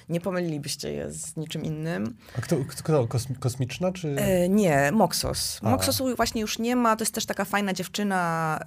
nie 0.08 0.20
pomylilibyście 0.20 0.92
je 0.92 1.10
z 1.10 1.36
niczym 1.36 1.64
innym. 1.64 1.99
A 2.38 2.40
kto, 2.40 2.56
kto 2.68 3.08
kosmiczna, 3.40 3.92
czy? 3.92 4.16
E, 4.18 4.48
nie, 4.48 4.92
Moxos. 4.92 5.60
A. 5.62 5.70
Moxosu 5.70 6.16
właśnie 6.16 6.40
już 6.40 6.58
nie 6.58 6.76
ma, 6.76 6.96
to 6.96 7.02
jest 7.02 7.14
też 7.14 7.26
taka 7.26 7.44
fajna 7.44 7.72
dziewczyna, 7.72 8.60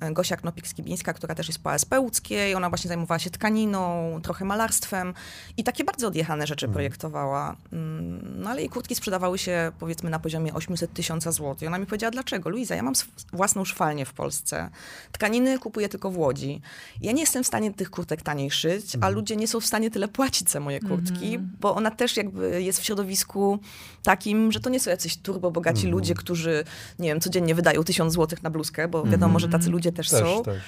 e, 0.00 0.12
Gosia 0.12 0.36
Knopik-Skibińska, 0.36 1.14
która 1.14 1.34
też 1.34 1.48
jest 1.48 1.58
po 1.58 1.70
ASP 1.72 1.94
łódzkiej, 1.98 2.54
ona 2.54 2.68
właśnie 2.68 2.88
zajmowała 2.88 3.18
się 3.18 3.30
tkaniną, 3.30 4.20
trochę 4.22 4.44
malarstwem 4.44 5.14
i 5.56 5.64
takie 5.64 5.84
bardzo 5.84 6.08
odjechane 6.08 6.46
rzeczy 6.46 6.66
mhm. 6.66 6.74
projektowała. 6.74 7.56
Mm, 7.72 8.42
no 8.42 8.50
ale 8.50 8.60
jej 8.60 8.70
kurtki 8.70 8.94
sprzedawały 8.94 9.38
się 9.38 9.72
powiedzmy 9.78 10.10
na 10.10 10.18
poziomie 10.18 10.54
800 10.54 10.92
tysiąca 10.92 11.32
złotych. 11.32 11.62
I 11.62 11.66
ona 11.66 11.78
mi 11.78 11.86
powiedziała, 11.86 12.10
dlaczego? 12.10 12.50
Luiza, 12.50 12.74
ja 12.74 12.82
mam 12.82 12.94
własną 13.32 13.64
szwalnię 13.64 14.04
w 14.04 14.12
Polsce. 14.12 14.70
Tkaniny 15.12 15.58
kupuję 15.58 15.88
tylko 15.88 16.10
w 16.10 16.18
Łodzi. 16.18 16.60
Ja 17.00 17.12
nie 17.12 17.20
jestem 17.20 17.44
w 17.44 17.46
stanie 17.46 17.74
tych 17.74 17.90
kurtek 17.90 18.22
taniej 18.22 18.50
szyć, 18.50 18.94
mhm. 18.94 19.04
a 19.04 19.08
ludzie 19.08 19.36
nie 19.36 19.48
są 19.48 19.60
w 19.60 19.66
stanie 19.66 19.90
tyle 19.90 20.08
płacić 20.08 20.50
za 20.50 20.60
moje 20.60 20.80
kurtki, 20.80 21.34
mm 21.34 21.46
-hmm. 21.46 21.60
bo 21.60 21.74
ona 21.74 21.90
też 21.90 22.16
jakby 22.16 22.62
jest 22.62 22.71
w 22.80 22.84
środowisku 22.84 23.58
takim, 24.02 24.52
że 24.52 24.60
to 24.60 24.70
nie 24.70 24.80
są 24.80 24.90
jacyś 24.90 25.16
turbo 25.16 25.50
bogaci 25.50 25.80
mm 25.80 25.92
ludzie, 25.92 26.14
którzy, 26.14 26.64
nie 26.98 27.08
wiem, 27.08 27.20
codziennie 27.20 27.54
wydają 27.54 27.84
tysiąc 27.84 28.12
złotych 28.12 28.42
na 28.42 28.50
bluzkę, 28.50 28.88
bo 28.88 29.04
wiadomo, 29.04 29.30
mm 29.30 29.40
że 29.40 29.46
tacy 29.46 29.56
mhm. 29.56 29.72
ludzie 29.72 29.92
też, 29.92 30.10
też 30.10 30.20
są. 30.20 30.42
Też. 30.42 30.62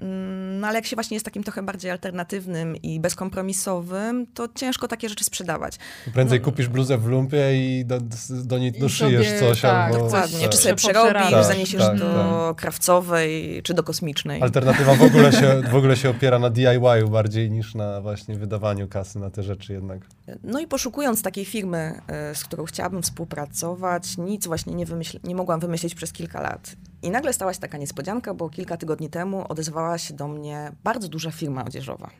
Mm, 0.00 0.60
no 0.60 0.66
ale 0.66 0.78
jak 0.78 0.86
się 0.86 0.96
właśnie 0.96 1.14
jest 1.14 1.24
takim 1.24 1.42
trochę 1.42 1.62
bardziej 1.62 1.90
alternatywnym 1.90 2.76
i 2.76 3.00
bezkompromisowym, 3.00 4.26
to 4.34 4.48
ciężko 4.54 4.88
takie 4.88 5.08
rzeczy 5.08 5.24
sprzedawać. 5.24 5.78
Prędzej 6.14 6.38
no, 6.38 6.44
kupisz 6.44 6.68
bluzę 6.68 6.98
w 6.98 7.06
lumpie 7.06 7.38
i 7.54 7.84
do, 7.84 7.98
do 8.44 8.58
niej 8.58 8.72
doszyjesz 8.72 9.26
sobie, 9.26 9.40
coś 9.40 9.60
tak, 9.60 9.92
albo... 9.92 10.04
Dokładnie, 10.04 10.48
czy 10.48 10.58
sobie 10.58 10.74
przerobisz, 10.74 11.30
tak, 11.30 11.44
zaniesiesz 11.44 11.82
tak, 11.82 11.98
do 11.98 12.46
tak. 12.48 12.56
krawcowej, 12.56 13.60
czy 13.62 13.74
do 13.74 13.82
kosmicznej. 13.82 14.42
Alternatywa 14.42 14.94
w 14.94 15.02
ogóle, 15.02 15.32
się, 15.32 15.62
w 15.72 15.74
ogóle 15.74 15.96
się 15.96 16.10
opiera 16.10 16.38
na 16.38 16.50
DIY-u 16.50 17.08
bardziej 17.10 17.50
niż 17.50 17.74
na 17.74 18.00
właśnie 18.00 18.34
wydawaniu 18.34 18.88
kasy 18.88 19.18
na 19.18 19.30
te 19.30 19.42
rzeczy 19.42 19.72
jednak. 19.72 20.00
No 20.42 20.60
i 20.60 20.66
poszukując 20.66 21.22
takiej 21.22 21.44
firmy, 21.44 22.00
e, 22.06 22.34
z 22.34 22.44
którą 22.44 22.64
chciałabym 22.64 23.02
współpracować, 23.02 24.18
nic 24.18 24.46
właśnie 24.46 24.74
nie, 24.74 24.86
wymyśl- 24.86 25.18
nie 25.24 25.34
mogłam 25.34 25.60
wymyślić 25.60 25.94
przez 25.94 26.12
kilka 26.12 26.40
lat. 26.40 26.76
I 27.02 27.10
nagle 27.10 27.32
stała 27.32 27.54
się 27.54 27.60
taka 27.60 27.78
niespodzianka, 27.78 28.34
bo 28.34 28.48
kilka 28.48 28.76
tygodni 28.76 29.10
temu 29.10 29.44
odezwała 29.48 29.89
się 29.98 30.14
do 30.14 30.28
mnie 30.28 30.72
bardzo 30.84 31.08
duża 31.08 31.30
firma 31.30 31.64
odzieżowa. 31.64 32.10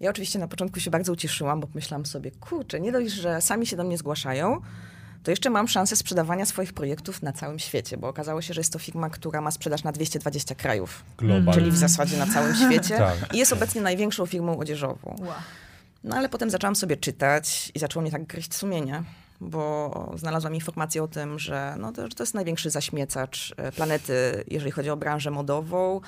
Ja 0.00 0.10
oczywiście 0.10 0.38
na 0.38 0.48
początku 0.48 0.80
się 0.80 0.90
bardzo 0.90 1.12
ucieszyłam, 1.12 1.60
bo 1.60 1.68
myślałam 1.74 2.06
sobie, 2.06 2.30
kurczę, 2.30 2.80
nie 2.80 2.92
dość, 2.92 3.12
że 3.12 3.40
sami 3.40 3.66
się 3.66 3.76
do 3.76 3.84
mnie 3.84 3.98
zgłaszają, 3.98 4.60
to 5.22 5.30
jeszcze 5.30 5.50
mam 5.50 5.68
szansę 5.68 5.96
sprzedawania 5.96 6.46
swoich 6.46 6.72
projektów 6.72 7.22
na 7.22 7.32
całym 7.32 7.58
świecie, 7.58 7.96
bo 7.96 8.08
okazało 8.08 8.42
się, 8.42 8.54
że 8.54 8.60
jest 8.60 8.72
to 8.72 8.78
firma, 8.78 9.10
która 9.10 9.40
ma 9.40 9.50
sprzedaż 9.50 9.84
na 9.84 9.92
220 9.92 10.54
krajów. 10.54 11.04
Global. 11.18 11.54
Czyli 11.54 11.70
w 11.70 11.76
zasadzie 11.76 12.16
na 12.16 12.26
całym 12.26 12.54
świecie. 12.66 12.98
tak. 12.98 13.34
I 13.34 13.38
jest 13.38 13.52
obecnie 13.52 13.80
największą 13.80 14.26
firmą 14.26 14.58
odzieżową. 14.58 15.16
Wow. 15.20 15.32
No 16.04 16.16
ale 16.16 16.28
potem 16.28 16.50
zaczęłam 16.50 16.76
sobie 16.76 16.96
czytać 16.96 17.72
i 17.74 17.78
zaczęło 17.78 18.02
mnie 18.02 18.10
tak 18.10 18.24
gryźć 18.26 18.54
sumienie, 18.54 19.02
bo 19.40 20.12
znalazłam 20.16 20.54
informację 20.54 21.02
o 21.02 21.08
tym, 21.08 21.38
że, 21.38 21.74
no 21.78 21.92
to, 21.92 22.02
że 22.02 22.14
to 22.14 22.22
jest 22.22 22.34
największy 22.34 22.70
zaśmiecacz 22.70 23.54
e, 23.56 23.72
planety, 23.72 24.44
jeżeli 24.48 24.70
chodzi 24.70 24.90
o 24.90 24.96
branżę 24.96 25.30
modową 25.30 26.00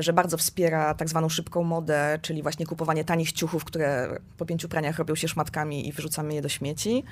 że 0.00 0.12
bardzo 0.12 0.36
wspiera 0.36 0.94
tak 0.94 1.08
zwaną 1.08 1.28
szybką 1.28 1.62
modę, 1.62 2.18
czyli 2.22 2.42
właśnie 2.42 2.66
kupowanie 2.66 3.04
tanich 3.04 3.32
ciuchów, 3.32 3.64
które 3.64 4.18
po 4.38 4.46
pięciu 4.46 4.68
praniach 4.68 4.98
robią 4.98 5.14
się 5.14 5.28
szmatkami 5.28 5.88
i 5.88 5.92
wyrzucamy 5.92 6.34
je 6.34 6.42
do 6.42 6.48
śmieci. 6.48 7.04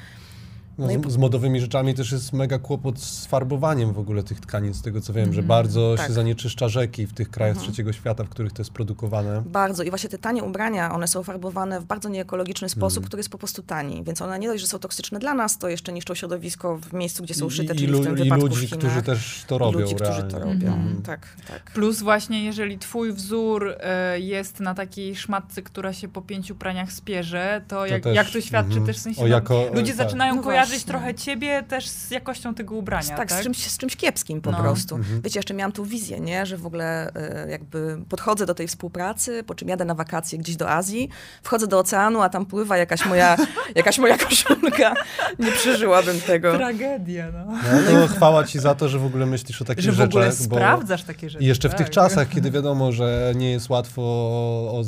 No, 0.80 1.10
z, 1.10 1.12
z, 1.12 1.16
modowymi 1.16 1.60
rzeczami 1.60 1.94
też 1.94 2.12
jest 2.12 2.32
mega 2.32 2.58
kłopot 2.58 3.00
z 3.00 3.26
farbowaniem 3.26 3.92
w 3.92 3.98
ogóle 3.98 4.22
tych 4.22 4.40
tkanin, 4.40 4.74
z 4.74 4.82
tego 4.82 5.00
co 5.00 5.12
wiem, 5.12 5.22
mm, 5.22 5.34
że 5.34 5.40
mhm. 5.40 5.48
bardzo 5.48 5.94
tak. 5.96 6.06
się 6.06 6.12
zanieczyszcza 6.12 6.68
rzeki 6.68 7.06
w 7.06 7.12
tych 7.12 7.30
krajach 7.30 7.56
mm. 7.56 7.68
trzeciego 7.68 7.92
świata, 7.92 8.24
w 8.24 8.28
których 8.28 8.52
to 8.52 8.60
jest 8.62 8.70
produkowane. 8.70 9.42
Bardzo 9.46 9.82
i 9.82 9.90
właśnie 9.90 10.10
te 10.10 10.18
tanie 10.18 10.42
ubrania, 10.42 10.94
one 10.94 11.08
są 11.08 11.22
farbowane 11.22 11.80
w 11.80 11.84
bardzo 11.84 12.08
nieekologiczny 12.08 12.68
sposób, 12.68 12.98
mm. 12.98 13.06
który 13.06 13.20
jest 13.20 13.30
po 13.30 13.38
prostu 13.38 13.62
tani, 13.62 14.04
więc 14.04 14.22
one 14.22 14.38
nie 14.38 14.48
dość, 14.48 14.60
że 14.60 14.66
są 14.66 14.78
toksyczne 14.78 15.18
dla 15.18 15.34
nas, 15.34 15.58
to 15.58 15.68
jeszcze 15.68 15.92
niszczą 15.92 16.14
środowisko 16.14 16.76
w 16.76 16.92
miejscu, 16.92 17.22
gdzie 17.22 17.34
są 17.34 17.50
szyte, 17.50 17.74
I, 17.74 17.76
czyli 17.76 17.92
w 17.92 18.04
tym 18.04 18.18
I 18.18 18.30
ludzi, 18.30 18.68
którzy 18.68 19.02
też 19.02 19.44
to 19.46 19.58
robią. 19.58 19.80
Ludzi, 19.80 19.94
którzy 19.94 20.22
to 20.22 20.38
robią, 20.38 20.74
mm. 20.74 21.02
tak, 21.02 21.28
tak. 21.48 21.70
Plus 21.74 22.02
właśnie, 22.02 22.44
jeżeli 22.44 22.78
twój 22.78 23.12
wzór 23.12 23.68
y, 23.68 24.20
jest 24.20 24.60
na 24.60 24.74
takiej 24.74 25.16
szmatce, 25.16 25.62
która 25.62 25.92
się 25.92 26.08
po 26.08 26.22
pięciu 26.22 26.54
praniach 26.54 26.92
spierze, 26.92 27.62
to, 27.68 27.76
to 27.76 27.86
jak, 27.86 28.02
też, 28.02 28.16
jak 28.16 28.30
to 28.30 28.40
świadczy 28.40 28.72
mm, 28.72 28.86
też 28.86 28.96
w 28.96 29.00
sensie, 29.00 29.22
o, 29.22 29.26
jako, 29.26 29.54
no, 29.54 29.80
ludzie 29.80 29.92
tak. 29.92 30.06
zaczynają 30.06 30.36
no 30.36 30.42
kojarzyć 30.42 30.69
właśnie. 30.76 30.92
trochę 30.92 31.14
ciebie 31.14 31.62
też 31.62 31.88
z 31.88 32.10
jakością 32.10 32.54
tego 32.54 32.74
ubrania, 32.74 33.16
tak? 33.16 33.28
tak? 33.28 33.40
Z, 33.40 33.42
czymś, 33.42 33.66
z 33.66 33.78
czymś 33.78 33.96
kiepskim 33.96 34.40
po 34.40 34.50
no. 34.50 34.58
prostu. 34.58 34.96
Mhm. 34.96 35.20
Wiecie, 35.22 35.38
jeszcze 35.38 35.54
miałam 35.54 35.72
tu 35.72 35.84
wizję, 35.84 36.20
nie? 36.20 36.46
że 36.46 36.56
w 36.56 36.66
ogóle 36.66 37.08
y, 37.46 37.50
jakby 37.50 37.98
podchodzę 38.08 38.46
do 38.46 38.54
tej 38.54 38.68
współpracy, 38.68 39.42
po 39.42 39.54
czym 39.54 39.68
jadę 39.68 39.84
na 39.84 39.94
wakacje 39.94 40.38
gdzieś 40.38 40.56
do 40.56 40.70
Azji, 40.70 41.08
wchodzę 41.42 41.66
do 41.66 41.78
oceanu, 41.78 42.22
a 42.22 42.28
tam 42.28 42.46
pływa 42.46 42.76
jakaś 42.76 43.06
moja, 43.06 43.36
jakaś 43.74 43.98
moja 43.98 44.18
koszulka. 44.18 44.94
Nie 45.38 45.52
przeżyłabym 45.52 46.20
tego. 46.20 46.56
Tragedia, 46.56 47.32
no. 47.32 47.44
no. 47.92 48.00
no 48.00 48.06
chwała 48.06 48.44
ci 48.44 48.58
za 48.58 48.74
to, 48.74 48.88
że 48.88 48.98
w 48.98 49.04
ogóle 49.04 49.26
myślisz 49.26 49.62
o 49.62 49.64
takich 49.64 49.84
że 49.84 49.92
rzeczach. 49.92 50.04
Że 50.04 50.06
w 50.06 50.10
ogóle 50.10 50.32
sprawdzasz 50.32 51.02
takie 51.02 51.30
rzeczy. 51.30 51.44
I 51.44 51.46
jeszcze 51.46 51.68
w 51.68 51.74
tych 51.74 51.86
tak. 51.86 51.94
czasach, 51.94 52.28
kiedy 52.28 52.50
wiadomo, 52.60 52.92
że 52.92 53.32
nie 53.36 53.50
jest 53.50 53.68
łatwo 53.68 54.02
o, 54.02 54.82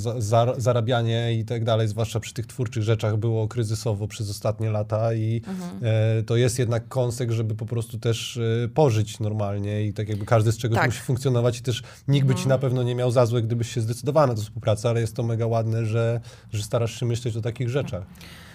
zarabianie 0.59 1.35
i 1.35 1.45
tak 1.45 1.65
dalej, 1.65 1.89
zwłaszcza 1.89 2.21
przy 2.21 2.35
tych 2.35 2.47
twórczych 2.47 2.83
rzeczach 2.83 3.17
było 3.17 3.49
kryzysowo 3.49 4.09
przez 4.09 4.31
ostatnie 4.31 4.71
lata 4.71 5.15
i 5.15 5.43
mhm. 5.49 5.72
E, 5.83 6.23
to 6.23 6.37
jest 6.37 6.59
jednak 6.59 6.89
kąsek, 6.89 7.31
żeby 7.31 7.55
po 7.55 7.67
prostu 7.67 7.99
też 7.99 8.37
e, 8.65 8.69
pożyć 8.69 9.21
normalnie 9.21 9.87
i 9.87 9.93
tak 9.93 10.09
jakby 10.09 10.27
każdy 10.27 10.53
z 10.53 10.59
czegoś 10.59 10.79
tak. 10.79 10.87
musi 10.87 11.01
funkcjonować 11.01 11.59
i 11.59 11.63
też 11.63 11.83
nikt 12.09 12.27
by 12.27 12.35
ci 12.35 12.43
mhm. 12.43 12.49
na 12.49 12.59
pewno 12.59 12.83
nie 12.83 12.95
miał 12.95 13.11
za 13.11 13.27
złe, 13.27 13.43
gdybyś 13.43 13.73
się 13.75 13.81
zdecydowała 13.81 14.27
na 14.27 14.35
tę 14.35 14.41
współpracę, 14.41 14.89
ale 14.89 15.01
jest 15.01 15.17
to 15.17 15.23
mega 15.23 15.47
ładne, 15.47 15.87
że, 15.87 16.21
że 16.53 16.63
starasz 16.63 17.01
się 17.01 17.07
myśleć 17.07 17.37
o 17.37 17.41
takich 17.41 17.69
rzeczach. 17.69 18.03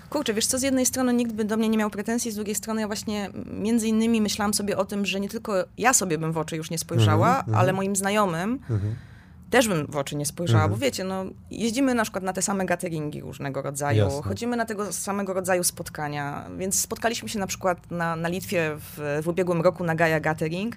Kurczę, 0.10 0.34
wiesz 0.34 0.45
co, 0.45 0.60
z 0.60 0.62
jednej 0.62 0.86
strony 0.86 1.13
nikt 1.13 1.32
by 1.32 1.45
do 1.45 1.58
mnie 1.58 1.69
nie 1.69 1.77
miał 1.77 1.89
pretensji, 1.89 2.32
z 2.32 2.36
drugiej 2.36 2.56
strony 2.56 2.82
ja 2.82 2.88
właśnie 2.88 3.30
między 3.53 3.88
innymi 3.88 4.21
myślałam 4.21 4.53
sobie 4.53 4.77
o 4.77 4.86
tym, 4.86 5.06
że 5.06 5.19
nie 5.19 5.30
tylko 5.30 5.65
ja 5.77 5.93
sobie 5.93 6.17
bym 6.17 6.32
w 6.32 6.38
oczy 6.38 6.56
już 6.56 6.69
nie 6.69 6.77
spojrzała, 6.77 7.30
mm 7.30 7.45
-hmm, 7.45 7.60
ale 7.60 7.73
moim 7.73 7.95
znajomym 7.95 8.60
mm 8.69 8.82
-hmm 8.82 9.08
też 9.49 9.67
bym 9.67 9.88
w 9.88 9.97
oczy 9.97 10.15
nie 10.15 10.25
spojrzała, 10.25 10.63
mhm. 10.63 10.79
bo 10.79 10.86
wiecie, 10.86 11.03
no, 11.03 11.25
jeździmy 11.51 11.93
na 11.93 12.03
przykład 12.03 12.23
na 12.23 12.33
te 12.33 12.41
same 12.41 12.65
cateringi 12.65 13.21
różnego 13.21 13.62
rodzaju, 13.62 14.03
Jasne. 14.03 14.21
chodzimy 14.21 14.57
na 14.57 14.65
tego 14.65 14.93
samego 14.93 15.33
rodzaju 15.33 15.63
spotkania, 15.63 16.49
więc 16.57 16.81
spotkaliśmy 16.81 17.29
się 17.29 17.39
na 17.39 17.47
przykład 17.47 17.91
na, 17.91 18.15
na 18.15 18.29
Litwie 18.29 18.77
w, 18.79 19.21
w 19.23 19.27
ubiegłym 19.27 19.62
roku 19.62 19.83
na 19.83 19.95
Gaia 19.95 20.19
Gathering, 20.19 20.75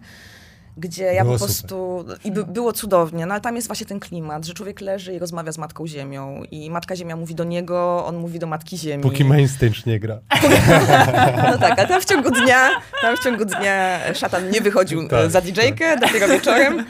gdzie 0.76 1.04
ja 1.04 1.24
było 1.24 1.38
po 1.38 1.44
prostu... 1.44 2.04
Super. 2.08 2.18
I 2.24 2.32
by, 2.32 2.44
było 2.44 2.72
cudownie, 2.72 3.26
no 3.26 3.34
ale 3.34 3.40
tam 3.40 3.56
jest 3.56 3.68
właśnie 3.68 3.86
ten 3.86 4.00
klimat, 4.00 4.46
że 4.46 4.54
człowiek 4.54 4.80
leży 4.80 5.14
i 5.14 5.18
rozmawia 5.18 5.52
z 5.52 5.58
Matką 5.58 5.86
Ziemią 5.86 6.42
i 6.50 6.70
Matka 6.70 6.96
Ziemia 6.96 7.16
mówi 7.16 7.34
do 7.34 7.44
niego, 7.44 8.06
on 8.06 8.16
mówi 8.16 8.38
do 8.38 8.46
Matki 8.46 8.78
Ziemi. 8.78 9.02
Póki 9.02 9.24
mainstage 9.24 9.80
nie 9.86 10.00
gra. 10.00 10.14
no 11.50 11.58
tak, 11.58 11.78
a 11.78 11.86
tam 11.86 12.00
w 12.00 12.04
ciągu 12.04 12.30
dnia, 12.30 12.70
tam 13.02 13.16
w 13.16 13.24
ciągu 13.24 13.44
dnia 13.44 14.00
szatan 14.14 14.50
nie 14.50 14.60
wychodził 14.60 15.08
tak, 15.08 15.30
za 15.30 15.40
DJ-kę, 15.40 15.78
tak. 15.78 16.00
dopiero 16.00 16.28
wieczorem, 16.28 16.84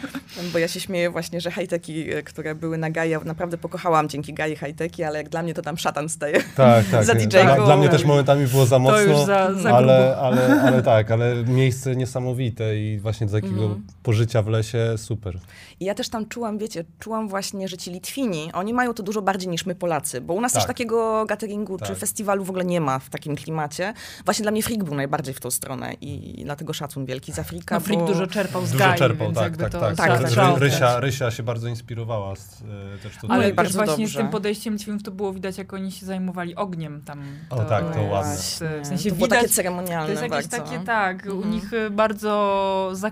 bo 0.52 0.58
ja 0.58 0.68
się 0.68 0.80
śmieję 0.80 1.10
właśnie, 1.10 1.40
że 1.40 1.50
high-techy, 1.50 2.22
które 2.24 2.54
były 2.54 2.78
na 2.78 2.90
Gaia, 2.90 3.20
naprawdę 3.24 3.58
pokochałam 3.58 4.08
dzięki 4.08 4.34
Gai 4.34 4.56
high-techy, 4.56 5.06
ale 5.06 5.18
jak 5.18 5.28
dla 5.28 5.42
mnie 5.42 5.54
to 5.54 5.62
tam 5.62 5.78
szatan 5.78 6.08
staje 6.08 6.42
tak, 6.56 6.84
tak, 6.90 7.04
za 7.10 7.14
DJ-ką. 7.14 7.56
Dla, 7.56 7.64
dla 7.64 7.76
mnie 7.76 7.88
też 7.88 8.04
momentami 8.04 8.46
było 8.46 8.66
za 8.66 8.78
mocno, 8.78 9.26
za, 9.26 9.54
za 9.54 9.70
ale, 9.70 10.16
ale, 10.16 10.62
ale 10.62 10.82
tak, 10.82 11.10
ale 11.10 11.44
miejsce 11.44 11.96
niesamowite 11.96 12.78
i 12.78 12.98
właśnie 12.98 13.26
do 13.26 13.32
takiego 13.32 13.69
mm 13.72 13.82
pożycia 14.02 14.42
w 14.42 14.48
lesie, 14.48 14.94
super. 14.96 15.38
I 15.80 15.84
ja 15.84 15.94
też 15.94 16.08
tam 16.08 16.28
czułam, 16.28 16.58
wiecie, 16.58 16.84
czułam 16.98 17.28
właśnie, 17.28 17.68
że 17.68 17.76
ci 17.76 17.90
Litwini, 17.90 18.52
oni 18.52 18.74
mają 18.74 18.94
to 18.94 19.02
dużo 19.02 19.22
bardziej 19.22 19.48
niż 19.48 19.66
my 19.66 19.74
Polacy, 19.74 20.20
bo 20.20 20.34
u 20.34 20.40
nas 20.40 20.52
tak. 20.52 20.62
też 20.62 20.66
takiego 20.66 21.26
gatheringu 21.26 21.78
tak. 21.78 21.88
czy 21.88 21.94
festiwalu 21.94 22.44
w 22.44 22.50
ogóle 22.50 22.64
nie 22.64 22.80
ma 22.80 22.98
w 22.98 23.10
takim 23.10 23.36
klimacie. 23.36 23.94
Właśnie 24.24 24.42
dla 24.42 24.52
mnie 24.52 24.62
Freak 24.62 24.84
był 24.84 24.94
najbardziej 24.94 25.34
w 25.34 25.40
tą 25.40 25.50
stronę 25.50 25.92
i 26.00 26.42
dlatego 26.44 26.72
szacun 26.72 27.06
wielki 27.06 27.32
za 27.32 27.42
Freaka. 27.42 27.74
No 27.74 27.80
Freak 27.80 28.00
bo... 28.00 28.06
dużo 28.06 28.26
czerpał 28.26 28.66
z 28.66 28.72
Dużo 28.72 28.84
Gai, 28.84 28.98
czerpał, 28.98 29.32
tak, 29.32 29.56
tak, 29.56 29.72
tak, 29.72 29.96
tak, 29.96 30.34
tak. 30.34 30.58
Rysia, 30.58 31.00
Rysia 31.00 31.30
się 31.30 31.42
bardzo 31.42 31.68
inspirowała 31.68 32.36
z, 32.36 32.62
e, 32.62 32.98
też 33.02 33.16
tutaj. 33.20 33.36
Ale 33.36 33.52
bardzo 33.52 33.78
właśnie 33.78 34.04
dobrze. 34.04 34.18
z 34.18 34.22
tym 34.22 34.28
podejściem 34.28 34.74
Litwinów 34.74 35.02
to 35.02 35.10
było 35.10 35.32
widać, 35.32 35.58
jak 35.58 35.72
oni 35.72 35.92
się 35.92 36.06
zajmowali 36.06 36.56
ogniem 36.56 37.02
tam. 37.02 37.22
To, 37.48 37.56
o 37.56 37.64
tak, 37.64 37.94
to 37.94 38.02
ładne. 38.02 38.36
W 38.36 38.86
sensie 38.86 39.10
to 39.10 39.16
widać, 39.16 39.30
takie 39.30 39.48
ceremonialne 39.48 40.06
To 40.06 40.10
jest 40.10 40.22
jakieś 40.22 40.48
bardzo. 40.48 40.56
takie, 40.56 40.84
tak, 40.86 41.26
u 41.26 41.30
mhm. 41.30 41.50
nich 41.50 41.70
bardzo 41.90 42.90
za, 42.92 43.10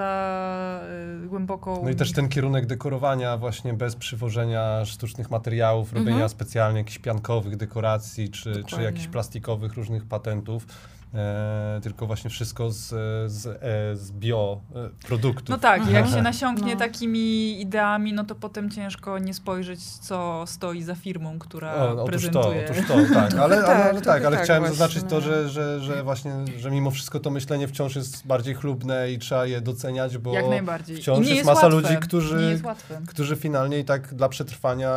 za 0.00 0.80
Y, 1.24 1.28
głęboką... 1.28 1.80
No 1.84 1.90
i 1.90 1.94
też 1.94 2.12
ten 2.12 2.28
kierunek 2.28 2.66
dekorowania 2.66 3.36
właśnie 3.36 3.74
bez 3.74 3.96
przywożenia 3.96 4.84
sztucznych 4.84 5.30
materiałów, 5.30 5.92
robienia 5.92 6.12
mhm. 6.12 6.28
specjalnie 6.28 6.78
jakichś 6.78 6.98
piankowych 6.98 7.56
dekoracji, 7.56 8.30
czy, 8.30 8.64
czy 8.64 8.82
jakichś 8.82 9.06
plastikowych 9.06 9.74
różnych 9.74 10.04
patentów 10.04 10.66
E, 11.14 11.80
tylko 11.82 12.06
właśnie 12.06 12.30
wszystko 12.30 12.70
z, 12.70 12.88
z, 13.32 13.46
e, 13.46 13.96
z 13.96 14.12
bioproduktów. 14.12 15.48
No 15.48 15.58
tak, 15.58 15.90
jak 15.90 16.08
się 16.08 16.22
nasiąknie 16.32 16.72
no. 16.74 16.78
takimi 16.78 17.60
ideami, 17.60 18.12
no 18.12 18.24
to 18.24 18.34
potem 18.34 18.70
ciężko 18.70 19.18
nie 19.18 19.34
spojrzeć, 19.34 19.82
co 19.84 20.44
stoi 20.46 20.82
za 20.82 20.94
firmą, 20.94 21.38
która 21.38 21.74
o, 21.74 21.90
otóż 21.90 22.10
prezentuje. 22.10 22.62
To, 22.62 22.72
otóż 22.72 22.88
to, 22.88 22.94
tak, 23.14 23.34
ale, 23.34 23.42
ale, 23.42 23.62
tak, 23.62 23.92
ale, 23.92 24.00
tak, 24.00 24.24
ale 24.24 24.36
tak 24.36 24.44
chciałem 24.44 24.62
właśnie. 24.62 24.76
zaznaczyć 24.76 25.10
to, 25.10 25.20
że, 25.20 25.48
że, 25.48 25.80
że 25.80 26.02
właśnie, 26.02 26.32
że 26.58 26.70
mimo 26.70 26.90
wszystko 26.90 27.20
to 27.20 27.30
myślenie 27.30 27.68
wciąż 27.68 27.96
jest 27.96 28.26
bardziej 28.26 28.54
chlubne 28.54 29.12
i 29.12 29.18
trzeba 29.18 29.46
je 29.46 29.60
doceniać, 29.60 30.18
bo 30.18 30.34
jak 30.34 30.48
najbardziej. 30.48 30.96
wciąż 30.96 31.18
jest, 31.18 31.30
jest 31.30 31.46
masa 31.46 31.66
łatwe. 31.66 31.80
ludzi, 31.80 31.96
którzy, 32.00 32.60
którzy 33.06 33.36
finalnie 33.36 33.78
i 33.78 33.84
tak 33.84 34.14
dla 34.14 34.28
przetrwania 34.28 34.90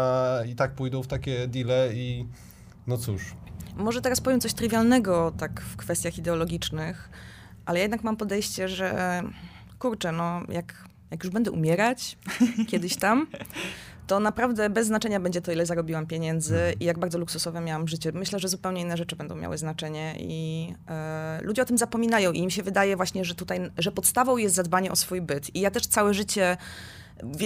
i 0.48 0.56
tak 0.56 0.72
pójdą 0.72 1.04
w 1.04 1.08
takie 1.08 1.48
deale 1.48 1.94
i 1.94 2.26
no 2.88 2.98
cóż. 2.98 3.36
Może 3.76 4.02
teraz 4.02 4.22
powiem 4.22 4.42
coś 4.42 4.54
trywialnego 4.54 5.34
tak 5.38 5.62
w 5.62 5.76
kwestiach 5.76 6.18
ideologicznych, 6.18 7.10
ale 7.66 7.80
jednak 7.80 8.04
mam 8.04 8.18
podejście, 8.18 8.68
że 8.70 9.22
kurczę, 9.80 10.12
no 10.12 10.42
jak, 10.50 10.88
jak 11.12 11.24
już 11.24 11.34
będę 11.34 11.52
umierać 11.52 12.18
kiedyś 12.72 12.96
tam, 12.96 13.28
to 14.08 14.20
naprawdę 14.20 14.70
bez 14.70 14.88
znaczenia 14.88 15.20
będzie 15.20 15.42
to, 15.42 15.52
ile 15.52 15.66
zarobiłam 15.66 16.08
pieniędzy 16.08 16.56
mhm. 16.56 16.80
i 16.80 16.86
jak 16.86 17.00
bardzo 17.00 17.18
luksusowe 17.18 17.62
miałam 17.62 17.88
życie. 17.88 18.12
Myślę, 18.12 18.40
że 18.40 18.48
zupełnie 18.48 18.82
inne 18.82 18.98
rzeczy 18.98 19.16
będą 19.16 19.36
miały 19.36 19.58
znaczenie 19.58 20.16
i 20.20 20.74
e, 20.90 21.40
ludzie 21.42 21.62
o 21.62 21.66
tym 21.66 21.78
zapominają 21.78 22.32
i 22.32 22.40
im 22.40 22.50
się 22.50 22.64
wydaje 22.64 22.96
właśnie, 22.96 23.26
że 23.26 23.36
tutaj, 23.36 23.72
że 23.78 23.92
podstawą 23.92 24.38
jest 24.38 24.56
zadbanie 24.56 24.92
o 24.92 24.96
swój 24.96 25.22
byt. 25.22 25.56
I 25.56 25.60
ja 25.60 25.72
też 25.72 25.88
całe 25.88 26.14
życie 26.14 26.58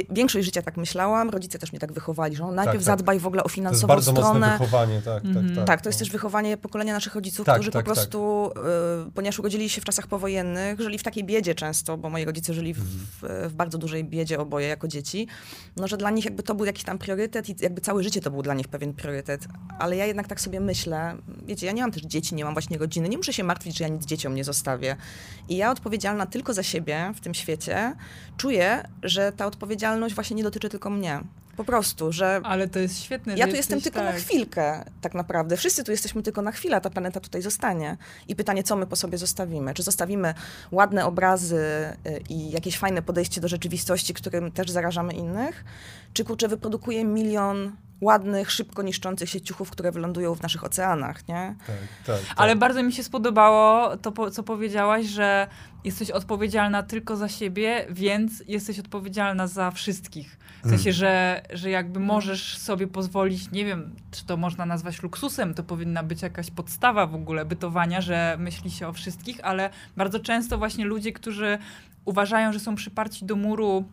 większość 0.10 0.46
życia 0.46 0.62
tak 0.62 0.78
myślałam, 0.78 1.30
rodzice 1.30 1.60
też 1.60 1.72
mnie 1.72 1.80
tak 1.80 1.94
wychowali, 1.94 2.36
że 2.36 2.44
no, 2.44 2.52
najpierw 2.52 2.78
tak, 2.78 2.86
tak. 2.86 2.98
zadbaj 2.98 3.20
w 3.20 3.28
ogóle 3.28 3.44
o 3.44 3.50
finansową 3.50 3.94
to 3.94 4.00
jest 4.00 4.08
bardzo 4.08 4.22
stronę. 4.22 4.40
Mocne 4.40 4.58
wychowanie, 4.58 5.02
tak, 5.02 5.24
mm 5.24 5.36
tak, 5.36 5.44
mhm. 5.44 5.56
tak. 5.56 5.68
Tak, 5.68 5.82
to 5.82 5.90
jest 5.90 6.00
no. 6.00 6.06
też 6.06 6.12
wychowanie 6.12 6.58
pokolenia 6.58 6.94
naszych 6.94 7.16
rodziców, 7.16 7.46
tak, 7.46 7.56
którzy 7.56 7.72
po 7.72 7.74
tak, 7.74 7.86
tak. 7.86 7.94
prostu, 7.94 8.52
y, 9.08 9.12
ponieważ 9.12 9.40
urodzili 9.40 9.70
się 9.70 9.82
w 9.82 9.86
czasach 9.86 10.08
powojennych, 10.08 10.80
żyli 10.80 10.98
w 10.98 11.04
takiej 11.04 11.24
biedzie 11.24 11.56
często, 11.56 11.98
bo 11.98 12.10
moi 12.10 12.26
rodzice 12.26 12.54
żyli 12.54 12.74
w, 12.74 12.80
w, 12.80 13.50
w, 13.50 13.54
bardzo 13.54 13.78
dużej 13.78 14.04
biedzie 14.04 14.40
oboje 14.40 14.68
jako 14.68 14.88
dzieci, 14.88 15.28
no 15.76 15.88
że 15.88 15.98
dla 15.98 16.12
nich 16.12 16.26
jakby 16.26 16.44
to 16.44 16.56
był 16.56 16.66
jakiś 16.66 16.84
tam 16.84 16.98
priorytet 16.98 17.50
i 17.50 17.56
jakby 17.60 17.82
całe 17.82 18.04
życie 18.04 18.22
to 18.22 18.32
był 18.32 18.42
dla 18.42 18.54
nich 18.54 18.68
pewien 18.68 18.94
priorytet. 18.94 19.48
Ale 19.80 19.96
ja 19.96 20.06
jednak 20.06 20.28
tak 20.28 20.42
sobie 20.42 20.60
myślę, 20.60 21.18
wiecie, 21.46 21.66
ja 21.66 21.72
nie 21.72 21.82
mam 21.82 21.92
też 21.92 22.04
dzieci, 22.04 22.36
nie 22.36 22.46
mam 22.46 22.54
właśnie 22.54 22.78
rodziny, 22.78 23.10
nie 23.10 23.18
muszę 23.18 23.34
się 23.34 23.44
martwić, 23.44 23.78
że 23.78 23.84
ja 23.84 23.90
nic 23.90 24.06
dzieciom 24.06 24.36
nie 24.36 24.44
zostawię. 24.44 24.96
I 25.50 25.58
ja 25.58 25.72
odpowiedzialna 25.72 26.26
tylko 26.26 26.54
za 26.54 26.64
siebie 26.64 27.12
w 27.16 27.20
tym 27.20 27.34
świecie, 27.34 27.96
czuję, 28.38 28.88
że 29.04 29.32
ta 29.32 29.46
odpowiedzialność 29.46 29.57
właśnie 30.16 30.36
nie 30.36 30.44
dotyczy 30.44 30.70
tylko 30.70 30.90
mnie. 30.90 31.24
Po 31.58 31.64
prostu, 31.64 32.12
że. 32.12 32.42
Ale 32.44 32.68
to 32.68 32.80
jest 32.80 33.04
świetne. 33.04 33.36
Ja 33.36 33.48
tu 33.48 33.56
jestem 33.56 33.82
tylko 33.82 34.00
tak. 34.00 34.14
na 34.14 34.20
chwilkę, 34.20 34.86
tak 35.02 35.14
naprawdę. 35.14 35.58
Wszyscy 35.58 35.84
tu 35.84 35.92
jesteśmy 35.92 36.24
tylko 36.24 36.42
na 36.42 36.52
chwilę, 36.52 36.78
a 36.78 36.82
ta 36.82 36.90
planeta 36.90 37.20
tutaj 37.20 37.42
zostanie. 37.42 37.98
I 38.28 38.36
pytanie, 38.36 38.64
co 38.64 38.76
my 38.76 38.88
po 38.88 38.96
sobie 38.96 39.18
zostawimy? 39.18 39.74
Czy 39.74 39.84
zostawimy 39.84 40.34
ładne 40.72 41.06
obrazy 41.06 41.58
y, 42.08 42.22
i 42.30 42.52
jakieś 42.52 42.78
fajne 42.78 43.02
podejście 43.02 43.42
do 43.42 43.48
rzeczywistości, 43.48 44.14
którym 44.14 44.52
też 44.52 44.70
zarażamy 44.70 45.14
innych? 45.14 45.64
Czy 46.14 46.24
kurczę, 46.24 46.48
wyprodukuje 46.48 47.06
milion 47.06 47.72
ładnych, 48.02 48.52
szybko 48.52 48.82
niszczących 48.82 49.30
się 49.30 49.42
ciuchów, 49.42 49.72
które 49.72 49.92
wylądują 49.92 50.36
w 50.36 50.42
naszych 50.42 50.64
oceanach, 50.64 51.28
nie? 51.28 51.56
Tak, 51.68 51.76
tak, 52.06 52.20
tak. 52.20 52.36
Ale 52.36 52.56
bardzo 52.56 52.84
mi 52.84 52.94
się 52.94 53.04
spodobało 53.04 53.98
to, 53.98 54.32
co 54.32 54.44
powiedziałaś, 54.44 55.06
że 55.06 55.48
jesteś 55.84 56.12
odpowiedzialna 56.12 56.84
tylko 56.84 57.16
za 57.16 57.30
siebie, 57.30 57.86
więc 57.90 58.44
jesteś 58.48 58.80
odpowiedzialna 58.80 59.48
za 59.48 59.72
wszystkich. 59.72 60.38
W 60.64 60.70
sensie, 60.70 60.90
mm. 60.90 60.94
że, 60.94 61.42
że 61.54 61.70
jakby 61.70 62.00
możesz 62.00 62.58
sobie 62.58 62.88
pozwolić, 62.88 63.52
nie 63.52 63.66
wiem, 63.66 63.96
czy 64.12 64.26
to 64.26 64.38
można 64.38 64.66
nazwać 64.66 65.04
luksusem, 65.04 65.54
to 65.54 65.64
powinna 65.64 66.04
być 66.04 66.22
jakaś 66.22 66.52
podstawa 66.52 67.08
w 67.08 67.16
ogóle 67.16 67.46
bytowania, 67.46 68.02
że 68.02 68.38
myśli 68.40 68.72
się 68.72 68.88
o 68.88 68.94
wszystkich, 68.94 69.40
ale 69.44 69.70
bardzo 69.98 70.20
często 70.20 70.58
właśnie 70.58 70.86
ludzie, 70.86 71.12
którzy 71.12 71.58
uważają, 72.06 72.54
że 72.54 72.60
są 72.60 72.76
przyparci 72.76 73.26
do 73.26 73.36
muru 73.36 73.86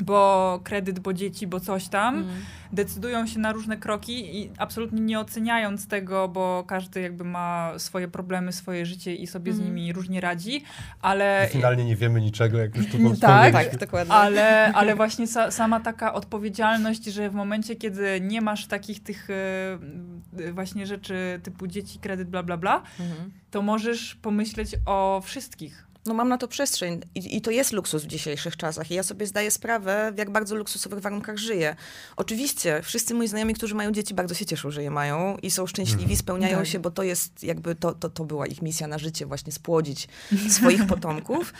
bo 0.00 0.60
kredyt, 0.64 0.98
bo 0.98 1.12
dzieci, 1.12 1.46
bo 1.46 1.60
coś 1.60 1.88
tam, 1.88 2.14
mm. 2.14 2.28
decydują 2.72 3.26
się 3.26 3.38
na 3.38 3.52
różne 3.52 3.76
kroki 3.76 4.38
i 4.38 4.50
absolutnie 4.58 5.00
nie 5.00 5.20
oceniając 5.20 5.88
tego, 5.88 6.28
bo 6.28 6.64
każdy 6.66 7.00
jakby 7.00 7.24
ma 7.24 7.72
swoje 7.78 8.08
problemy, 8.08 8.52
swoje 8.52 8.86
życie 8.86 9.14
i 9.14 9.26
sobie 9.26 9.52
mm. 9.52 9.64
z 9.64 9.66
nimi 9.66 9.92
różnie 9.92 10.20
radzi, 10.20 10.64
ale... 11.02 11.46
I 11.50 11.52
finalnie 11.52 11.84
nie 11.84 11.96
wiemy 11.96 12.20
niczego, 12.20 12.58
jak 12.58 12.76
już 12.76 12.86
tu 12.86 12.98
Tak, 13.20 13.52
tak 13.52 13.78
dokładnie. 13.78 14.14
Ale, 14.14 14.64
ale 14.78 14.96
właśnie 14.96 15.26
sa, 15.26 15.50
sama 15.50 15.80
taka 15.80 16.14
odpowiedzialność, 16.14 17.04
że 17.04 17.30
w 17.30 17.34
momencie, 17.34 17.76
kiedy 17.76 18.20
nie 18.20 18.40
masz 18.40 18.66
takich 18.66 19.02
tych 19.02 19.28
e, 19.30 20.52
właśnie 20.52 20.86
rzeczy 20.86 21.40
typu 21.42 21.66
dzieci, 21.66 21.98
kredyt, 21.98 22.28
bla, 22.28 22.42
bla, 22.42 22.56
bla, 22.56 22.82
mm. 23.00 23.30
to 23.50 23.62
możesz 23.62 24.14
pomyśleć 24.14 24.76
o 24.86 25.20
wszystkich 25.24 25.87
no 26.08 26.14
mam 26.14 26.28
na 26.28 26.38
to 26.38 26.48
przestrzeń 26.48 27.00
I, 27.14 27.36
i, 27.36 27.40
to 27.40 27.50
jest 27.50 27.72
luksus 27.72 28.02
w 28.02 28.06
dzisiejszych 28.06 28.56
czasach 28.56 28.90
i 28.90 28.94
ja 28.94 29.02
sobie 29.02 29.26
zdaję 29.26 29.50
sprawę, 29.50 30.12
w 30.14 30.18
jak 30.18 30.30
bardzo 30.30 30.56
luksusowych 30.56 30.98
warunkach 30.98 31.36
żyję. 31.36 31.76
Oczywiście 32.16 32.80
wszyscy 32.82 33.14
moi 33.14 33.28
znajomi, 33.28 33.54
którzy 33.54 33.74
mają 33.74 33.92
dzieci, 33.92 34.14
bardzo 34.14 34.34
się 34.34 34.46
cieszą, 34.46 34.70
że 34.70 34.82
je 34.82 34.90
mają 34.90 35.36
i 35.42 35.50
są 35.50 35.66
szczęśliwi, 35.66 36.02
mhm. 36.02 36.18
spełniają 36.18 36.58
tak. 36.58 36.66
się, 36.66 36.78
bo 36.78 36.90
to 36.90 37.02
jest 37.02 37.44
jakby, 37.44 37.74
to, 37.74 37.92
to, 37.92 38.10
to 38.10 38.24
była 38.24 38.46
ich 38.46 38.62
misja 38.62 38.86
na 38.86 38.98
życie, 38.98 39.26
właśnie 39.26 39.52
spłodzić 39.52 40.08
swoich 40.48 40.86
potomków 40.92 41.52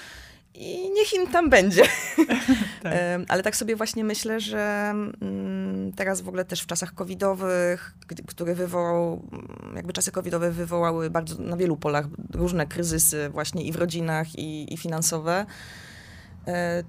i 0.58 0.90
niech 0.90 1.12
im 1.14 1.26
tam 1.26 1.50
będzie. 1.50 1.82
tak. 2.82 2.94
Ale 3.28 3.42
tak 3.42 3.56
sobie 3.56 3.76
właśnie 3.76 4.04
myślę, 4.04 4.40
że 4.40 4.92
mm, 5.20 5.92
teraz 5.96 6.20
w 6.20 6.28
ogóle 6.28 6.44
też 6.44 6.60
w 6.60 6.66
czasach 6.66 6.94
covidowych, 6.94 7.94
które 8.26 8.54
wywołał, 8.54 9.28
mm, 9.32 9.76
jakby 9.76 9.92
czasy 9.92 10.12
covidowe 10.12 10.50
wywołały 10.50 11.10
bardzo 11.10 11.42
na 11.42 11.56
wielu 11.56 11.76
polach 11.76 12.06
różne 12.34 12.66
kryzysy 12.66 13.28
właśnie 13.28 13.64
i 13.64 13.72
w 13.72 13.76
rodzinach, 13.76 14.38
i, 14.38 14.74
i 14.74 14.76
finansowe, 14.76 15.46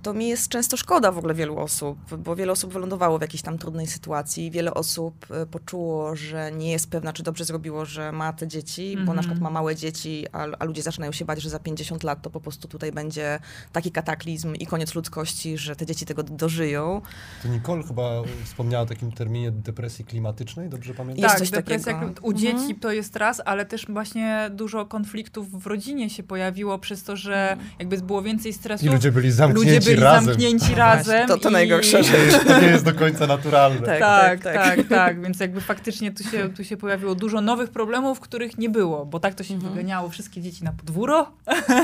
to 0.01 0.14
mi 0.14 0.28
jest 0.28 0.47
często 0.47 0.78
szkoda 0.78 1.12
w 1.12 1.18
ogóle 1.18 1.34
wielu 1.34 1.57
osób, 1.57 2.16
bo 2.18 2.36
wiele 2.36 2.51
osób 2.51 2.74
wylądowało 2.74 3.18
w 3.18 3.22
jakiejś 3.22 3.41
tam 3.41 3.57
trudnej 3.57 3.88
sytuacji. 3.88 4.51
Wiele 4.51 4.74
osób 4.74 5.26
e, 5.32 5.45
poczuło, 5.45 6.16
że 6.16 6.51
nie 6.51 6.72
jest 6.72 6.89
pewna, 6.89 7.14
czy 7.14 7.24
dobrze 7.24 7.45
zrobiło, 7.45 7.86
że 7.86 8.12
ma 8.12 8.34
te 8.34 8.47
dzieci, 8.47 8.93
mm 8.93 9.03
-hmm. 9.03 9.07
bo 9.07 9.14
na 9.14 9.22
przykład 9.22 9.41
ma 9.41 9.49
małe 9.49 9.76
dzieci, 9.76 10.26
a, 10.32 10.47
a, 10.60 10.66
ludzie 10.66 10.82
zaczynają 10.82 11.12
się 11.12 11.26
bać, 11.26 11.41
że 11.41 11.49
za 11.49 11.60
50 11.60 12.03
lat 12.03 12.22
to 12.22 12.30
po 12.30 12.41
prostu 12.41 12.68
tutaj 12.68 12.91
będzie 12.91 13.39
taki 13.72 13.91
kataklizm 13.91 14.55
i 14.55 14.66
koniec 14.66 14.95
ludzkości, 14.95 15.57
że 15.57 15.76
te 15.76 15.86
dzieci 15.86 16.05
tego 16.05 16.24
dożyją. 16.24 17.01
To 17.43 17.47
Nicole 17.47 17.84
chyba 17.84 18.22
wspomniała 18.45 18.84
o 18.84 18.88
takim 18.88 19.12
terminie 19.12 19.51
depresji 19.51 20.05
klimatycznej, 20.05 20.70
dobrze 20.70 20.93
pamiętam? 20.93 21.24
Jest 21.24 21.36
tak, 21.36 21.39
coś 21.39 21.49
depresja 21.49 21.93
takiego. 21.93 22.22
u 22.22 22.34
dzieci 22.34 22.55
mm 22.55 22.68
-hmm. 22.68 22.80
to 22.80 22.91
jest 22.91 23.16
raz, 23.16 23.41
ale 23.45 23.66
też 23.66 23.86
właśnie 23.89 24.49
dużo 24.53 24.86
konfliktów 24.86 25.64
w 25.64 25.68
rodzinie 25.68 26.10
się 26.10 26.24
pojawiło 26.24 26.80
przez 26.80 27.03
to, 27.03 27.16
że 27.16 27.51
mm. 27.51 27.66
jakby 27.80 27.97
było 27.97 28.22
więcej 28.22 28.53
stresu. 28.53 28.86
I 28.86 28.89
ludzie 28.89 29.12
byli 29.12 29.32
zamknięci 29.54 29.76
ludzie 29.76 29.91
byli 29.91 30.04
razem. 30.04 30.26
zamknięci 30.26 30.76
razem. 30.76 31.28
To, 31.28 31.38
to 31.38 31.50
i... 31.50 31.54
najgorsza 31.54 32.04
rzecz. 32.04 32.43
To 32.47 32.62
nie 32.62 32.68
jest 32.68 32.86
do 32.86 32.93
końca 32.93 33.28
naturalne. 33.28 33.82
Tak, 33.86 34.00
tak, 34.00 34.43
tak, 34.43 34.54
tak, 34.54 34.78
tak, 34.78 34.88
tak. 34.88 35.22
Więc 35.22 35.39
jakby 35.39 35.62
faktycznie 35.62 36.12
tu 36.12 36.24
się, 36.24 36.50
tu 36.50 36.64
się 36.64 36.78
pojawiło 36.78 37.16
dużo 37.16 37.41
nowych 37.41 37.70
problemów, 37.70 38.20
których 38.20 38.58
nie 38.58 38.70
było, 38.70 39.06
bo 39.06 39.20
tak 39.20 39.36
to 39.36 39.43
się 39.43 39.54
mhm. 39.54 39.74
wyganiało 39.74 40.10
wszystkie 40.10 40.41
dzieci 40.41 40.64
na 40.64 40.72
podwórko. 40.72 41.32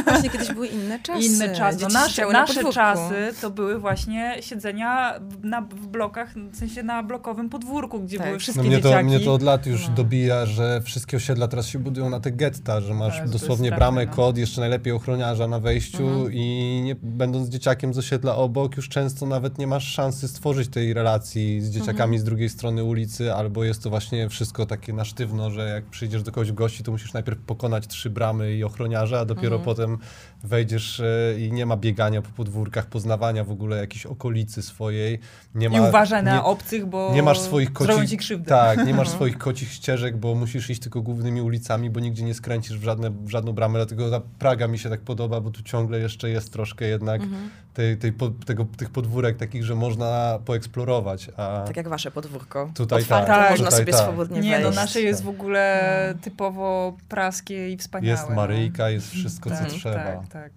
Właśnie 0.06 0.30
kiedyś 0.30 0.52
były 0.52 0.68
inne 0.68 1.00
czasy. 1.00 1.26
Inne 1.26 1.56
czasy. 1.56 1.78
No 1.82 1.88
nasze 1.88 2.28
nasze 2.32 2.74
czasy 2.74 3.34
to 3.42 3.50
były 3.50 3.80
właśnie 3.80 4.38
siedzenia 4.42 5.20
na, 5.44 5.62
w 5.62 5.88
blokach, 5.88 6.34
w 6.52 6.58
sensie 6.58 6.84
na 6.84 7.04
blokowym 7.04 7.50
podwórku, 7.50 8.00
gdzie 8.00 8.18
tak. 8.18 8.28
były 8.28 8.40
wszystkie 8.40 8.64
no 8.64 8.68
mnie 8.68 8.78
dzieciaki. 8.78 8.96
To, 8.96 9.04
mnie 9.04 9.20
to 9.20 9.34
od 9.34 9.42
lat 9.42 9.66
już 9.66 9.88
no. 9.88 9.94
dobija, 9.94 10.46
że 10.46 10.82
wszystkie 10.82 11.18
osiedla 11.18 11.48
teraz 11.48 11.68
się 11.68 11.80
budują 11.80 12.10
na 12.10 12.20
te 12.20 12.32
getta, 12.32 12.82
że 12.82 12.94
masz 12.94 13.18
tak, 13.18 13.30
dosłownie 13.30 13.72
bramę, 13.72 14.06
no. 14.06 14.12
kod, 14.14 14.38
jeszcze 14.38 14.62
najlepiej 14.62 14.94
ochroniarza 14.94 15.48
na 15.48 15.60
wejściu 15.60 16.08
mhm. 16.08 16.34
i 16.34 16.82
nie, 16.84 16.96
będąc 17.02 17.50
dzieciakiem 17.56 17.94
z 17.94 17.98
osiedla 17.98 18.36
obok, 18.36 18.78
już 18.78 18.90
często 18.90 19.26
nawet 19.26 19.58
nie 19.58 19.68
masz 19.68 19.94
szansy 19.94 20.28
stworzyć 20.28 20.70
tej 20.70 20.94
relacji 20.94 21.62
z 21.62 21.70
dzieciakami 21.70 22.16
mhm. 22.16 22.20
z 22.20 22.24
drugiej 22.24 22.50
strony 22.50 22.84
ulicy, 22.84 23.34
albo 23.34 23.64
jest 23.64 23.84
to 23.84 23.90
właśnie 23.90 24.30
wszystko 24.30 24.66
takie 24.66 24.94
na 24.94 25.06
sztywno, 25.06 25.52
że 25.52 25.70
jak 25.70 25.86
przyjdziesz 25.86 26.24
do 26.24 26.32
kogoś 26.32 26.52
w 26.52 26.56
gości, 26.56 26.84
to 26.84 26.92
musisz 26.92 27.14
najpierw 27.14 27.40
pokonać 27.40 27.88
trzy 27.88 28.10
bramy 28.10 28.56
i 28.56 28.64
ochroniarza, 28.64 29.20
a 29.20 29.26
dopiero 29.26 29.56
mhm. 29.56 29.64
potem 29.64 29.98
wejdziesz 30.44 31.00
e, 31.00 31.40
i 31.40 31.52
nie 31.52 31.66
ma 31.66 31.78
biegania 31.78 32.22
po 32.22 32.30
podwórkach, 32.30 32.86
poznawania 32.86 33.44
w 33.44 33.52
ogóle 33.52 33.78
jakiejś 33.78 34.06
okolicy 34.06 34.62
swojej. 34.62 35.20
Nie 35.56 35.70
ma, 35.70 35.78
I 35.78 35.90
uważaj 35.90 36.24
na 36.24 36.36
nie, 36.36 36.44
obcych, 36.44 36.86
bo 36.86 37.12
nie 37.14 37.24
masz 37.24 37.40
swoich 37.40 37.74
kocich, 37.74 38.20
Tak, 38.48 38.88
nie 38.88 38.94
masz 38.94 39.10
swoich 39.10 39.38
kocich 39.38 39.72
ścieżek, 39.72 40.18
bo 40.18 40.36
musisz 40.36 40.70
iść 40.70 40.82
tylko 40.82 41.02
głównymi 41.02 41.42
ulicami, 41.42 41.90
bo 41.90 42.00
nigdzie 42.00 42.24
nie 42.24 42.34
skręcisz 42.34 42.78
w, 42.78 42.84
żadne, 42.84 43.10
w 43.10 43.30
żadną 43.30 43.54
bramę, 43.54 43.80
dlatego 43.80 44.12
ta 44.12 44.22
Praga 44.40 44.68
mi 44.68 44.80
się 44.80 44.90
tak 44.90 45.02
podoba, 45.02 45.42
bo 45.42 45.52
tu 45.52 45.64
ciągle 45.64 46.00
jeszcze 46.00 46.30
jest 46.30 46.54
troszkę 46.54 46.86
jednak 46.86 47.22
mhm. 47.22 47.35
Tej, 47.74 47.98
tej, 47.98 48.12
po, 48.14 48.30
tego, 48.30 48.66
tych 48.78 48.90
podwórek 48.90 49.38
takich, 49.38 49.64
że 49.64 49.76
można 49.76 50.40
poeksplorować. 50.46 51.30
A 51.38 51.64
tak 51.68 51.78
jak 51.78 51.88
wasze 51.88 52.12
podwórko. 52.12 52.72
Tutaj 52.76 53.02
Otwarte, 53.02 53.28
tak, 53.28 53.50
można 53.50 53.66
tutaj 53.66 53.80
sobie 53.80 53.94
tak. 53.94 54.02
swobodnie 54.02 54.40
nie, 54.40 54.52
wejść. 54.52 54.66
Nie, 54.66 54.70
no 54.70 54.76
nasze 54.76 55.02
jest 55.02 55.24
w 55.24 55.30
ogóle 55.30 56.16
typowo 56.22 56.98
praskie 57.10 57.72
i 57.72 57.78
wspaniałe. 57.78 58.20
Jest 58.20 58.30
Maryjka, 58.30 58.84
no. 58.84 58.90
jest 58.90 59.12
wszystko, 59.12 59.50
co 59.50 59.56
tak, 59.56 59.68
trzeba. 59.70 60.04
Tak, 60.04 60.28
tak. 60.28 60.52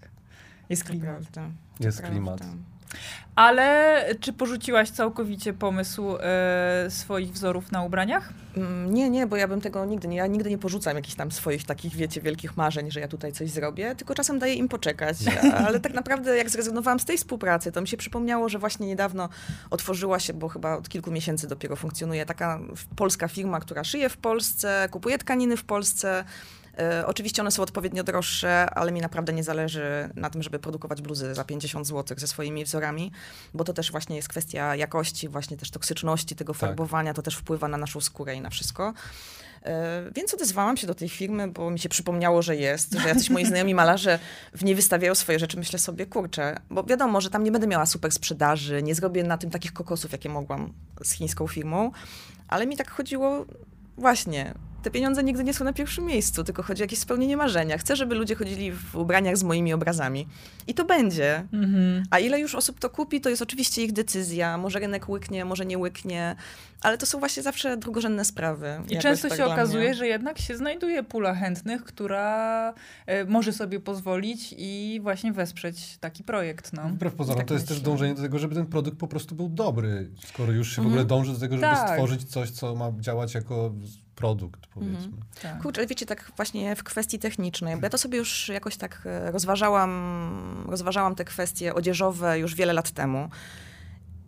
Jest 0.68 0.84
klimat. 0.84 1.22
Jest 1.80 2.02
klimat. 2.02 2.40
Ale 3.38 4.04
czy 4.20 4.32
porzuciłaś 4.32 4.90
całkowicie 4.90 5.52
pomysł 5.52 6.16
e, 6.20 6.86
swoich 6.90 7.32
wzorów 7.32 7.72
na 7.72 7.82
ubraniach? 7.82 8.32
Mm, 8.56 8.94
nie, 8.94 9.10
nie, 9.10 9.26
bo 9.26 9.36
ja 9.36 9.48
bym 9.48 9.60
tego 9.60 9.84
nigdy 9.84 10.08
nie, 10.08 10.16
ja 10.16 10.26
nigdy 10.26 10.50
nie 10.50 10.58
porzucam 10.58 10.96
jakichś 10.96 11.14
tam 11.14 11.32
swoich 11.32 11.64
takich, 11.64 11.96
wiecie, 11.96 12.20
wielkich 12.20 12.56
marzeń, 12.56 12.90
że 12.90 13.00
ja 13.00 13.08
tutaj 13.08 13.32
coś 13.32 13.50
zrobię, 13.50 13.94
tylko 13.94 14.14
czasem 14.14 14.38
daję 14.38 14.54
im 14.54 14.68
poczekać. 14.68 15.16
Ale 15.66 15.80
tak 15.80 15.94
naprawdę 15.94 16.36
jak 16.36 16.50
zrezygnowałam 16.50 17.00
z 17.00 17.04
tej 17.04 17.18
współpracy, 17.18 17.72
to 17.72 17.80
mi 17.80 17.88
się 17.88 17.96
przypomniało, 17.96 18.48
że 18.48 18.58
właśnie 18.58 18.86
niedawno 18.86 19.28
otworzyła 19.70 20.18
się, 20.18 20.32
bo 20.32 20.48
chyba 20.48 20.76
od 20.76 20.88
kilku 20.88 21.10
miesięcy 21.10 21.48
dopiero 21.48 21.76
funkcjonuje 21.76 22.26
taka 22.26 22.60
polska 22.96 23.28
firma, 23.28 23.60
która 23.60 23.84
szyje 23.84 24.08
w 24.08 24.16
Polsce, 24.16 24.88
kupuje 24.90 25.18
tkaniny 25.18 25.56
w 25.56 25.64
Polsce, 25.64 26.24
oczywiście 27.06 27.42
one 27.42 27.50
są 27.50 27.62
odpowiednio 27.62 28.04
droższe, 28.04 28.70
ale 28.70 28.92
mi 28.92 29.00
naprawdę 29.00 29.32
nie 29.32 29.44
zależy 29.44 30.10
na 30.14 30.30
tym, 30.30 30.42
żeby 30.42 30.58
produkować 30.58 31.02
bluzy 31.02 31.34
za 31.34 31.44
50 31.44 31.86
zł 31.86 32.18
ze 32.18 32.26
swoimi 32.26 32.64
wzorami, 32.64 33.12
bo 33.54 33.64
to 33.64 33.72
też 33.72 33.90
właśnie 33.90 34.16
jest 34.16 34.28
kwestia 34.28 34.76
jakości, 34.76 35.28
właśnie 35.28 35.56
też 35.56 35.70
toksyczności 35.70 36.36
tego 36.36 36.52
tak. 36.52 36.60
farbowania, 36.60 37.10
tak. 37.10 37.16
to 37.16 37.22
też 37.22 37.36
wpływa 37.36 37.68
na 37.68 37.76
naszą 37.76 38.00
skórę 38.00 38.34
i 38.34 38.40
na 38.40 38.50
wszystko. 38.50 38.94
E, 39.62 40.10
więc 40.14 40.34
odezwałam 40.34 40.76
się 40.76 40.86
do 40.86 40.94
tej 40.94 41.08
firmy, 41.08 41.48
bo 41.48 41.70
mi 41.70 41.78
się 41.78 41.88
przypomniało, 41.88 42.42
że 42.42 42.56
jest, 42.56 42.94
że 42.94 43.08
jacyś 43.08 43.30
moi 43.30 43.46
znajomi 43.46 43.74
malarze 43.74 44.18
w 44.52 44.64
niej 44.64 44.74
wystawiają 44.74 45.14
swoje 45.14 45.38
rzeczy. 45.38 45.56
Myślę 45.56 45.78
sobie, 45.78 46.06
kurczę, 46.06 46.56
bo 46.70 46.84
wiadomo, 46.84 47.20
że 47.20 47.30
tam 47.30 47.44
nie 47.44 47.52
będę 47.52 47.66
miała 47.66 47.86
super 47.86 48.12
sprzedaży, 48.12 48.82
nie 48.82 48.94
zrobię 48.94 49.24
na 49.24 49.38
tym 49.38 49.50
takich 49.50 49.72
kokosów, 49.72 50.12
jakie 50.12 50.28
mogłam 50.28 50.72
z 51.04 51.12
chińską 51.12 51.46
firmą, 51.46 51.90
ale 52.48 52.66
mi 52.66 52.76
tak 52.76 52.90
chodziło 52.90 53.46
właśnie, 53.96 54.54
te 54.88 54.92
pieniądze 54.92 55.24
nigdy 55.24 55.44
nie 55.44 55.54
są 55.54 55.64
na 55.64 55.72
pierwszym 55.72 56.04
miejscu, 56.04 56.44
tylko 56.44 56.62
chodzi 56.62 56.82
o 56.82 56.84
jakieś 56.84 56.98
spełnienie 56.98 57.36
marzenia. 57.36 57.78
Chcę, 57.78 57.96
żeby 57.96 58.14
ludzie 58.14 58.34
chodzili 58.34 58.72
w 58.72 58.96
ubraniach 58.96 59.36
z 59.36 59.42
moimi 59.42 59.72
obrazami. 59.72 60.26
I 60.66 60.74
to 60.74 60.84
będzie. 60.84 61.44
Mhm. 61.52 62.02
A 62.10 62.18
ile 62.18 62.40
już 62.40 62.54
osób 62.54 62.80
to 62.80 62.90
kupi, 62.90 63.20
to 63.20 63.30
jest 63.30 63.42
oczywiście 63.42 63.84
ich 63.84 63.92
decyzja. 63.92 64.58
Może 64.58 64.78
rynek 64.78 65.08
łyknie, 65.08 65.44
może 65.44 65.66
nie 65.66 65.78
łyknie, 65.78 66.36
ale 66.80 66.98
to 66.98 67.06
są 67.06 67.18
właśnie 67.18 67.42
zawsze 67.42 67.76
drugorzędne 67.76 68.24
sprawy. 68.24 68.80
I 68.90 68.98
często 68.98 69.28
tak 69.28 69.38
się 69.38 69.44
okazuje, 69.44 69.94
że 69.94 70.06
jednak 70.06 70.38
się 70.38 70.56
znajduje 70.56 71.02
pula 71.02 71.34
chętnych, 71.34 71.84
która 71.84 72.74
y, 73.08 73.26
może 73.26 73.52
sobie 73.52 73.80
pozwolić 73.80 74.54
i 74.58 75.00
właśnie 75.02 75.32
wesprzeć 75.32 75.98
taki 75.98 76.24
projekt. 76.24 76.72
No. 76.72 76.88
Wbrew 76.88 77.14
pozorom, 77.14 77.38
tak 77.38 77.48
to 77.48 77.54
jest 77.54 77.66
myślę. 77.66 77.76
też 77.76 77.84
dążenie 77.84 78.14
do 78.14 78.22
tego, 78.22 78.38
żeby 78.38 78.54
ten 78.54 78.66
produkt 78.66 78.98
po 78.98 79.08
prostu 79.08 79.34
był 79.34 79.48
dobry, 79.48 80.10
skoro 80.26 80.52
już 80.52 80.68
się 80.68 80.82
mhm. 80.82 80.84
w 80.84 80.92
ogóle 80.92 81.04
dąży 81.04 81.32
do 81.32 81.38
tego, 81.38 81.54
żeby 81.54 81.66
tak. 81.66 81.90
stworzyć 81.90 82.24
coś, 82.24 82.50
co 82.50 82.74
ma 82.74 82.92
działać 83.00 83.34
jako 83.34 83.74
produkt, 84.18 84.66
powiedzmy. 84.66 84.96
Mhm, 84.96 85.22
tak. 85.42 85.62
Kurczę, 85.62 85.86
wiecie, 85.86 86.06
tak 86.06 86.32
właśnie 86.36 86.76
w 86.76 86.84
kwestii 86.84 87.18
technicznej, 87.18 87.76
bo 87.76 87.82
ja 87.82 87.90
to 87.90 87.98
sobie 87.98 88.18
już 88.18 88.48
jakoś 88.48 88.76
tak 88.76 89.02
e, 89.06 89.30
rozważałam, 89.30 90.64
rozważałam 90.68 91.14
te 91.14 91.24
kwestie 91.24 91.74
odzieżowe 91.74 92.38
już 92.38 92.54
wiele 92.54 92.72
lat 92.72 92.90
temu. 92.90 93.30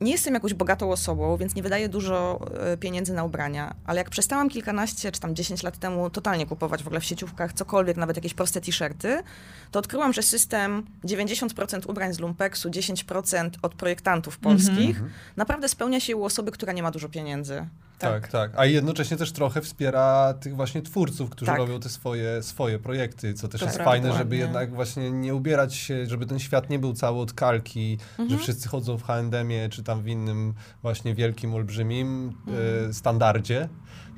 Nie 0.01 0.13
jestem 0.13 0.35
jakąś 0.35 0.55
bogatą 0.55 0.93
osobą, 0.93 1.37
więc 1.37 1.55
nie 1.55 1.63
wydaję 1.63 1.89
dużo 1.89 2.41
e, 2.61 2.77
pieniędzy 2.77 3.15
na 3.15 3.25
ubrania, 3.25 3.75
ale 3.87 3.99
jak 3.99 4.11
przestałam 4.11 4.49
kilkanaście 4.49 5.13
czy 5.13 5.21
tam 5.21 5.35
10 5.35 5.63
lat 5.63 5.79
temu 5.79 6.11
totalnie 6.11 6.47
kupować 6.47 6.83
w 6.83 6.87
ogóle 6.87 7.01
w 7.01 7.05
sieciówkach 7.05 7.53
cokolwiek, 7.53 7.97
nawet 7.97 8.17
jakieś 8.17 8.35
proste 8.35 8.61
t-shirty, 8.61 9.23
to 9.71 9.79
odkryłam, 9.79 10.13
że 10.13 10.23
system 10.23 10.87
90% 11.05 11.91
ubrań 11.91 12.15
z 12.15 12.19
lumpeksu, 12.19 12.71
10% 12.71 13.51
od 13.63 13.75
projektantów 13.75 14.39
polskich 14.39 14.97
mm 14.97 15.09
-hmm. 15.09 15.37
naprawdę 15.37 15.69
spełnia 15.69 16.01
się 16.01 16.17
u 16.17 16.25
osoby, 16.25 16.51
która 16.51 16.73
nie 16.73 16.83
ma 16.83 16.91
dużo 16.91 17.09
pieniędzy. 17.09 17.67
Tak. 18.01 18.23
tak, 18.23 18.31
tak. 18.31 18.53
A 18.57 18.67
jednocześnie 18.67 19.17
też 19.17 19.33
trochę 19.33 19.61
wspiera 19.61 20.35
tych 20.35 20.57
właśnie 20.57 20.83
twórców, 20.83 21.31
którzy 21.31 21.51
tak. 21.51 21.59
robią 21.59 21.81
te 21.81 21.89
swoje, 21.89 22.43
swoje 22.43 22.79
projekty, 22.79 23.35
co 23.35 23.49
też 23.49 23.61
to 23.61 23.67
jest 23.67 23.79
fajne, 23.79 24.13
żeby 24.13 24.37
jednak 24.37 24.75
właśnie 24.75 25.11
nie 25.11 25.35
ubierać 25.35 25.75
się, 25.75 26.07
żeby 26.07 26.27
ten 26.27 26.39
świat 26.39 26.71
nie 26.71 26.79
był 26.79 26.93
cały 26.93 27.21
od 27.21 27.33
kalki, 27.33 27.99
mhm. 28.11 28.31
że 28.31 28.39
wszyscy 28.39 28.69
chodzą 28.69 28.99
w 28.99 29.03
H&M-ie 29.03 29.69
czy 29.69 29.83
tam 29.83 30.03
w 30.03 30.09
innym 30.09 30.55
właśnie 30.83 31.15
wielkim, 31.15 31.55
olbrzymim 31.55 32.33
mhm. 32.47 32.91
e, 32.91 32.93
standardzie, 32.93 33.69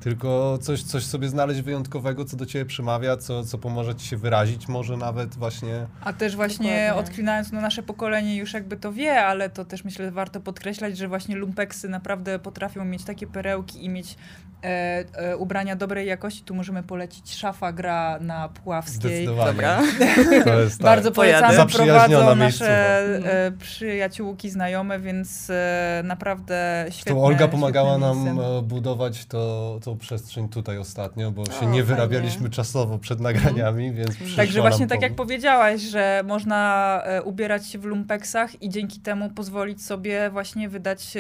tylko 0.03 0.59
coś, 0.63 0.83
coś 0.83 1.05
sobie 1.05 1.29
znaleźć 1.29 1.61
wyjątkowego, 1.61 2.25
co 2.25 2.37
do 2.37 2.47
ciebie 2.47 2.65
przemawia, 2.65 3.17
co, 3.17 3.45
co 3.45 3.59
pomoże 3.59 3.95
ci 3.95 4.07
się 4.07 4.17
wyrazić, 4.17 4.69
może 4.69 4.97
nawet 4.97 5.35
właśnie. 5.35 5.87
A 6.01 6.13
też 6.13 6.37
właśnie 6.37 6.87
Dokładnie. 6.89 7.11
odklinając, 7.11 7.53
no 7.53 7.61
nasze 7.61 7.83
pokolenie 7.83 8.37
już 8.37 8.53
jakby 8.53 8.77
to 8.77 8.93
wie, 8.93 9.25
ale 9.25 9.51
to 9.51 9.65
też 9.65 9.85
myślę 9.85 10.11
warto 10.11 10.41
podkreślać, 10.41 10.99
że 10.99 11.09
właśnie 11.09 11.37
lumpeksy 11.37 11.89
naprawdę 11.89 12.39
potrafią 12.39 12.85
mieć 12.85 13.05
takie 13.05 13.27
perełki 13.27 13.85
i 13.85 13.89
mieć 13.89 14.17
e, 14.63 15.05
e, 15.15 15.37
ubrania 15.37 15.77
dobrej 15.77 16.07
jakości. 16.07 16.43
Tu 16.43 16.55
możemy 16.55 16.83
polecić 16.83 17.35
Szafa 17.35 17.73
Gra 17.73 18.19
na 18.21 18.49
Puławskiej. 18.49 19.27
Dobra. 19.27 19.81
To 20.45 20.61
jest 20.61 20.79
tak. 20.79 20.85
Bardzo 20.85 21.13
polecamy, 21.13 21.67
prowadzą 21.67 22.37
nasze 22.37 22.99
e, 23.47 23.53
przyjaciółki, 23.53 24.51
znajome, 24.51 24.99
więc 24.99 25.51
e, 25.51 26.03
naprawdę 26.05 26.87
świetnie. 26.91 27.13
Tu 27.13 27.25
Olga 27.25 27.49
pomagała 27.49 27.99
nam 27.99 28.41
e, 28.41 28.63
budować 28.63 29.27
to, 29.27 29.79
to 29.85 29.97
przestrzeń 29.97 30.49
tutaj 30.49 30.79
ostatnio, 30.79 31.31
bo 31.31 31.45
się 31.45 31.67
nie 31.67 31.85
wyrabialiśmy 31.85 32.51
czasowo 32.51 32.99
przed 32.99 33.21
nagraniami, 33.21 33.89
mhm. 33.89 34.07
więc 34.07 34.37
Także 34.37 34.61
właśnie 34.61 34.87
tak 34.87 35.03
jak 35.03 35.15
powiedziałaś, 35.15 35.81
że 35.81 36.23
można 36.27 37.01
e, 37.05 37.23
ubierać 37.23 37.67
się 37.67 37.79
w 37.79 37.85
lumpeksach 37.85 38.63
i 38.63 38.69
dzięki 38.69 39.01
temu 39.01 39.31
pozwolić 39.31 39.85
sobie 39.85 40.31
właśnie 40.31 40.69
wydać, 40.69 41.15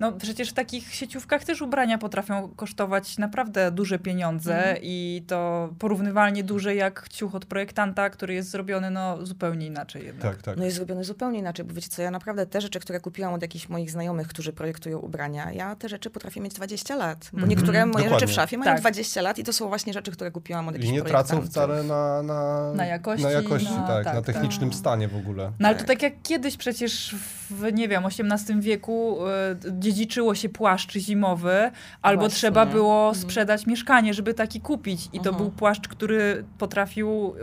no 0.00 0.12
przecież 0.12 0.50
w 0.50 0.52
takich 0.52 0.94
sieciówkach 0.94 1.44
też 1.44 1.62
ubrania 1.62 1.98
potrafią 1.98 2.48
kosztować 2.56 2.71
naprawdę 3.18 3.70
duże 3.70 3.98
pieniądze 3.98 4.56
mhm. 4.58 4.78
i 4.82 5.24
to 5.26 5.70
porównywalnie 5.78 6.44
duże 6.44 6.74
jak 6.74 7.08
ciuch 7.08 7.34
od 7.34 7.46
projektanta, 7.46 8.10
który 8.10 8.34
jest 8.34 8.50
zrobiony 8.50 8.90
no 8.90 9.26
zupełnie 9.26 9.66
inaczej 9.66 10.06
jednak. 10.06 10.34
Tak, 10.34 10.42
tak. 10.42 10.56
No 10.56 10.64
jest 10.64 10.76
zrobiony 10.76 11.04
zupełnie 11.04 11.38
inaczej, 11.38 11.64
bo 11.64 11.74
wiecie 11.74 11.88
co, 11.88 12.02
ja 12.02 12.10
naprawdę 12.10 12.46
te 12.46 12.60
rzeczy, 12.60 12.80
które 12.80 13.00
kupiłam 13.00 13.34
od 13.34 13.42
jakichś 13.42 13.68
moich 13.68 13.90
znajomych, 13.90 14.28
którzy 14.28 14.52
projektują 14.52 14.98
ubrania, 14.98 15.52
ja 15.52 15.76
te 15.76 15.88
rzeczy 15.88 16.10
potrafię 16.10 16.40
mieć 16.40 16.54
20 16.54 16.96
lat, 16.96 17.30
bo 17.32 17.38
mm 17.38 17.52
niektóre 17.52 17.86
moje 17.86 18.04
Dokładnie. 18.04 18.20
rzeczy 18.20 18.32
w 18.32 18.34
szafie 18.34 18.58
mają 18.58 18.72
tak. 18.72 18.80
20 18.80 19.22
lat 19.22 19.38
i 19.38 19.44
to 19.44 19.52
są 19.52 19.68
właśnie 19.68 19.92
rzeczy, 19.92 20.12
które 20.12 20.30
kupiłam 20.30 20.68
od 20.68 20.74
jakichś 20.74 20.90
I 20.90 20.92
nie 20.92 21.02
tracą 21.02 21.42
wcale 21.42 21.82
na, 21.82 22.22
na, 22.22 22.72
na 22.72 22.86
jakości, 22.86 23.24
na, 23.24 23.30
jakości, 23.30 23.70
na, 23.70 23.86
tak, 23.86 24.04
tak, 24.04 24.14
na 24.14 24.22
technicznym 24.22 24.70
tak. 24.70 24.78
stanie 24.78 25.08
w 25.08 25.16
ogóle. 25.16 25.52
No 25.58 25.68
ale 25.68 25.76
to 25.76 25.84
tak 25.84 26.02
jak 26.02 26.12
kiedyś 26.22 26.56
przecież 26.56 27.14
w, 27.50 27.72
nie 27.72 27.88
wiem, 27.88 28.04
XVIII 28.06 28.60
wieku 28.60 29.18
y, 29.66 29.72
dziedziczyło 29.78 30.34
się 30.34 30.48
płaszcz 30.48 30.98
zimowy, 30.98 31.70
albo 32.02 32.20
właśnie, 32.20 32.36
trzeba 32.36 32.61
nie? 32.64 32.72
było 32.72 33.08
mhm. 33.08 33.22
sprzedać 33.22 33.66
mieszkanie, 33.66 34.14
żeby 34.14 34.34
taki 34.34 34.60
kupić. 34.60 35.06
I 35.12 35.20
to 35.20 35.30
mhm. 35.30 35.36
był 35.36 35.50
płaszcz, 35.50 35.88
który 35.88 36.44
potrafił 36.58 37.34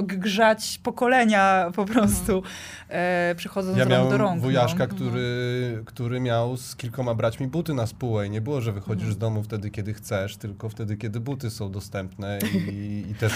y, 0.00 0.02
grzać 0.02 0.80
pokolenia 0.82 1.70
po 1.76 1.84
prostu, 1.84 2.36
mhm. 2.36 3.32
y, 3.32 3.34
przychodząc 3.34 3.78
ja 3.78 3.84
z 3.84 3.88
rąk 3.88 4.10
do 4.10 4.18
rąk. 4.18 4.20
Ja 4.20 4.24
miałem 4.26 4.40
wujaszka, 4.40 4.86
no. 4.86 4.94
który, 4.94 5.82
który 5.84 6.20
miał 6.20 6.56
z 6.56 6.76
kilkoma 6.76 7.14
braćmi 7.14 7.48
buty 7.48 7.74
na 7.74 7.86
spółę 7.86 8.26
i 8.26 8.30
nie 8.30 8.40
było, 8.40 8.60
że 8.60 8.72
wychodzisz 8.72 9.12
z 9.12 9.18
domu 9.18 9.42
wtedy, 9.42 9.70
kiedy 9.70 9.94
chcesz, 9.94 10.36
tylko 10.36 10.68
wtedy, 10.68 10.96
kiedy 10.96 11.20
buty 11.20 11.50
są 11.50 11.70
dostępne 11.70 12.38
i, 12.54 13.04
i, 13.10 13.14
też, 13.14 13.32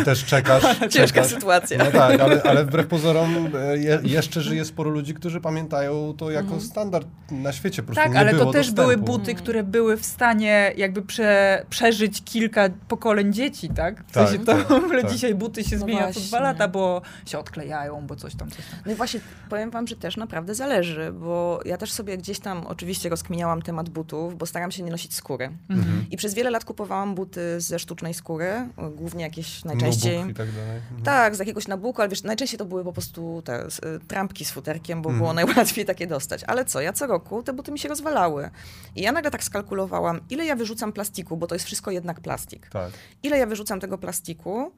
i 0.00 0.04
też 0.04 0.24
czekasz. 0.24 0.62
Ciężka 0.90 1.24
sytuacja. 1.24 1.78
No 1.78 1.90
tak, 1.90 2.20
ale, 2.20 2.42
ale 2.42 2.64
wbrew 2.64 2.86
pozorom 2.86 3.48
e, 3.54 3.78
je, 3.78 4.00
jeszcze 4.02 4.40
żyje 4.40 4.64
sporo 4.64 4.90
ludzi, 4.90 5.14
którzy 5.14 5.40
pamiętają 5.40 6.14
to 6.16 6.30
jako 6.30 6.60
standard 6.60 7.08
na 7.30 7.52
świecie. 7.52 7.82
Po 7.82 7.94
tak, 7.94 8.16
ale 8.16 8.34
to 8.34 8.52
też 8.52 8.70
były 8.70 8.96
buty, 8.96 9.34
które 9.34 9.62
były 9.62 9.96
w 9.96 10.06
stanie 10.06 10.35
jakby 10.76 11.02
prze, 11.02 11.64
przeżyć 11.70 12.22
kilka 12.24 12.68
pokoleń 12.88 13.32
dzieci, 13.32 13.68
tak? 13.68 14.04
W 14.06 14.14
sensie 14.14 14.38
tak, 14.38 14.46
to 14.46 14.54
tak, 14.54 14.68
w 14.68 14.84
ogóle 14.84 15.02
tak. 15.02 15.12
dzisiaj 15.12 15.34
buty 15.34 15.64
się 15.64 15.76
no 15.76 15.82
zmienia 15.82 16.12
co 16.12 16.20
dwa 16.20 16.40
lata, 16.40 16.68
bo 16.68 17.02
się 17.26 17.38
odklejają, 17.38 18.06
bo 18.06 18.16
coś 18.16 18.34
tam, 18.34 18.50
coś 18.50 18.66
tam. 18.70 18.78
No 18.86 18.92
i 18.92 18.94
właśnie 18.94 19.20
powiem 19.50 19.70
wam, 19.70 19.86
że 19.86 19.96
też 19.96 20.16
naprawdę 20.16 20.54
zależy, 20.54 21.12
bo 21.12 21.60
ja 21.64 21.76
też 21.76 21.92
sobie 21.92 22.18
gdzieś 22.18 22.38
tam 22.38 22.66
oczywiście 22.66 23.08
rozkminiałam 23.08 23.62
temat 23.62 23.88
butów, 23.88 24.36
bo 24.36 24.46
staram 24.46 24.70
się 24.70 24.82
nie 24.82 24.90
nosić 24.90 25.14
skóry. 25.14 25.50
Mhm. 25.70 26.06
I 26.10 26.16
przez 26.16 26.34
wiele 26.34 26.50
lat 26.50 26.64
kupowałam 26.64 27.14
buty 27.14 27.60
ze 27.60 27.78
sztucznej 27.78 28.14
skóry, 28.14 28.68
głównie 28.96 29.24
jakieś 29.24 29.64
najczęściej... 29.64 30.30
i 30.30 30.34
tak 30.34 30.52
dalej. 30.52 30.76
Mhm. 30.76 31.02
Tak, 31.02 31.36
z 31.36 31.38
jakiegoś 31.38 31.68
nabuku, 31.68 32.00
ale 32.02 32.08
wiesz, 32.08 32.22
najczęściej 32.22 32.58
to 32.58 32.64
były 32.64 32.84
po 32.84 32.92
prostu 32.92 33.42
te 33.44 33.66
y, 33.66 33.68
trampki 34.08 34.44
z 34.44 34.50
futerkiem, 34.50 35.02
bo 35.02 35.10
mhm. 35.10 35.18
było 35.18 35.32
najłatwiej 35.34 35.84
takie 35.84 36.06
dostać. 36.06 36.44
Ale 36.44 36.64
co, 36.64 36.80
ja 36.80 36.92
co 36.92 37.06
roku 37.06 37.42
te 37.42 37.52
buty 37.52 37.72
mi 37.72 37.78
się 37.78 37.88
rozwalały. 37.88 38.50
I 38.96 39.02
ja 39.02 39.12
nagle 39.12 39.30
tak 39.30 39.44
skalkulowałam, 39.44 40.15
ile 40.30 40.44
ja 40.44 40.56
wyrzucam 40.56 40.92
plastiku, 40.92 41.36
bo 41.36 41.46
to 41.46 41.54
jest 41.54 41.64
wszystko 41.64 41.90
jednak 41.90 42.20
plastik. 42.20 42.68
Tak. 42.68 42.92
Ile 43.22 43.38
ja 43.38 43.46
wyrzucam 43.46 43.80
tego 43.80 43.98
plastiku, 43.98 44.72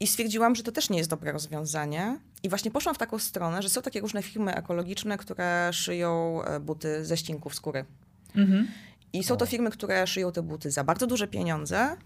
i 0.00 0.06
stwierdziłam, 0.06 0.54
że 0.54 0.62
to 0.62 0.72
też 0.72 0.90
nie 0.90 0.98
jest 0.98 1.10
dobre 1.10 1.32
rozwiązanie. 1.32 2.18
I 2.42 2.48
właśnie 2.48 2.70
poszłam 2.70 2.94
w 2.94 2.98
taką 2.98 3.18
stronę, 3.18 3.62
że 3.62 3.68
są 3.68 3.82
takie 3.82 4.00
różne 4.00 4.22
firmy 4.22 4.54
ekologiczne, 4.54 5.18
które 5.18 5.70
szyją 5.72 6.42
e, 6.42 6.60
buty 6.60 7.04
ze 7.04 7.16
ścinków 7.16 7.54
skóry. 7.54 7.84
Mhm. 8.36 8.68
I 9.12 9.24
są 9.24 9.36
to 9.36 9.46
firmy, 9.46 9.70
które 9.70 10.06
szyją 10.06 10.32
te 10.32 10.42
buty 10.42 10.70
za 10.70 10.84
bardzo 10.84 11.06
duże 11.06 11.28
pieniądze, 11.28 11.96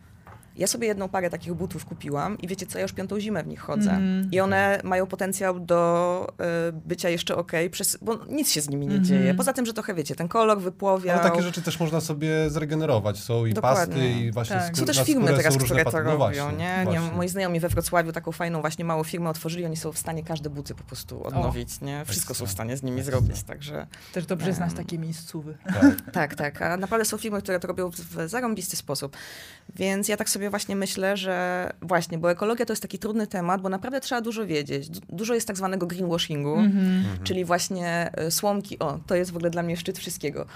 ja 0.56 0.66
sobie 0.66 0.86
jedną 0.86 1.08
parę 1.08 1.30
takich 1.30 1.54
butów 1.54 1.84
kupiłam 1.84 2.38
i 2.38 2.48
wiecie 2.48 2.66
co, 2.66 2.78
ja 2.78 2.82
już 2.82 2.92
piątą 2.92 3.20
zimę 3.20 3.42
w 3.42 3.46
nich 3.46 3.60
chodzę. 3.60 3.90
Mm. 3.90 4.28
I 4.32 4.40
one 4.40 4.80
mają 4.84 5.06
potencjał 5.06 5.60
do 5.60 6.32
y, 6.68 6.72
bycia 6.72 7.08
jeszcze 7.08 7.36
ok, 7.36 7.52
przez, 7.70 7.98
bo 8.02 8.18
nic 8.28 8.50
się 8.50 8.60
z 8.60 8.68
nimi 8.68 8.86
nie 8.86 8.92
mm 8.92 9.04
-hmm. 9.04 9.08
dzieje. 9.08 9.34
Poza 9.34 9.52
tym, 9.52 9.66
że 9.66 9.72
trochę 9.72 9.94
wiecie, 9.94 10.14
ten 10.14 10.28
kolor 10.28 10.60
wypłowia. 10.60 11.14
Ale 11.14 11.30
takie 11.30 11.42
rzeczy 11.42 11.62
też 11.62 11.80
można 11.80 12.00
sobie 12.00 12.50
zregenerować. 12.50 13.18
Są 13.18 13.46
i 13.46 13.54
Dokładnie. 13.54 13.94
pasty, 13.94 14.10
i 14.10 14.32
właśnie 14.32 14.56
tak. 14.56 14.76
Są 14.76 14.84
też 14.84 15.02
firmy 15.02 15.36
teraz, 15.36 15.56
które 15.56 15.84
to 15.84 16.00
robią. 16.00 16.50
No 16.50 16.58
nie? 16.58 16.86
nie? 16.90 17.00
Moi 17.00 17.28
znajomi 17.28 17.60
we 17.60 17.68
Wrocławiu 17.68 18.12
taką 18.12 18.32
fajną 18.32 18.60
właśnie 18.60 18.84
małą 18.84 19.04
firmę 19.04 19.30
otworzyli, 19.30 19.66
oni 19.66 19.76
są 19.76 19.92
w 19.92 19.98
stanie 19.98 20.24
każde 20.24 20.50
buty 20.50 20.74
po 20.74 20.84
prostu 20.84 21.26
odnowić. 21.26 21.68
O. 21.82 21.84
Nie? 21.84 22.04
Wszystko 22.04 22.34
są 22.34 22.46
w 22.46 22.50
stanie 22.50 22.76
z 22.76 22.82
nimi 22.82 23.02
zrobić, 23.02 23.42
także... 23.42 23.86
Też 24.12 24.26
dobrze 24.26 24.46
um, 24.46 24.56
znać 24.56 24.74
takie 24.74 24.98
miejscówy. 24.98 25.56
Tak. 25.64 26.00
tak, 26.12 26.34
tak. 26.34 26.62
A 26.62 26.76
naprawdę 26.76 27.04
są 27.04 27.18
firmy, 27.18 27.42
które 27.42 27.60
to 27.60 27.68
robią 27.68 27.90
w, 27.90 27.94
w 27.94 28.28
zarąbisty 28.28 28.76
sposób. 28.76 29.16
Więc 29.76 30.08
ja 30.08 30.16
tak 30.16 30.30
sobie 30.30 30.41
właśnie 30.50 30.76
myślę, 30.76 31.16
że 31.16 31.70
właśnie, 31.82 32.18
bo 32.18 32.30
ekologia 32.30 32.66
to 32.66 32.72
jest 32.72 32.82
taki 32.82 32.98
trudny 32.98 33.26
temat, 33.26 33.60
bo 33.60 33.68
naprawdę 33.68 34.00
trzeba 34.00 34.20
dużo 34.20 34.46
wiedzieć. 34.46 34.88
Dużo 35.08 35.34
jest 35.34 35.46
tak 35.46 35.56
zwanego 35.56 35.86
greenwashingu, 35.86 36.54
mm 36.54 36.72
-hmm. 36.72 37.22
czyli 37.22 37.44
właśnie 37.44 38.10
e, 38.14 38.30
słomki, 38.30 38.78
o, 38.78 38.98
to 39.06 39.14
jest 39.14 39.30
w 39.30 39.36
ogóle 39.36 39.50
dla 39.50 39.62
mnie 39.62 39.76
szczyt 39.76 39.98
wszystkiego. 39.98 40.46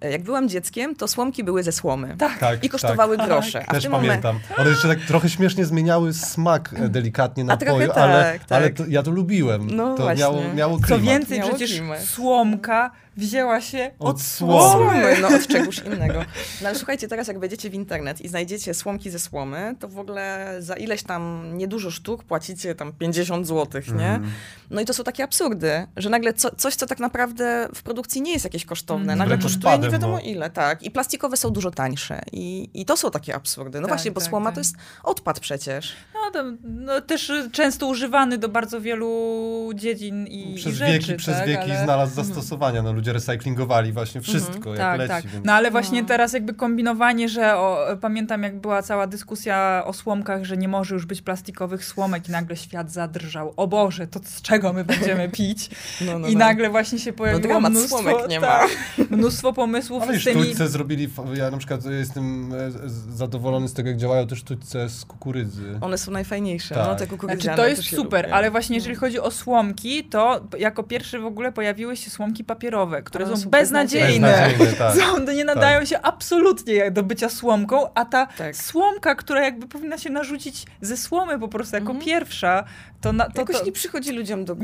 E, 0.00 0.10
jak 0.10 0.22
byłam 0.22 0.48
dzieckiem, 0.48 0.96
to 0.96 1.08
słomki 1.08 1.44
były 1.44 1.62
ze 1.62 1.72
słomy. 1.72 2.14
Tak. 2.18 2.38
tak 2.38 2.64
I 2.64 2.68
kosztowały 2.68 3.16
tak. 3.16 3.26
grosze. 3.26 3.64
A 3.66 3.72
Też 3.72 3.88
pamiętam. 3.88 4.38
One 4.58 4.70
jeszcze 4.70 4.88
tak 4.88 5.00
trochę 5.00 5.28
śmiesznie 5.28 5.64
zmieniały 5.64 6.14
smak 6.14 6.74
e, 6.76 6.88
delikatnie 6.88 7.44
napoju, 7.44 7.88
tak, 7.88 7.96
ale, 7.96 8.38
tak. 8.38 8.52
ale 8.58 8.70
to, 8.70 8.84
ja 8.88 9.02
to 9.02 9.10
lubiłem. 9.10 9.76
No 9.76 9.94
to 9.94 10.02
właśnie. 10.02 10.20
miało, 10.20 10.42
miało 10.54 10.78
klimat. 10.78 11.00
Co 11.00 11.10
więcej, 11.10 11.38
miało 11.38 11.50
przecież 11.50 11.72
klimat. 11.72 12.02
słomka 12.02 12.90
wzięła 13.16 13.60
się 13.60 13.90
od, 13.98 14.08
od 14.08 14.22
słomy. 14.22 14.70
słomy. 14.70 15.16
No 15.22 15.28
od 15.28 15.46
czegoś 15.46 15.78
innego. 15.78 16.24
No 16.62 16.68
ale 16.68 16.78
słuchajcie, 16.78 17.08
teraz 17.08 17.28
jak 17.28 17.38
wejdziecie 17.38 17.70
w 17.70 17.74
internet 17.74 18.20
i 18.20 18.28
znajdziecie 18.28 18.74
słomki 18.74 19.10
ze 19.10 19.18
słomy, 19.18 19.74
to 19.80 19.88
w 19.88 19.98
ogóle 19.98 20.56
za 20.58 20.74
ileś 20.74 21.02
tam 21.02 21.50
niedużo 21.56 21.90
sztuk 21.90 22.24
płacicie 22.24 22.74
tam 22.74 22.92
50 22.92 23.46
zł, 23.46 23.82
nie? 23.98 24.08
Mm. 24.08 24.30
No 24.70 24.80
i 24.80 24.84
to 24.84 24.94
są 24.94 25.04
takie 25.04 25.24
absurdy, 25.24 25.86
że 25.96 26.10
nagle 26.10 26.32
co, 26.32 26.54
coś, 26.54 26.74
co 26.74 26.86
tak 26.86 26.98
naprawdę 26.98 27.68
w 27.74 27.82
produkcji 27.82 28.22
nie 28.22 28.32
jest 28.32 28.44
jakieś 28.44 28.64
kosztowne, 28.64 29.12
mm. 29.12 29.18
nagle 29.18 29.38
kosztuje 29.38 29.85
nie 29.86 29.92
wiadomo 29.92 30.18
ile, 30.18 30.50
tak. 30.50 30.82
I 30.82 30.90
plastikowe 30.90 31.36
są 31.36 31.50
dużo 31.50 31.70
tańsze. 31.70 32.22
I, 32.32 32.70
i 32.74 32.84
to 32.84 32.96
są 32.96 33.10
takie 33.10 33.34
absurdy. 33.34 33.80
No 33.80 33.88
tak, 33.88 33.96
właśnie, 33.96 34.10
bo 34.10 34.20
tak, 34.20 34.30
słoma 34.30 34.46
tak. 34.46 34.54
to 34.54 34.60
jest 34.60 34.76
odpad 35.02 35.40
przecież. 35.40 35.92
No, 36.14 36.30
to, 36.30 36.44
no 36.64 37.00
też 37.00 37.32
często 37.52 37.86
używany 37.86 38.38
do 38.38 38.48
bardzo 38.48 38.80
wielu 38.80 39.70
dziedzin 39.74 40.26
i, 40.26 40.54
przez 40.54 40.72
i 40.72 40.76
rzeczy. 40.76 40.92
Wieki, 40.92 41.06
tak, 41.06 41.16
przez 41.16 41.46
wieki 41.46 41.70
ale... 41.70 41.84
znalazł 41.84 42.20
mhm. 42.20 42.26
zastosowania. 42.26 42.82
No, 42.82 42.92
ludzie 42.92 43.12
recyklingowali 43.12 43.92
właśnie 43.92 44.20
wszystko, 44.20 44.70
mm, 44.70 44.78
jak 44.78 44.78
tak, 44.78 44.98
leci. 44.98 45.10
Tak. 45.10 45.26
Więc... 45.26 45.44
No 45.44 45.52
ale 45.52 45.70
właśnie 45.70 46.02
no. 46.02 46.08
teraz 46.08 46.32
jakby 46.32 46.54
kombinowanie, 46.54 47.28
że 47.28 47.56
o, 47.56 47.86
pamiętam 48.00 48.42
jak 48.42 48.60
była 48.60 48.82
cała 48.82 49.06
dyskusja 49.06 49.82
o 49.86 49.92
słomkach, 49.92 50.44
że 50.44 50.56
nie 50.56 50.68
może 50.68 50.94
już 50.94 51.06
być 51.06 51.22
plastikowych 51.22 51.84
słomek 51.84 52.28
i 52.28 52.32
nagle 52.32 52.56
świat 52.56 52.92
zadrżał. 52.92 53.52
O 53.56 53.66
Boże, 53.66 54.06
to 54.06 54.20
z 54.24 54.42
czego 54.42 54.72
my 54.72 54.84
będziemy 54.84 55.28
pić? 55.28 55.70
No, 56.00 56.18
no, 56.18 56.28
I 56.28 56.32
no. 56.32 56.38
nagle 56.38 56.70
właśnie 56.70 56.98
się 56.98 57.12
pojawiło 57.12 57.60
no, 57.60 57.70
mnóstwo, 57.70 57.98
słomek 57.98 58.28
nie 58.28 58.40
ma. 58.40 58.60
mnóstwo 59.10 59.52
pomysłów 59.52 59.75
ale 60.02 60.18
z 60.18 60.24
tymi... 60.24 60.44
sztućce 60.44 60.68
zrobili, 60.68 61.08
ja 61.34 61.50
na 61.50 61.58
przykład 61.58 61.84
jestem 61.84 62.52
e, 62.54 62.70
zadowolony 63.08 63.68
z 63.68 63.72
tego, 63.72 63.88
jak 63.88 63.98
działają 63.98 64.26
te 64.26 64.36
sztućce 64.36 64.88
z 64.88 65.04
kukurydzy. 65.04 65.78
One 65.80 65.98
są 65.98 66.12
najfajniejsze, 66.12 66.74
no, 66.74 66.80
tak. 66.80 66.90
no 66.90 66.96
te 66.96 67.06
kukurydziane 67.06 67.56
znaczy, 67.56 67.56
To 67.62 67.68
jest 67.68 67.96
super, 67.96 68.24
lubię. 68.24 68.34
ale 68.34 68.50
właśnie 68.50 68.76
jeżeli 68.76 68.94
chodzi 68.94 69.20
o 69.20 69.30
słomki, 69.30 70.04
to 70.04 70.40
jako 70.58 70.82
pierwsze 70.82 71.18
w 71.18 71.26
ogóle 71.26 71.52
pojawiły 71.52 71.96
się 71.96 72.10
słomki 72.10 72.44
papierowe, 72.44 73.02
które 73.02 73.26
są, 73.26 73.36
są 73.36 73.50
beznadziejne. 73.50 74.28
beznadziejne 74.28 74.72
tak. 74.72 74.96
są, 75.26 75.32
nie 75.32 75.44
nadają 75.44 75.78
tak. 75.78 75.88
się 75.88 76.00
absolutnie 76.00 76.90
do 76.90 77.02
bycia 77.02 77.28
słomką, 77.28 77.94
a 77.94 78.04
ta 78.04 78.26
tak. 78.26 78.56
słomka, 78.56 79.14
która 79.14 79.44
jakby 79.44 79.68
powinna 79.68 79.98
się 79.98 80.10
narzucić 80.10 80.66
ze 80.80 80.96
słomy 80.96 81.38
po 81.38 81.48
prostu 81.48 81.76
jako 81.76 81.90
mhm. 81.90 82.04
pierwsza, 82.04 82.64
To, 83.00 83.12
na, 83.12 83.30
to 83.30 83.40
Jakoś 83.40 83.58
to, 83.58 83.64
nie 83.64 83.72
przychodzi 83.72 84.12
ludziom 84.12 84.44
do 84.44 84.54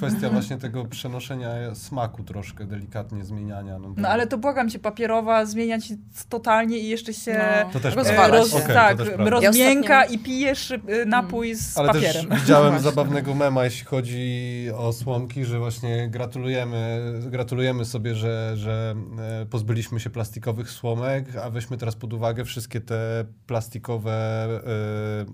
tej 0.00 0.10
pory 0.10 0.30
właśnie 0.30 0.48
kwestia 0.56 0.68
tego 0.68 0.84
przenoszenia 0.84 1.74
smaku 1.74 2.22
troszkę, 2.22 2.64
delikatnie 2.64 3.24
zmieniania. 3.24 3.78
No, 3.78 3.88
bo... 3.88 4.00
no 4.02 4.08
ale 4.08 4.26
to 4.26 4.38
błagam 4.38 4.70
cię, 4.70 4.78
papierowa 4.78 5.46
zmieniać 5.46 5.92
totalnie 6.28 6.78
i 6.78 6.88
jeszcze 6.88 7.14
się 7.14 7.40
no. 7.64 7.70
to 7.72 7.80
też 7.80 7.94
rozwala 7.94 8.28
roz, 8.28 8.54
okay, 8.54 8.74
tak, 8.74 8.98
rozmięka 9.16 10.04
i 10.04 10.18
pijesz 10.18 10.70
y, 10.70 10.80
napój 11.06 11.54
z 11.54 11.78
ale 11.78 11.88
papierem. 11.92 12.26
Też 12.26 12.40
widziałem 12.40 12.74
no 12.74 12.80
zabawnego 12.90 13.34
mema, 13.34 13.64
jeśli 13.64 13.86
chodzi 13.86 14.66
o 14.76 14.92
słomki, 14.92 15.44
że 15.44 15.58
właśnie 15.58 16.08
gratulujemy, 16.08 17.12
gratulujemy 17.26 17.84
sobie, 17.84 18.14
że, 18.14 18.52
że 18.56 18.94
e, 19.42 19.46
pozbyliśmy 19.46 20.00
się 20.00 20.10
plastikowych 20.10 20.70
słomek, 20.70 21.36
a 21.36 21.50
weźmy 21.50 21.76
teraz 21.76 21.96
pod 21.96 22.12
uwagę 22.12 22.44
wszystkie 22.44 22.80
te 22.80 23.24
plastikowe 23.46 24.48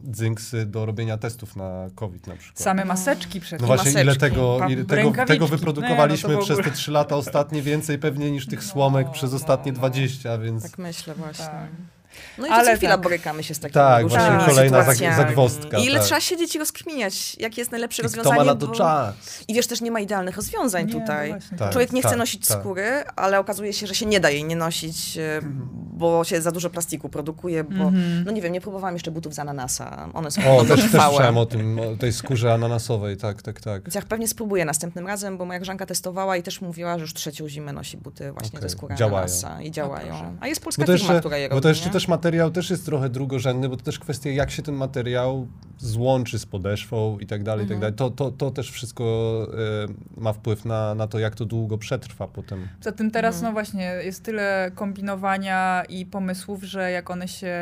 y, 0.06 0.12
dzynksy 0.12 0.66
do 0.66 0.86
robienia 0.86 1.18
testów 1.18 1.56
na 1.56 1.86
COVID 1.94 2.26
na 2.26 2.36
przykład. 2.36 2.64
Same 2.64 2.84
maseczki 2.84 3.40
przecież. 3.40 3.60
No 3.60 3.66
właśnie, 3.66 4.02
ile 4.02 4.16
tego, 4.16 4.53
tego, 4.88 5.12
tego 5.26 5.46
wyprodukowaliśmy 5.46 6.28
no, 6.28 6.38
no 6.38 6.44
przez 6.44 6.58
te 6.58 6.70
trzy 6.70 6.92
lata 6.92 7.16
ostatnie 7.16 7.62
więcej 7.62 7.98
pewnie 7.98 8.30
niż 8.30 8.46
tych 8.46 8.64
słomek 8.64 9.06
no, 9.06 9.12
przez 9.12 9.34
ostatnie 9.34 9.72
no, 9.72 9.78
20, 9.78 10.38
więc... 10.38 10.62
Tak 10.62 10.78
myślę 10.78 11.14
właśnie. 11.14 11.44
Tak. 11.44 11.93
No 12.38 12.46
i 12.46 12.50
Ale 12.50 12.72
co 12.72 12.76
chwila 12.76 12.92
tak. 12.92 13.00
borykamy 13.00 13.42
się 13.42 13.54
z 13.54 13.58
takimi 13.58 13.74
Tak, 13.74 14.08
właśnie 14.08 14.28
tak. 14.28 14.46
kolejna 14.46 14.84
zagwozdka. 15.16 15.78
I 15.78 15.84
ile 15.84 15.98
tak. 15.98 16.04
trzeba 16.04 16.20
siedzieć 16.20 16.54
i 16.54 16.58
rozkminiać, 16.58 17.36
jakie 17.38 17.60
jest 17.60 17.70
najlepsze 17.70 18.02
I 18.02 18.04
rozwiązanie. 18.04 18.36
Kto 18.36 18.44
ma 18.44 18.54
na 18.54 18.60
to 18.60 18.66
bo... 18.66 18.74
czas? 18.74 19.14
I 19.48 19.54
wiesz, 19.54 19.66
też 19.66 19.80
nie 19.80 19.90
ma 19.90 20.00
idealnych 20.00 20.36
rozwiązań 20.36 20.86
nie, 20.86 21.00
tutaj. 21.00 21.34
No 21.60 21.70
Człowiek 21.70 21.92
nie 21.92 22.00
chce 22.00 22.08
tak, 22.08 22.18
nosić 22.18 22.46
tak. 22.46 22.60
skóry, 22.60 23.04
ale 23.16 23.38
okazuje 23.38 23.72
się, 23.72 23.86
że 23.86 23.94
się 23.94 24.06
nie 24.06 24.20
da 24.20 24.30
jej 24.30 24.44
nie 24.44 24.56
nosić, 24.56 25.18
e, 25.18 25.40
bo 25.72 26.24
się 26.24 26.42
za 26.42 26.52
dużo 26.52 26.70
plastiku 26.70 27.08
produkuje, 27.08 27.64
bo, 27.64 27.70
-hmm. 27.70 28.22
no 28.24 28.32
nie 28.32 28.42
wiem, 28.42 28.52
nie 28.52 28.60
próbowałam 28.60 28.94
jeszcze 28.94 29.10
butów 29.10 29.34
z 29.34 29.38
ananasa. 29.38 30.08
One 30.14 30.30
są 30.30 30.58
o, 30.58 30.64
też, 30.64 30.80
też 30.80 30.90
słyszałem 30.90 31.38
o 31.38 31.46
tym, 31.46 31.80
o 31.80 31.96
tej 31.96 32.12
skórze 32.12 32.54
ananasowej, 32.54 33.16
tak, 33.16 33.42
tak, 33.42 33.60
tak. 33.60 33.82
Więc 33.82 33.94
ja 33.94 34.02
pewnie 34.02 34.28
spróbuję 34.28 34.64
następnym 34.64 35.06
razem, 35.06 35.38
bo 35.38 35.44
moja 35.44 35.60
grzanka 35.60 35.86
testowała 35.86 36.36
i 36.36 36.42
też 36.42 36.60
mówiła, 36.60 36.98
że 36.98 37.02
już 37.02 37.14
trzecią 37.14 37.48
zimę 37.48 37.72
nosi 37.72 37.96
buty 37.96 38.32
właśnie 38.32 38.58
okay. 38.58 38.70
ze 38.70 38.76
skóry 38.76 38.94
działają. 38.94 39.16
ananasa. 39.16 39.62
I 39.62 39.70
działają. 39.70 40.12
No 40.12 40.32
A 40.40 40.46
jest 40.46 40.64
polska 40.64 40.82
firma, 40.82 40.94
jeszcze, 40.94 41.20
która 41.20 41.36
je 41.36 41.48
robi, 41.48 41.56
Bo 41.56 41.60
to 41.60 41.68
jeszcze 41.68 41.90
też 41.90 42.03
materiał 42.08 42.50
też 42.50 42.70
jest 42.70 42.86
trochę 42.86 43.08
drugorzędny, 43.08 43.68
bo 43.68 43.76
to 43.76 43.82
też 43.82 43.98
kwestia, 43.98 44.30
jak 44.30 44.50
się 44.50 44.62
ten 44.62 44.74
materiał 44.74 45.48
złączy 45.78 46.38
z 46.38 46.46
podeszwą 46.46 47.18
i 47.18 47.26
tak 47.26 47.42
dalej, 47.42 47.64
i 47.64 47.68
tak 47.68 47.76
mhm. 47.76 47.80
dalej. 47.80 47.96
To, 47.96 48.30
to, 48.30 48.36
to 48.36 48.50
też 48.50 48.70
wszystko 48.70 49.04
y, 50.18 50.20
ma 50.20 50.32
wpływ 50.32 50.64
na, 50.64 50.94
na 50.94 51.06
to, 51.06 51.18
jak 51.18 51.34
to 51.34 51.44
długo 51.44 51.78
przetrwa 51.78 52.28
potem. 52.28 52.68
Poza 52.78 52.92
tym 52.92 53.10
teraz, 53.10 53.34
mhm. 53.34 53.50
no 53.50 53.52
właśnie, 53.52 53.82
jest 53.82 54.22
tyle 54.22 54.70
kombinowania 54.74 55.84
i 55.88 56.06
pomysłów, 56.06 56.62
że 56.62 56.90
jak 56.90 57.10
one 57.10 57.28
się 57.28 57.56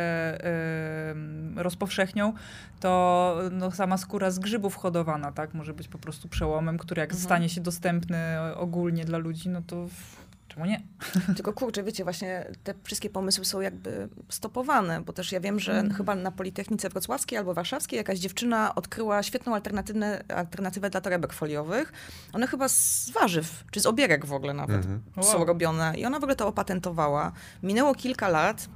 y, 1.56 1.62
rozpowszechnią, 1.62 2.32
to 2.80 3.36
no, 3.52 3.70
sama 3.70 3.96
skóra 3.96 4.30
z 4.30 4.38
grzybów 4.38 4.76
hodowana, 4.76 5.32
tak, 5.32 5.54
może 5.54 5.74
być 5.74 5.88
po 5.88 5.98
prostu 5.98 6.28
przełomem, 6.28 6.78
który 6.78 7.00
jak 7.00 7.10
mhm. 7.10 7.24
stanie 7.24 7.48
się 7.48 7.60
dostępny 7.60 8.18
ogólnie 8.56 9.04
dla 9.04 9.18
ludzi, 9.18 9.48
no 9.48 9.62
to 9.66 9.86
Czemu 10.54 10.66
nie? 10.66 10.82
Tylko 11.36 11.52
kurczę, 11.52 11.82
wiecie, 11.82 12.04
właśnie 12.04 12.46
te 12.64 12.74
wszystkie 12.84 13.10
pomysły 13.10 13.44
są 13.44 13.60
jakby 13.60 14.08
stopowane, 14.28 15.00
bo 15.00 15.12
też 15.12 15.32
ja 15.32 15.40
wiem, 15.40 15.60
że 15.60 15.72
mm. 15.72 15.94
chyba 15.94 16.14
na 16.14 16.30
Politechnice 16.30 16.88
Wrocławskiej 16.88 17.38
albo 17.38 17.54
Warszawskiej 17.54 17.96
jakaś 17.96 18.18
dziewczyna 18.18 18.74
odkryła 18.74 19.22
świetną 19.22 19.54
alternatywę, 19.54 20.24
alternatywę 20.34 20.90
dla 20.90 21.00
torebek 21.00 21.32
foliowych. 21.32 21.92
One 22.32 22.46
chyba 22.46 22.68
z 22.68 23.10
warzyw, 23.10 23.64
czy 23.70 23.80
z 23.80 23.86
obierek 23.86 24.26
w 24.26 24.32
ogóle 24.32 24.54
nawet 24.54 24.84
mm 24.84 25.00
-hmm. 25.16 25.22
są 25.22 25.38
wow. 25.38 25.46
robione 25.46 25.94
i 25.96 26.04
ona 26.04 26.20
w 26.20 26.22
ogóle 26.22 26.36
to 26.36 26.46
opatentowała. 26.46 27.32
Minęło 27.62 27.94
kilka 27.94 28.28
lat, 28.28 28.68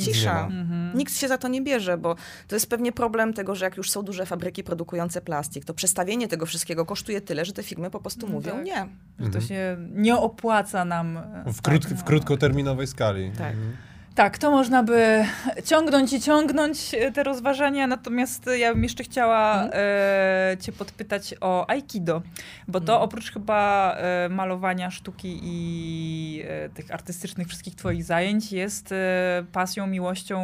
Cisza. 0.00 0.46
Mhm. 0.46 0.98
Nikt 0.98 1.16
się 1.16 1.28
za 1.28 1.38
to 1.38 1.48
nie 1.48 1.62
bierze, 1.62 1.98
bo 1.98 2.16
to 2.48 2.56
jest 2.56 2.70
pewnie 2.70 2.92
problem 2.92 3.32
tego, 3.32 3.54
że 3.54 3.64
jak 3.64 3.76
już 3.76 3.90
są 3.90 4.02
duże 4.02 4.26
fabryki 4.26 4.64
produkujące 4.64 5.20
plastik, 5.20 5.64
to 5.64 5.74
przestawienie 5.74 6.28
tego 6.28 6.46
wszystkiego 6.46 6.86
kosztuje 6.86 7.20
tyle, 7.20 7.44
że 7.44 7.52
te 7.52 7.62
firmy 7.62 7.90
po 7.90 8.00
prostu 8.00 8.26
no 8.26 8.32
mówią 8.32 8.52
tak. 8.52 8.64
nie. 8.64 8.88
Że 9.18 9.30
to 9.30 9.38
mhm. 9.38 9.42
się 9.42 9.76
nie 9.90 10.16
opłaca 10.16 10.84
nam. 10.84 11.18
W, 11.46 11.62
krót, 11.62 11.82
tak, 11.82 11.90
no. 11.90 11.96
w 11.96 12.04
krótkoterminowej 12.04 12.86
skali. 12.86 13.30
Tak. 13.30 13.52
Mhm. 13.52 13.76
Tak, 14.14 14.38
to 14.38 14.50
można 14.50 14.82
by 14.82 15.24
ciągnąć 15.64 16.12
i 16.12 16.20
ciągnąć 16.20 16.94
e, 16.94 17.12
te 17.12 17.22
rozważania, 17.22 17.86
natomiast 17.86 18.46
ja 18.58 18.74
bym 18.74 18.82
jeszcze 18.82 19.04
chciała 19.04 19.62
mhm. 19.62 19.70
e, 19.74 20.56
cię 20.58 20.72
podpytać 20.72 21.34
o 21.40 21.70
Aikido, 21.70 22.22
bo 22.68 22.80
to 22.80 22.92
mhm. 22.92 23.02
oprócz 23.02 23.32
chyba 23.32 23.92
e, 23.96 24.28
malowania 24.28 24.90
sztuki 24.90 25.40
i 25.42 26.42
e, 26.48 26.68
tych 26.68 26.90
artystycznych 26.90 27.48
wszystkich 27.48 27.74
twoich 27.74 28.04
zajęć 28.04 28.52
jest 28.52 28.92
e, 28.92 29.44
pasją, 29.52 29.86
miłością 29.86 30.38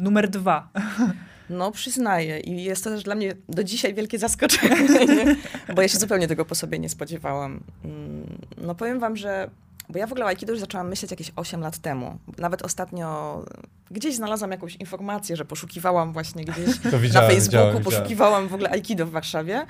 numer 0.00 0.28
dwa. 0.28 0.68
No, 1.50 1.72
przyznaję. 1.72 2.40
I 2.40 2.64
jest 2.64 2.84
to 2.84 2.90
też 2.90 3.02
dla 3.02 3.14
mnie 3.14 3.32
do 3.48 3.64
dzisiaj 3.64 3.94
wielkie 3.94 4.18
zaskoczenie, 4.18 4.76
bo 5.74 5.82
ja 5.82 5.88
się 5.88 5.98
zupełnie 5.98 6.28
tego 6.28 6.44
po 6.44 6.54
sobie 6.54 6.78
nie 6.78 6.88
spodziewałam. 6.88 7.60
Mm, 7.84 8.38
no, 8.56 8.74
powiem 8.74 9.00
wam, 9.00 9.16
że 9.16 9.50
bo 9.92 9.98
ja 9.98 10.06
w 10.06 10.12
ogóle 10.12 10.24
o 10.24 10.28
Aikido 10.28 10.52
już 10.52 10.60
zaczęłam 10.60 10.88
myśleć 10.88 11.10
jakieś 11.10 11.32
8 11.36 11.60
lat 11.60 11.78
temu. 11.78 12.18
Nawet 12.38 12.62
ostatnio 12.62 13.38
gdzieś 13.90 14.16
znalazłam 14.16 14.50
jakąś 14.50 14.76
informację, 14.76 15.36
że 15.36 15.44
poszukiwałam 15.44 16.12
właśnie 16.12 16.44
gdzieś 16.44 16.66
na 16.84 16.90
Facebooku, 16.90 17.30
widziałem, 17.30 17.82
poszukiwałam 17.82 18.48
w 18.48 18.54
ogóle 18.54 18.70
Aikido 18.70 19.06
w 19.06 19.10
Warszawie. 19.10 19.66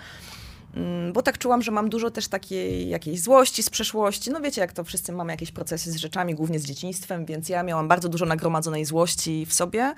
Mm, 0.74 1.12
bo 1.12 1.22
tak 1.22 1.38
czułam, 1.38 1.62
że 1.62 1.70
mam 1.70 1.88
dużo 1.88 2.10
też 2.10 2.28
takiej 2.28 2.88
jakiejś 2.88 3.20
złości 3.20 3.62
z 3.62 3.70
przeszłości. 3.70 4.30
No 4.30 4.40
wiecie, 4.40 4.60
jak 4.60 4.72
to 4.72 4.84
wszyscy 4.84 5.12
mamy 5.12 5.32
jakieś 5.32 5.52
procesy 5.52 5.92
z 5.92 5.96
rzeczami, 5.96 6.34
głównie 6.34 6.58
z 6.58 6.64
dzieciństwem, 6.64 7.24
więc 7.24 7.48
ja 7.48 7.62
miałam 7.62 7.88
bardzo 7.88 8.08
dużo 8.08 8.26
nagromadzonej 8.26 8.84
złości 8.84 9.46
w 9.46 9.54
sobie. 9.54 9.94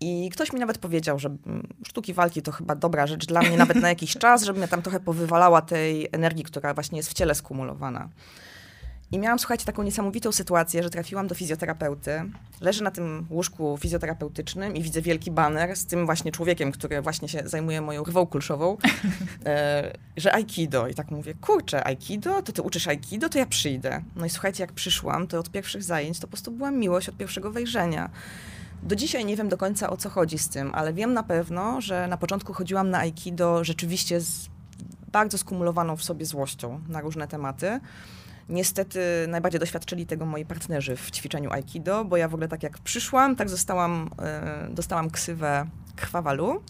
I 0.00 0.30
ktoś 0.32 0.52
mi 0.52 0.60
nawet 0.60 0.78
powiedział, 0.78 1.18
że 1.18 1.28
mm, 1.28 1.66
sztuki 1.86 2.14
walki 2.14 2.42
to 2.42 2.52
chyba 2.52 2.74
dobra 2.74 3.06
rzecz 3.06 3.26
dla 3.26 3.42
mnie, 3.42 3.56
nawet 3.56 3.76
na 3.76 3.88
jakiś 3.88 4.16
czas, 4.22 4.42
żebym 4.42 4.62
ja 4.62 4.68
tam 4.68 4.82
trochę 4.82 5.00
powywalała 5.00 5.62
tej 5.62 6.08
energii, 6.12 6.44
która 6.44 6.74
właśnie 6.74 6.96
jest 6.96 7.10
w 7.10 7.14
ciele 7.14 7.34
skumulowana. 7.34 8.08
I 9.12 9.18
miałam, 9.18 9.38
słuchajcie, 9.38 9.64
taką 9.64 9.82
niesamowitą 9.82 10.32
sytuację, 10.32 10.82
że 10.82 10.90
trafiłam 10.90 11.26
do 11.26 11.34
fizjoterapeuty. 11.34 12.22
Leżę 12.60 12.84
na 12.84 12.90
tym 12.90 13.26
łóżku 13.30 13.78
fizjoterapeutycznym 13.80 14.76
i 14.76 14.82
widzę 14.82 15.02
wielki 15.02 15.30
baner 15.30 15.76
z 15.76 15.86
tym 15.86 16.06
właśnie 16.06 16.32
człowiekiem, 16.32 16.72
który 16.72 17.02
właśnie 17.02 17.28
się 17.28 17.42
zajmuje 17.44 17.80
moją 17.80 18.04
rwą 18.04 18.26
kulszową, 18.26 18.76
e, 19.46 19.92
że 20.16 20.34
aikido. 20.34 20.88
I 20.88 20.94
tak 20.94 21.10
mówię, 21.10 21.34
kurczę, 21.34 21.86
aikido? 21.86 22.42
To 22.42 22.52
ty 22.52 22.62
uczysz 22.62 22.88
aikido? 22.88 23.28
To 23.28 23.38
ja 23.38 23.46
przyjdę. 23.46 24.02
No 24.16 24.26
i 24.26 24.30
słuchajcie, 24.30 24.62
jak 24.62 24.72
przyszłam, 24.72 25.26
to 25.26 25.38
od 25.38 25.50
pierwszych 25.50 25.82
zajęć 25.82 26.18
to 26.18 26.26
po 26.26 26.30
prostu 26.30 26.50
była 26.50 26.70
miłość 26.70 27.08
od 27.08 27.16
pierwszego 27.16 27.50
wejrzenia. 27.50 28.10
Do 28.82 28.96
dzisiaj 28.96 29.24
nie 29.24 29.36
wiem 29.36 29.48
do 29.48 29.56
końca 29.56 29.90
o 29.90 29.96
co 29.96 30.10
chodzi 30.10 30.38
z 30.38 30.48
tym, 30.48 30.74
ale 30.74 30.92
wiem 30.92 31.14
na 31.14 31.22
pewno, 31.22 31.80
że 31.80 32.08
na 32.08 32.16
początku 32.16 32.52
chodziłam 32.52 32.90
na 32.90 32.98
aikido 32.98 33.64
rzeczywiście 33.64 34.20
z 34.20 34.48
bardzo 35.12 35.38
skumulowaną 35.38 35.96
w 35.96 36.04
sobie 36.04 36.26
złością 36.26 36.80
na 36.88 37.00
różne 37.00 37.28
tematy. 37.28 37.80
Niestety 38.48 39.00
najbardziej 39.28 39.60
doświadczyli 39.60 40.06
tego 40.06 40.26
moi 40.26 40.44
partnerzy 40.44 40.96
w 40.96 41.10
ćwiczeniu 41.10 41.52
Aikido, 41.52 42.04
bo 42.04 42.16
ja 42.16 42.28
w 42.28 42.34
ogóle 42.34 42.48
tak 42.48 42.62
jak 42.62 42.78
przyszłam, 42.78 43.36
tak 43.36 43.48
zostałam, 43.48 44.10
y, 44.70 44.74
dostałam 44.74 45.10
ksywę 45.10 45.66
krwawalu 45.96 46.62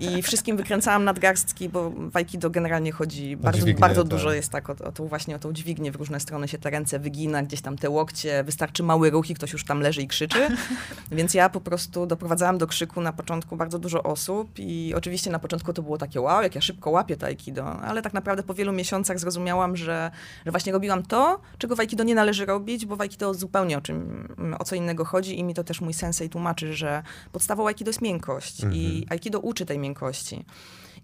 i 0.00 0.22
wszystkim 0.22 0.56
wykręcałam 0.56 1.04
nadgarstki, 1.04 1.68
bo 1.68 1.90
w 1.90 2.16
Aikido 2.16 2.50
generalnie 2.50 2.92
chodzi, 2.92 3.36
bardzo, 3.36 3.60
dźwignię, 3.60 3.80
bardzo 3.80 4.02
tak. 4.02 4.10
dużo 4.10 4.32
jest 4.32 4.52
tak 4.52 4.70
o, 4.70 4.72
o 4.72 4.92
tą 4.92 5.06
właśnie 5.06 5.36
o 5.36 5.38
tą 5.38 5.52
dźwignię, 5.52 5.92
w 5.92 5.96
różne 5.96 6.20
strony 6.20 6.48
się 6.48 6.58
te 6.58 6.70
ręce 6.70 6.98
wygina, 6.98 7.42
gdzieś 7.42 7.60
tam 7.60 7.78
te 7.78 7.90
łokcie, 7.90 8.44
wystarczy 8.44 8.82
mały 8.82 9.10
ruch 9.10 9.30
i 9.30 9.34
ktoś 9.34 9.52
już 9.52 9.64
tam 9.64 9.80
leży 9.80 10.02
i 10.02 10.08
krzyczy, 10.08 10.48
więc 11.12 11.34
ja 11.34 11.48
po 11.48 11.60
prostu 11.60 12.06
doprowadzałam 12.06 12.58
do 12.58 12.66
krzyku 12.66 13.00
na 13.00 13.12
początku 13.12 13.56
bardzo 13.56 13.78
dużo 13.78 14.02
osób 14.02 14.50
i 14.58 14.94
oczywiście 14.96 15.30
na 15.30 15.38
początku 15.38 15.72
to 15.72 15.82
było 15.82 15.98
takie 15.98 16.20
wow, 16.20 16.42
jak 16.42 16.54
ja 16.54 16.60
szybko 16.60 16.90
łapię 16.90 17.16
to 17.16 17.26
Aikido, 17.26 17.66
ale 17.66 18.02
tak 18.02 18.12
naprawdę 18.12 18.42
po 18.42 18.54
wielu 18.54 18.72
miesiącach 18.72 19.18
zrozumiałam, 19.18 19.76
że, 19.76 20.10
że 20.46 20.49
właśnie 20.50 20.72
robiłam 20.72 21.02
to, 21.02 21.40
czego 21.58 21.76
w 21.76 21.80
Aikido 21.80 22.04
nie 22.04 22.14
należy 22.14 22.46
robić, 22.46 22.86
bo 22.86 22.96
w 22.96 23.00
Aikido 23.00 23.34
zupełnie 23.34 23.78
o 23.78 23.80
czym, 23.80 24.28
o 24.58 24.64
co 24.64 24.74
innego 24.74 25.04
chodzi 25.04 25.38
i 25.38 25.44
mi 25.44 25.54
to 25.54 25.64
też 25.64 25.80
mój 25.80 25.94
sensei 25.94 26.28
tłumaczy, 26.28 26.74
że 26.74 27.02
podstawą 27.32 27.66
Aikido 27.66 27.88
jest 27.88 28.02
miękkość 28.02 28.64
mhm. 28.64 28.82
i 28.82 29.06
Aikido 29.10 29.40
uczy 29.40 29.66
tej 29.66 29.78
miękkości. 29.78 30.44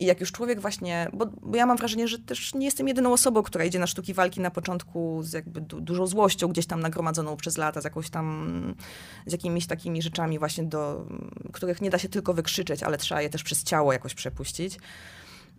I 0.00 0.06
jak 0.06 0.20
już 0.20 0.32
człowiek 0.32 0.60
właśnie, 0.60 1.08
bo, 1.12 1.26
bo, 1.26 1.56
ja 1.56 1.66
mam 1.66 1.76
wrażenie, 1.76 2.08
że 2.08 2.18
też 2.18 2.54
nie 2.54 2.64
jestem 2.64 2.88
jedyną 2.88 3.12
osobą, 3.12 3.42
która 3.42 3.64
idzie 3.64 3.78
na 3.78 3.86
sztuki 3.86 4.14
walki 4.14 4.40
na 4.40 4.50
początku 4.50 5.22
z 5.22 5.32
jakby 5.32 5.60
du 5.60 5.80
dużą 5.80 6.06
złością 6.06 6.48
gdzieś 6.48 6.66
tam 6.66 6.80
nagromadzoną 6.80 7.36
przez 7.36 7.58
lata, 7.58 7.80
z 7.80 7.84
jakąś 7.84 8.10
tam, 8.10 8.74
z 9.26 9.32
jakimiś 9.32 9.66
takimi 9.66 10.02
rzeczami 10.02 10.38
właśnie 10.38 10.64
do, 10.64 11.06
których 11.52 11.80
nie 11.80 11.90
da 11.90 11.98
się 11.98 12.08
tylko 12.08 12.34
wykrzyczeć, 12.34 12.82
ale 12.82 12.98
trzeba 12.98 13.22
je 13.22 13.30
też 13.30 13.42
przez 13.42 13.64
ciało 13.64 13.92
jakoś 13.92 14.14
przepuścić. 14.14 14.78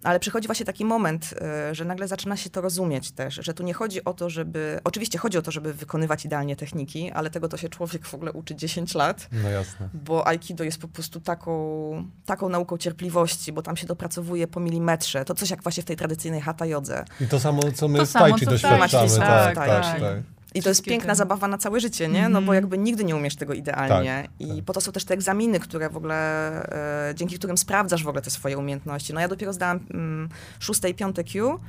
Ale 0.04 0.20
przychodzi 0.20 0.48
właśnie 0.48 0.66
taki 0.66 0.86
moment, 0.86 1.34
y, 1.72 1.76
że 1.76 1.86
nagle 1.86 2.08
zaczyna 2.08 2.38
się 2.38 2.50
to 2.50 2.62
rozumieć 2.62 3.12
też, 3.12 3.39
że 3.41 3.54
tu 3.54 3.64
nie 3.64 3.74
chodzi 3.74 4.04
o 4.06 4.14
to, 4.14 4.30
żeby. 4.30 4.80
Oczywiście 4.84 5.18
chodzi 5.18 5.38
o 5.38 5.41
to, 5.41 5.52
żeby 5.52 5.74
wykonywać 5.74 6.26
idealnie 6.26 6.56
techniki, 6.56 7.12
ale 7.12 7.30
tego 7.30 7.48
to 7.48 7.58
się 7.58 7.70
człowiek 7.70 8.06
w 8.06 8.14
ogóle 8.14 8.32
uczy 8.32 8.56
10 8.56 8.95
lat. 8.95 9.30
No 9.32 9.50
jasne. 9.50 9.89
Bo 9.93 10.28
Aikido 10.28 10.64
jest 10.64 10.78
po 10.82 10.88
prostu 10.88 11.20
taką, 11.20 12.06
taką 12.26 12.50
nauką 12.50 12.78
cierpliwości, 12.78 13.54
bo 13.54 13.62
tam 13.62 13.78
się 13.78 13.88
dopracowuje 13.88 14.48
po 14.48 14.60
milimetrze. 14.60 15.26
To 15.26 15.34
coś 15.36 15.50
jak 15.50 15.64
właśnie 15.64 15.84
w 15.84 15.86
tej 15.86 15.95
tradycyjnej 15.95 16.41
hatha 16.41 16.66
jodze. 16.66 17.06
I 17.22 17.28
to 17.28 17.39
samo, 17.39 17.62
co 17.76 17.88
my 17.88 18.00
to 18.00 18.06
w 18.06 18.14
Tai 18.14 18.34
Chi 18.34 18.45
doświadczamy. 18.45 19.18
Tak, 19.18 19.56
tak, 19.56 19.68
tak, 19.68 20.00
tak. 20.00 20.36
I 20.58 20.62
to 20.62 20.70
jest 20.70 20.84
piękna 20.84 21.08
ten... 21.08 21.16
zabawa 21.16 21.47
na 21.47 21.58
całe 21.58 21.80
życie, 21.80 22.08
nie? 22.08 22.30
No 22.30 22.41
bo 22.41 22.53
mhm. 22.53 22.55
jakby 22.55 22.78
nigdy 22.78 23.03
nie 23.03 23.16
umiesz 23.16 23.36
tego 23.36 23.53
idealnie. 23.53 24.24
Tak, 24.24 24.47
I 24.47 24.55
tak. 24.55 24.66
po 24.66 24.74
to 24.74 24.82
są 24.82 24.91
też 24.91 25.05
te 25.05 25.14
egzaminy, 25.14 25.60
które 25.60 25.89
w 25.89 25.97
ogóle, 25.97 26.16
e, 27.10 27.16
dzięki 27.16 27.38
którym 27.38 27.58
sprawdzasz 27.58 28.03
w 28.03 28.08
ogóle 28.08 28.22
te 28.22 28.30
swoje 28.30 28.58
umiejętności. 28.58 29.14
No 29.14 29.22
ja 29.22 29.28
dopiero 29.28 29.53
zdałam 29.53 29.80
mm, 29.93 30.30
szóste 30.60 30.89
i 30.89 30.93
piąte 30.93 31.24
Q. 31.24 31.60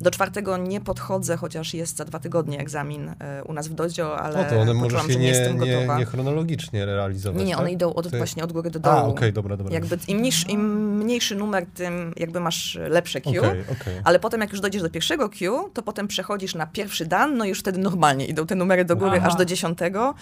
Do 0.00 0.10
czwartego 0.10 0.56
nie 0.56 0.80
podchodzę, 0.80 1.36
chociaż 1.36 1.74
jest 1.74 1.96
za 1.96 2.04
dwa 2.04 2.18
tygodnie 2.18 2.58
egzamin 2.58 3.14
e, 3.18 3.44
u 3.44 3.52
nas 3.52 3.68
w 3.68 3.74
Dodzio, 3.74 4.18
ale 4.18 4.42
no 4.42 4.50
to 4.50 4.60
one 4.60 4.74
może 4.74 5.00
się 5.00 5.16
nie, 5.16 5.28
jestem 5.28 5.60
nie, 5.60 5.86
nie 5.98 6.04
chronologicznie 6.04 6.86
realizować, 6.86 7.38
Nie, 7.38 7.46
nie, 7.46 7.52
tak? 7.52 7.60
one 7.60 7.72
idą 7.72 7.94
od, 7.94 8.16
właśnie 8.16 8.44
od 8.44 8.52
góry 8.52 8.70
do 8.70 8.80
dołu. 8.80 8.96
A, 8.96 9.02
okej, 9.02 9.12
okay, 9.12 9.32
dobra, 9.32 9.56
dobra. 9.56 9.74
Jakby 9.74 9.98
im, 10.08 10.22
niż, 10.22 10.48
im 10.48 10.96
mniejszy 10.96 11.36
numer, 11.36 11.66
tym 11.74 12.12
jakby 12.16 12.40
masz 12.40 12.78
lepsze 12.88 13.20
Q. 13.20 13.30
Okay, 13.38 13.64
okay. 13.72 14.00
Ale 14.04 14.18
potem 14.18 14.40
jak 14.40 14.50
już 14.52 14.60
dojdziesz 14.60 14.82
do 14.82 14.90
pierwszego 14.90 15.28
Q, 15.28 15.70
to 15.74 15.82
potem 15.82 16.08
przechodzisz 16.08 16.54
na 16.54 16.66
pierwszy 16.66 17.06
dan, 17.06 17.36
no 17.36 17.44
i 17.44 17.48
już 17.48 17.60
wtedy 17.60 17.78
normalnie 17.78 18.26
idą 18.26 18.46
te 18.46 18.54
numery 18.54 18.84
do 18.84 18.96
góry 18.96 19.16
Aha. 19.16 19.26
aż 19.26 19.36
do 19.36 19.44
dziesiątego. 19.44 20.14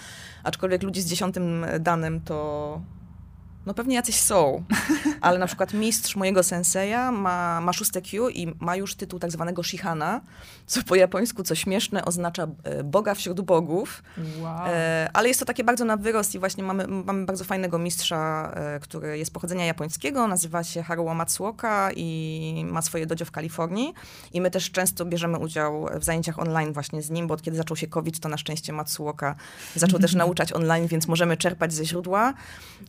Aczkolwiek 0.43 0.83
ludzi 0.83 1.01
z 1.01 1.05
dziesiątym 1.05 1.65
danem 1.79 2.21
to 2.21 2.81
no 3.65 3.73
pewnie 3.73 3.95
jacyś 3.95 4.15
są, 4.15 4.63
ale 5.21 5.39
na 5.39 5.47
przykład 5.47 5.73
mistrz 5.73 6.15
mojego 6.15 6.43
senseja 6.43 7.11
ma, 7.11 7.61
ma 7.61 7.73
szóste 7.73 8.01
Q 8.01 8.29
i 8.29 8.55
ma 8.59 8.75
już 8.75 8.95
tytuł 8.95 9.19
tak 9.19 9.31
zwanego 9.31 9.63
Shihana, 9.63 10.21
co 10.65 10.83
po 10.83 10.95
japońsku, 10.95 11.43
co 11.43 11.55
śmieszne, 11.55 12.05
oznacza 12.05 12.47
e, 12.63 12.83
Boga 12.83 13.15
wśród 13.15 13.41
bogów. 13.41 14.03
Wow. 14.39 14.65
E, 14.67 15.09
ale 15.13 15.27
jest 15.27 15.39
to 15.39 15.45
takie 15.45 15.63
bardzo 15.63 15.85
na 15.85 15.97
wyrost 15.97 16.35
i 16.35 16.39
właśnie 16.39 16.63
mamy, 16.63 16.87
mamy 16.87 17.25
bardzo 17.25 17.43
fajnego 17.43 17.79
mistrza, 17.79 18.51
e, 18.55 18.79
który 18.79 19.17
jest 19.17 19.33
pochodzenia 19.33 19.65
japońskiego, 19.65 20.27
nazywa 20.27 20.63
się 20.63 20.83
Haruo 20.83 21.13
Matsuoka 21.13 21.89
i 21.95 22.65
ma 22.71 22.81
swoje 22.81 23.05
dojo 23.05 23.25
w 23.25 23.31
Kalifornii. 23.31 23.93
I 24.33 24.41
my 24.41 24.51
też 24.51 24.71
często 24.71 25.05
bierzemy 25.05 25.37
udział 25.39 25.87
w 25.99 26.03
zajęciach 26.03 26.39
online 26.39 26.73
właśnie 26.73 27.01
z 27.01 27.09
nim, 27.09 27.27
bo 27.27 27.33
od 27.33 27.41
kiedy 27.41 27.57
zaczął 27.57 27.77
się 27.77 27.87
COVID, 27.87 28.19
to 28.19 28.29
na 28.29 28.37
szczęście 28.37 28.73
Matsuoka 28.73 29.35
zaczął 29.75 29.99
też 29.99 30.13
nauczać 30.13 30.53
online, 30.53 30.87
więc 30.87 31.07
możemy 31.07 31.37
czerpać 31.37 31.73
ze 31.73 31.85
źródła. 31.85 32.33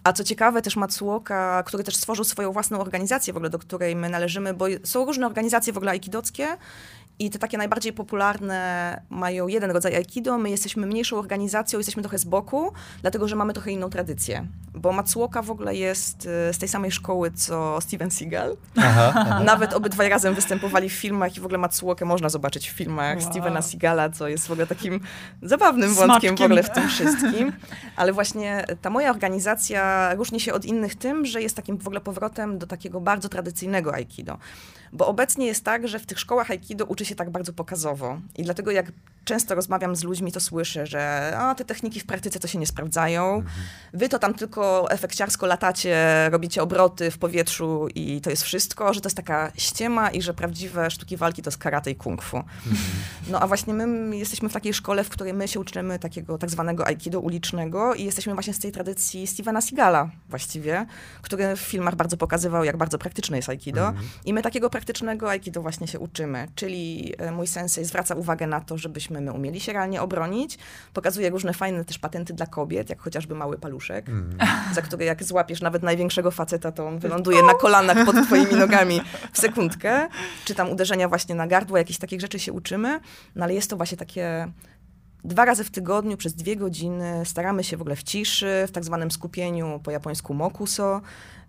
A 0.05 0.12
co 0.12 0.24
ciekawe, 0.24 0.62
też 0.66 0.76
Matsuoka, 0.76 1.62
który 1.66 1.84
też 1.84 1.96
stworzył 1.96 2.24
swoją 2.24 2.52
własną 2.52 2.80
organizację 2.80 3.32
w 3.32 3.36
ogóle, 3.36 3.50
do 3.50 3.58
której 3.58 3.96
my 3.96 4.10
należymy, 4.10 4.54
bo 4.54 4.66
są 4.84 5.04
różne 5.04 5.26
organizacje 5.26 5.72
w 5.72 5.76
ogóle 5.76 5.90
aikidockie 5.90 6.48
i 7.18 7.30
te 7.30 7.38
takie 7.38 7.58
najbardziej 7.58 7.92
popularne 7.92 9.00
mają 9.10 9.48
jeden 9.48 9.70
rodzaj 9.70 9.96
aikido. 9.96 10.38
My 10.38 10.50
jesteśmy 10.50 10.86
mniejszą 10.86 11.18
organizacją, 11.18 11.78
jesteśmy 11.78 12.02
trochę 12.02 12.18
z 12.18 12.24
boku, 12.24 12.72
dlatego 13.02 13.28
że 13.28 13.36
mamy 13.36 13.52
trochę 13.52 13.70
inną 13.70 13.90
tradycję. 13.90 14.46
Bo 14.74 14.92
Matsuoka 14.92 15.42
w 15.42 15.50
ogóle 15.50 15.74
jest 15.74 16.28
y, 16.50 16.52
z 16.52 16.58
tej 16.58 16.68
samej 16.68 16.90
szkoły, 16.90 17.30
co 17.30 17.80
Steven 17.80 18.10
Seagal. 18.10 18.56
Aha, 18.76 19.12
aha. 19.16 19.40
Nawet 19.44 19.72
obydwaj 19.72 20.08
razem 20.08 20.34
występowali 20.34 20.88
w 20.88 20.92
filmach 20.92 21.36
i 21.36 21.40
w 21.40 21.44
ogóle 21.44 21.58
Matsuokę 21.58 22.04
można 22.04 22.28
zobaczyć 22.28 22.70
w 22.70 22.72
filmach 22.72 23.18
wow. 23.18 23.30
Stevena 23.30 23.62
Seagala, 23.62 24.10
co 24.10 24.28
jest 24.28 24.46
w 24.46 24.50
ogóle 24.50 24.66
takim 24.66 25.00
zabawnym 25.42 25.94
Smaczkiem. 25.94 26.08
wątkiem 26.08 26.36
w 26.36 26.40
ogóle 26.40 26.62
w 26.62 26.70
tym 26.70 26.88
wszystkim. 26.88 27.52
Ale 27.96 28.12
właśnie 28.12 28.64
ta 28.82 28.90
moja 28.90 29.10
organizacja 29.10 30.14
różni 30.14 30.40
się 30.40 30.54
od 30.54 30.64
innych 30.64 30.94
tym, 30.94 31.26
że 31.26 31.42
jest 31.42 31.56
takim 31.56 31.78
w 31.78 31.86
ogóle 31.86 32.00
powrotem 32.00 32.58
do 32.58 32.66
takiego 32.66 33.00
bardzo 33.00 33.28
tradycyjnego 33.28 33.94
aikido. 33.94 34.38
Bo 34.93 35.07
obecnie 35.07 35.47
jest 35.47 35.64
tak, 35.64 35.89
że 35.89 35.99
w 35.99 36.07
tych 36.07 36.20
szkołach 36.20 36.51
aikido 36.51 36.84
uczy 36.84 37.05
się 37.05 37.14
tak 37.14 37.30
bardzo 37.30 37.53
pokazowo. 37.53 38.20
I 38.37 38.43
dlatego 38.43 38.70
jak 38.70 38.93
często 39.27 39.55
rozmawiam 39.55 39.97
z 39.97 40.05
ludźmi, 40.05 40.33
to 40.33 40.41
słyszę, 40.41 40.87
że 40.87 41.33
a, 41.39 41.55
te 41.55 41.64
techniki 41.64 42.01
w 42.01 42.07
praktyce 42.07 42.39
to 42.39 42.49
się 42.49 42.59
nie 42.59 42.66
sprawdzają. 42.66 43.35
Mhm. 43.35 43.55
Wy 43.93 44.09
to 44.09 44.18
tam 44.18 44.35
tylko 44.35 44.91
efekciarsko 44.91 45.47
latacie, 45.47 45.97
robicie 46.31 46.62
obroty 46.62 47.11
w 47.11 47.18
powietrzu 47.18 47.89
i 47.95 48.20
to 48.20 48.31
jest 48.31 48.43
wszystko, 48.43 48.95
że 48.95 49.01
to 49.01 49.07
jest 49.07 49.16
taka 49.16 49.53
ściema 49.57 50.11
i 50.11 50.22
że 50.22 50.35
prawdziwe 50.35 50.91
sztuki 50.91 51.16
walki 51.16 51.43
to 51.43 51.49
jest 51.49 51.59
karate 51.59 51.91
i 51.91 51.97
kung 51.97 52.22
fu. 52.22 52.37
Mhm. 52.37 52.77
No 53.29 53.41
a 53.41 53.47
właśnie 53.47 53.74
my 53.74 54.16
jesteśmy 54.16 54.49
w 54.49 54.53
takiej 54.53 54.74
szkole, 54.74 55.05
w 55.05 55.09
której 55.09 55.35
my 55.35 55.49
się 55.49 55.61
uczymy 55.61 55.99
takiego 55.99 56.39
tak 56.39 56.51
zwanego 56.51 56.87
aikido 56.87 57.20
ulicznego 57.20 57.95
i 57.95 58.05
jesteśmy 58.05 58.35
właśnie 58.35 58.55
z 58.55 58.59
tej 58.59 58.72
tradycji 58.72 59.27
Stevena 59.27 59.61
Seagala 59.61 60.11
właściwie, 60.29 60.87
który 61.22 61.57
w 61.57 61.61
filmach 61.61 61.97
bardzo 61.97 62.16
pokazywał, 62.16 62.64
jak 62.64 62.77
bardzo 62.77 62.99
praktyczne 62.99 63.37
jest 63.37 63.49
aikido. 63.49 63.89
Mhm. 63.89 64.09
I 64.24 64.35
my 64.35 64.43
takiego 64.43 64.70
praktycznego 64.70 65.31
aikido 65.31 65.62
właśnie 65.62 65.87
się 65.87 65.99
uczymy, 65.99 66.49
czyli 66.55 67.14
e, 67.18 67.33
mój 67.33 67.47
sensei 67.47 67.85
zwraca 67.85 68.14
uwagę 68.14 68.47
na 68.47 68.61
to, 68.61 68.79
żebyśmy 68.79 69.15
my 69.20 69.32
umieli 69.32 69.60
się 69.60 69.72
realnie 69.72 70.02
obronić. 70.02 70.58
Pokazuje 70.92 71.30
różne 71.30 71.52
fajne 71.52 71.84
też 71.84 71.98
patenty 71.98 72.34
dla 72.34 72.46
kobiet, 72.46 72.90
jak 72.90 73.00
chociażby 73.00 73.34
mały 73.34 73.58
paluszek, 73.58 74.08
mm. 74.08 74.38
za 74.74 74.82
który 74.82 75.04
jak 75.04 75.24
złapiesz 75.24 75.60
nawet 75.60 75.82
największego 75.82 76.30
faceta, 76.30 76.72
to 76.72 76.86
on 76.86 76.98
wyląduje 76.98 77.42
na 77.42 77.54
kolanach 77.54 78.04
pod 78.04 78.16
twoimi 78.26 78.54
nogami 78.54 79.00
w 79.32 79.38
sekundkę. 79.38 80.08
Czy 80.44 80.54
tam 80.54 80.70
uderzenia 80.70 81.08
właśnie 81.08 81.34
na 81.34 81.46
gardło, 81.46 81.78
jakieś 81.78 81.98
takich 81.98 82.20
rzeczy 82.20 82.38
się 82.38 82.52
uczymy. 82.52 83.00
No 83.34 83.44
ale 83.44 83.54
jest 83.54 83.70
to 83.70 83.76
właśnie 83.76 83.98
takie 83.98 84.48
dwa 85.27 85.45
razy 85.45 85.64
w 85.64 85.70
tygodniu 85.70 86.16
przez 86.16 86.35
dwie 86.35 86.57
godziny 86.57 87.22
staramy 87.24 87.64
się 87.64 87.77
w 87.77 87.81
ogóle 87.81 87.97
w 87.97 88.03
ciszy, 88.03 88.64
w 88.68 88.70
tak 88.70 88.85
zwanym 88.85 89.11
skupieniu 89.11 89.81
po 89.85 89.91
japońsku 89.91 90.35
mokuso. 90.35 91.01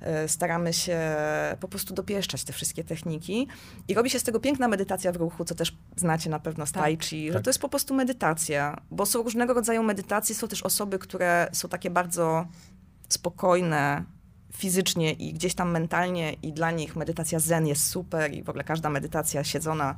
E, 0.02 0.28
staramy 0.28 0.74
się 0.74 1.16
po 1.60 1.68
prostu 1.68 1.94
dopieszczać 1.94 2.44
te 2.44 2.54
wszystkie 2.54 2.84
techniki. 2.84 3.48
I 3.88 3.94
robi 3.94 4.10
się 4.10 4.20
z 4.20 4.24
tego 4.24 4.40
piękna 4.40 4.68
medytacja 4.68 5.12
w 5.12 5.16
ruchu, 5.16 5.46
co 5.46 5.56
też 5.56 5.78
znacie 5.96 6.30
na 6.30 6.40
pewno 6.40 6.66
z 6.66 6.72
tak, 6.72 6.84
tai 6.84 6.98
chi, 6.98 7.28
tak. 7.28 7.34
że 7.34 7.42
to 7.42 7.50
jest 7.50 7.60
po 7.60 7.70
prostu 7.70 7.94
medytacja. 7.94 8.82
Bo 8.92 9.06
są 9.06 9.24
różnego 9.24 9.54
rodzaju 9.54 9.84
medytacje, 9.84 10.36
są 10.36 10.48
też 10.48 10.64
osoby, 10.64 11.00
które 11.00 11.50
są 11.52 11.70
takie 11.70 11.90
bardzo 11.90 12.48
spokojne, 13.10 14.04
fizycznie 14.58 15.14
i 15.14 15.34
gdzieś 15.34 15.54
tam 15.56 15.72
mentalnie 15.72 16.34
i 16.34 16.54
dla 16.54 16.72
nich 16.72 16.96
medytacja 16.96 17.40
zen 17.40 17.68
jest 17.68 17.88
super 17.88 18.34
i 18.34 18.44
w 18.44 18.50
ogóle 18.50 18.64
każda 18.64 18.90
medytacja 18.90 19.44
siedzona 19.44 19.96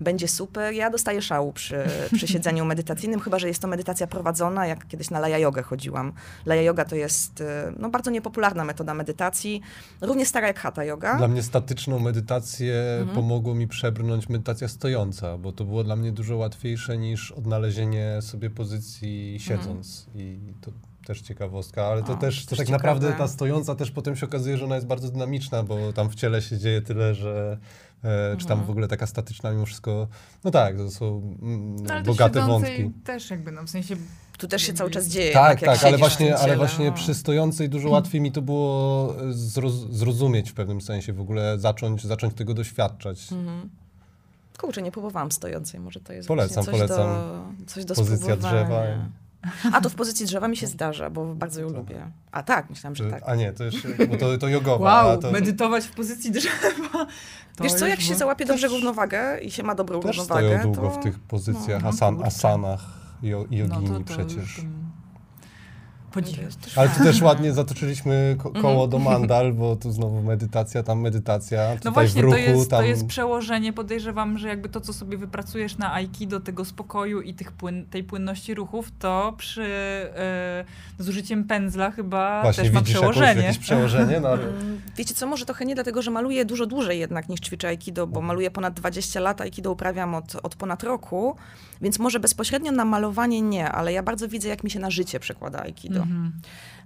będzie 0.00 0.28
super. 0.28 0.74
Ja 0.74 0.90
dostaję 0.90 1.22
szału 1.22 1.52
przy, 1.52 1.84
przy 2.16 2.28
siedzeniu 2.28 2.64
medytacyjnym, 2.64 3.20
chyba 3.20 3.38
że 3.38 3.48
jest 3.48 3.62
to 3.62 3.68
medytacja 3.68 4.06
prowadzona, 4.06 4.66
jak 4.66 4.88
kiedyś 4.88 5.10
na 5.10 5.20
Laya 5.20 5.38
Yoga 5.38 5.62
chodziłam. 5.62 6.12
Laya 6.46 6.62
Yoga 6.62 6.84
to 6.84 6.96
jest 6.96 7.40
y, 7.40 7.44
no, 7.78 7.90
bardzo 7.90 8.10
niepopularna 8.10 8.64
metoda 8.64 8.94
medytacji, 8.94 9.60
równie 10.00 10.26
stara 10.26 10.46
jak 10.46 10.58
Hatha 10.58 10.84
Yoga. 10.84 11.16
Dla 11.18 11.28
mnie 11.28 11.42
statyczną 11.42 11.98
medytację 11.98 12.74
mhm. 12.98 13.16
pomogło 13.16 13.54
mi 13.54 13.68
przebrnąć 13.68 14.28
medytacja 14.28 14.68
stojąca, 14.68 15.38
bo 15.38 15.52
to 15.52 15.64
było 15.64 15.84
dla 15.84 15.96
mnie 15.96 16.12
dużo 16.12 16.36
łatwiejsze 16.36 16.98
niż 16.98 17.32
odnalezienie 17.32 18.22
sobie 18.22 18.50
pozycji 18.50 19.36
siedząc 19.40 20.06
mhm. 20.08 20.24
i 20.24 20.54
to 20.60 20.72
też 21.06 21.20
ciekawostka, 21.20 21.86
ale 21.86 22.02
to 22.02 22.12
o, 22.12 22.16
też 22.16 22.46
to 22.46 22.56
tak 22.56 22.66
ciekawe. 22.66 22.72
naprawdę 22.72 23.12
ta 23.12 23.28
stojąca 23.28 23.74
też 23.74 23.90
potem 23.90 24.16
się 24.16 24.26
okazuje, 24.26 24.58
że 24.58 24.64
ona 24.64 24.74
jest 24.74 24.86
bardzo 24.86 25.08
dynamiczna, 25.08 25.62
bo 25.62 25.92
tam 25.92 26.10
w 26.10 26.14
ciele 26.14 26.42
się 26.42 26.58
dzieje 26.58 26.82
tyle, 26.82 27.14
że 27.14 27.58
e, 28.04 28.36
czy 28.36 28.46
tam 28.46 28.52
mhm. 28.52 28.66
w 28.66 28.70
ogóle 28.70 28.88
taka 28.88 29.06
statyczna 29.06 29.50
mimo 29.50 29.66
wszystko, 29.66 30.08
no 30.44 30.50
tak, 30.50 30.76
to 30.76 30.90
są 30.90 31.36
mm, 31.42 31.76
no, 31.76 32.02
bogate 32.02 32.46
wątki. 32.46 32.90
też 33.04 33.30
jakby, 33.30 33.52
no 33.52 33.62
w 33.62 33.70
sensie 33.70 33.96
tu 34.38 34.48
też 34.48 34.62
się 34.62 34.72
cały 34.72 34.90
czas 34.90 35.06
dzieje. 35.06 35.32
Tak, 35.32 35.60
tak, 35.60 35.78
tak 35.78 35.84
ale 35.84 35.98
właśnie, 35.98 36.36
ale 36.36 36.56
właśnie 36.56 36.92
przy 36.92 37.14
stojącej 37.14 37.68
dużo 37.68 37.82
hmm. 37.82 37.94
łatwiej 37.94 38.20
mi 38.20 38.32
to 38.32 38.42
było 38.42 39.14
zroz, 39.30 39.74
zrozumieć 39.74 40.50
w 40.50 40.54
pewnym 40.54 40.80
sensie, 40.80 41.12
w 41.12 41.20
ogóle 41.20 41.58
zacząć, 41.58 42.04
zacząć 42.04 42.34
tego 42.34 42.54
doświadczać. 42.54 43.32
Mhm. 43.32 43.70
Kurczę, 44.58 44.82
nie 44.82 44.92
próbowałam 44.92 45.32
stojącej, 45.32 45.80
może 45.80 46.00
to 46.00 46.12
jest 46.12 46.28
polecam, 46.28 46.64
coś 46.64 46.74
polecam. 46.74 46.96
do, 46.96 47.64
coś 47.66 47.84
do 47.84 47.94
Pozycja 47.94 48.36
drzewa. 48.36 48.82
A 49.72 49.80
to 49.80 49.88
w 49.88 49.94
pozycji 49.94 50.26
drzewa 50.26 50.48
mi 50.48 50.56
się 50.56 50.66
zdarza, 50.66 51.10
bo 51.10 51.34
bardzo 51.34 51.60
ją 51.60 51.68
lubię. 51.68 52.10
A 52.32 52.42
tak, 52.42 52.70
myślałam, 52.70 52.96
że 52.96 53.10
tak. 53.10 53.22
A 53.26 53.34
nie, 53.34 53.52
to 53.52 53.64
już, 53.64 53.74
bo 54.10 54.16
to, 54.16 54.38
to 54.38 54.48
jogowa. 54.48 55.04
Wow, 55.04 55.20
to... 55.20 55.30
medytować 55.30 55.84
w 55.84 55.94
pozycji 55.94 56.30
drzewa. 56.30 57.06
To 57.56 57.64
Wiesz 57.64 57.72
co, 57.72 57.86
jak 57.86 58.00
się 58.00 58.14
załapie 58.14 58.44
dobrze 58.44 58.68
równowagę 58.68 59.38
i 59.38 59.50
się 59.50 59.62
ma 59.62 59.74
dobrą 59.74 60.00
też 60.00 60.16
równowagę, 60.16 60.48
stoją 60.48 60.72
długo 60.72 60.88
to... 60.88 61.00
w 61.00 61.02
tych 61.02 61.18
pozycjach, 61.18 61.82
no, 61.82 61.88
asan, 61.88 62.24
asanach, 62.24 62.80
jogini 63.22 63.68
no 63.68 63.80
to, 63.80 63.98
to 63.98 64.04
przecież 64.04 64.60
podziwiam. 66.12 66.50
Ale 66.76 66.88
tu 66.88 67.04
też 67.04 67.22
ładnie 67.22 67.52
zatoczyliśmy 67.52 68.36
ko 68.38 68.48
mhm. 68.48 68.64
koło 68.64 68.88
do 68.88 68.98
mandal, 68.98 69.52
bo 69.52 69.76
tu 69.76 69.92
znowu 69.92 70.22
medytacja, 70.22 70.82
tam 70.82 71.00
medytacja, 71.00 71.76
No 71.84 71.92
właśnie, 71.92 72.22
ruchu, 72.22 72.36
to, 72.36 72.40
jest, 72.40 72.70
tam... 72.70 72.80
to 72.80 72.86
jest 72.86 73.06
przełożenie, 73.06 73.72
podejrzewam, 73.72 74.38
że 74.38 74.48
jakby 74.48 74.68
to, 74.68 74.80
co 74.80 74.92
sobie 74.92 75.18
wypracujesz 75.18 75.78
na 75.78 75.94
aikido, 75.94 76.40
tego 76.40 76.64
spokoju 76.64 77.20
i 77.20 77.34
tych 77.34 77.52
płyn 77.52 77.86
tej 77.86 78.04
płynności 78.04 78.54
ruchów, 78.54 78.92
to 78.98 79.34
przy 79.38 79.60
yy, 80.98 81.04
z 81.04 81.08
użyciem 81.08 81.44
pędzla 81.44 81.90
chyba 81.90 82.42
właśnie, 82.42 82.64
też 82.64 82.72
ma 82.72 82.82
przełożenie. 82.82 83.26
Jakieś, 83.26 83.44
jakieś 83.44 83.58
przełożenie? 83.58 84.20
No, 84.20 84.28
ale... 84.28 84.42
Mm, 84.42 84.80
wiecie 84.96 85.14
co, 85.14 85.26
może 85.26 85.44
trochę 85.44 85.64
nie, 85.64 85.74
dlatego 85.74 86.02
że 86.02 86.10
maluję 86.10 86.44
dużo 86.44 86.66
dłużej 86.66 86.98
jednak 86.98 87.28
niż 87.28 87.40
ćwiczę 87.40 87.68
aikido, 87.68 88.06
bo 88.06 88.20
maluję 88.20 88.50
ponad 88.50 88.74
20 88.74 89.20
lat, 89.20 89.40
aikido 89.40 89.72
uprawiam 89.72 90.14
od, 90.14 90.36
od 90.42 90.54
ponad 90.54 90.82
roku, 90.82 91.36
więc 91.82 91.98
może 91.98 92.20
bezpośrednio 92.20 92.72
na 92.72 92.84
malowanie 92.84 93.42
nie, 93.42 93.72
ale 93.72 93.92
ja 93.92 94.02
bardzo 94.02 94.28
widzę, 94.28 94.48
jak 94.48 94.64
mi 94.64 94.70
się 94.70 94.80
na 94.80 94.90
życie 94.90 95.20
przekłada 95.20 95.62
aikido. 95.62 96.00
Mhm. 96.00 96.32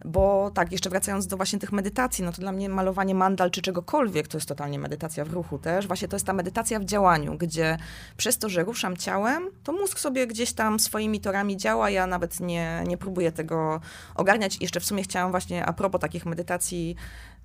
Bo 0.04 0.50
tak, 0.54 0.72
jeszcze 0.72 0.90
wracając 0.90 1.26
do 1.26 1.36
właśnie 1.36 1.58
tych 1.58 1.72
medytacji, 1.72 2.24
no 2.24 2.32
to 2.32 2.40
dla 2.40 2.52
mnie 2.52 2.68
malowanie 2.68 3.14
mandal 3.14 3.50
czy 3.50 3.62
czegokolwiek 3.62 4.28
to 4.28 4.36
jest 4.36 4.48
totalnie 4.48 4.78
medytacja 4.78 5.24
w 5.24 5.32
ruchu 5.32 5.58
też. 5.58 5.86
Właśnie 5.86 6.08
to 6.08 6.16
jest 6.16 6.26
ta 6.26 6.32
medytacja 6.32 6.80
w 6.80 6.84
działaniu, 6.84 7.38
gdzie 7.38 7.78
przez 8.16 8.38
to, 8.38 8.48
że 8.48 8.64
ruszam 8.64 8.96
ciałem, 8.96 9.42
to 9.64 9.72
mózg 9.72 9.98
sobie 9.98 10.26
gdzieś 10.26 10.52
tam 10.52 10.80
swoimi 10.80 11.20
torami 11.20 11.56
działa. 11.56 11.90
Ja 11.90 12.06
nawet 12.06 12.40
nie, 12.40 12.84
nie 12.86 12.96
próbuję 12.96 13.32
tego 13.32 13.80
ogarniać. 14.14 14.60
Jeszcze 14.60 14.80
w 14.80 14.84
sumie 14.84 15.02
chciałam 15.02 15.30
właśnie 15.30 15.66
a 15.66 15.72
propos 15.72 16.00
takich 16.00 16.26
medytacji 16.26 16.96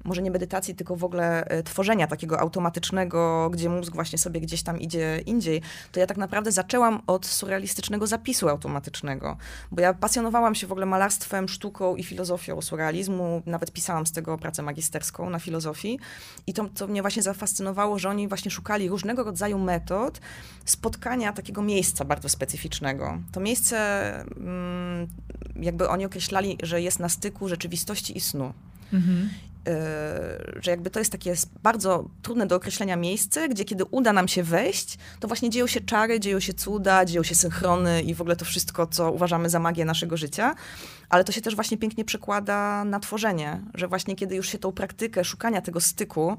może 0.04 0.22
nie 0.22 0.32
medytacji, 0.32 0.76
tylko 0.76 0.96
w 0.96 1.04
ogóle 1.04 1.46
e, 1.46 1.64
tworzenia 1.64 2.08
takiego 2.08 2.40
automatycznego, 2.40 3.50
gdzie 3.50 3.70
mózg 3.70 3.94
właśnie 3.94 4.18
sobie 4.18 4.42
gdzieś 4.42 4.64
tam 4.64 4.80
idzie 4.80 5.22
indziej, 5.26 5.62
to 5.92 6.00
ja 6.00 6.08
tak 6.08 6.18
naprawdę 6.18 6.52
zaczęłam 6.52 7.02
od 7.08 7.26
surrealistycznego 7.26 8.08
zapisu 8.08 8.50
automatycznego, 8.50 9.38
bo 9.72 9.82
ja 9.82 9.94
pasjonowałam 9.94 10.56
się 10.56 10.68
w 10.68 10.72
ogóle 10.72 10.86
malarstwem, 10.86 11.50
sztuką 11.50 11.96
i 11.96 12.04
filozofią 12.04 12.62
surrealizmu, 12.62 13.42
nawet 13.46 13.72
pisałam 13.72 14.06
z 14.06 14.12
tego 14.12 14.38
pracę 14.38 14.62
magisterską 14.62 15.30
na 15.30 15.40
filozofii 15.40 16.00
i 16.48 16.54
to, 16.54 16.66
co 16.76 16.88
mnie 16.88 17.02
właśnie 17.02 17.24
zafascynowało, 17.24 18.00
że 18.00 18.10
oni 18.10 18.28
właśnie 18.28 18.52
szukali 18.52 18.90
różnego 18.90 19.24
rodzaju 19.24 19.60
metod 19.60 20.22
spotkania 20.66 21.34
takiego 21.34 21.62
miejsca 21.62 22.06
bardzo 22.06 22.30
specyficznego. 22.30 23.18
To 23.32 23.40
miejsce, 23.40 23.78
mm, 24.22 25.08
jakby 25.56 25.90
oni 25.90 26.06
określali, 26.06 26.58
że 26.64 26.82
jest 26.82 27.00
na 27.00 27.10
styku 27.10 27.48
rzeczywistości 27.48 28.18
i 28.18 28.22
snu. 28.22 28.54
E, 29.68 30.62
że 30.62 30.72
jakby 30.72 30.90
to 30.90 31.00
jest 31.00 31.12
takie 31.12 31.34
bardzo 31.64 32.10
trudne 32.22 32.48
do 32.48 32.56
określenia 32.56 32.96
miejsce, 32.96 33.50
gdzie 33.50 33.66
kiedy 33.66 33.86
uda 33.86 34.14
nam 34.14 34.28
się 34.28 34.44
wejść, 34.44 34.98
to 35.20 35.28
właśnie 35.28 35.50
dzieją 35.50 35.68
się 35.68 35.82
czary, 35.82 36.20
dzieją 36.20 36.40
się 36.40 36.54
cuda, 36.54 37.06
dzieją 37.06 37.24
się 37.24 37.36
synchrony 37.36 38.02
i 38.02 38.16
w 38.16 38.22
ogóle 38.22 38.36
to 38.36 38.46
wszystko, 38.46 38.88
co 38.88 39.12
uważamy 39.12 39.50
za 39.50 39.60
magię 39.60 39.86
naszego 39.86 40.18
życia. 40.18 40.56
Ale 41.10 41.24
to 41.24 41.32
się 41.32 41.42
też 41.42 41.56
właśnie 41.56 41.78
pięknie 41.78 42.06
przekłada 42.06 42.84
na 42.86 43.00
tworzenie, 43.00 43.62
że 43.74 43.88
właśnie 43.88 44.16
kiedy 44.16 44.36
już 44.36 44.50
się 44.50 44.58
tą 44.58 44.72
praktykę 44.72 45.24
szukania 45.24 45.62
tego 45.62 45.82
styku 45.82 46.38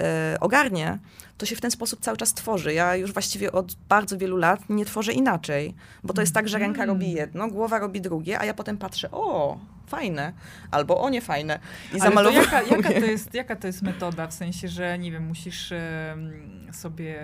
e, 0.00 0.36
ogarnie, 0.40 0.98
to 1.40 1.46
się 1.46 1.56
w 1.56 1.60
ten 1.60 1.70
sposób 1.70 2.00
cały 2.00 2.16
czas 2.16 2.34
tworzy. 2.34 2.74
Ja 2.74 2.96
już 2.96 3.12
właściwie 3.12 3.52
od 3.52 3.74
bardzo 3.88 4.18
wielu 4.18 4.36
lat 4.36 4.60
nie 4.68 4.84
tworzę 4.84 5.12
inaczej, 5.12 5.74
bo 6.04 6.14
to 6.14 6.20
jest 6.20 6.34
tak, 6.34 6.48
że 6.48 6.58
ręka 6.58 6.86
robi 6.86 7.06
mm. 7.06 7.16
jedno, 7.16 7.48
głowa 7.48 7.78
robi 7.78 8.00
drugie, 8.00 8.38
a 8.38 8.44
ja 8.44 8.54
potem 8.54 8.78
patrzę, 8.78 9.10
o, 9.10 9.58
fajne, 9.86 10.32
albo 10.70 11.00
o 11.00 11.08
nie 11.08 11.20
fajne. 11.20 11.58
I 11.94 12.00
Ale 12.00 12.32
jaka, 12.32 12.62
jaka, 12.62 12.88
to 12.88 13.06
jest, 13.16 13.34
jaka 13.34 13.56
to 13.56 13.66
jest 13.66 13.82
metoda? 13.82 14.26
W 14.26 14.34
sensie, 14.34 14.68
że 14.68 14.98
nie 14.98 15.12
wiem, 15.12 15.26
musisz 15.26 15.72
sobie, 16.72 17.20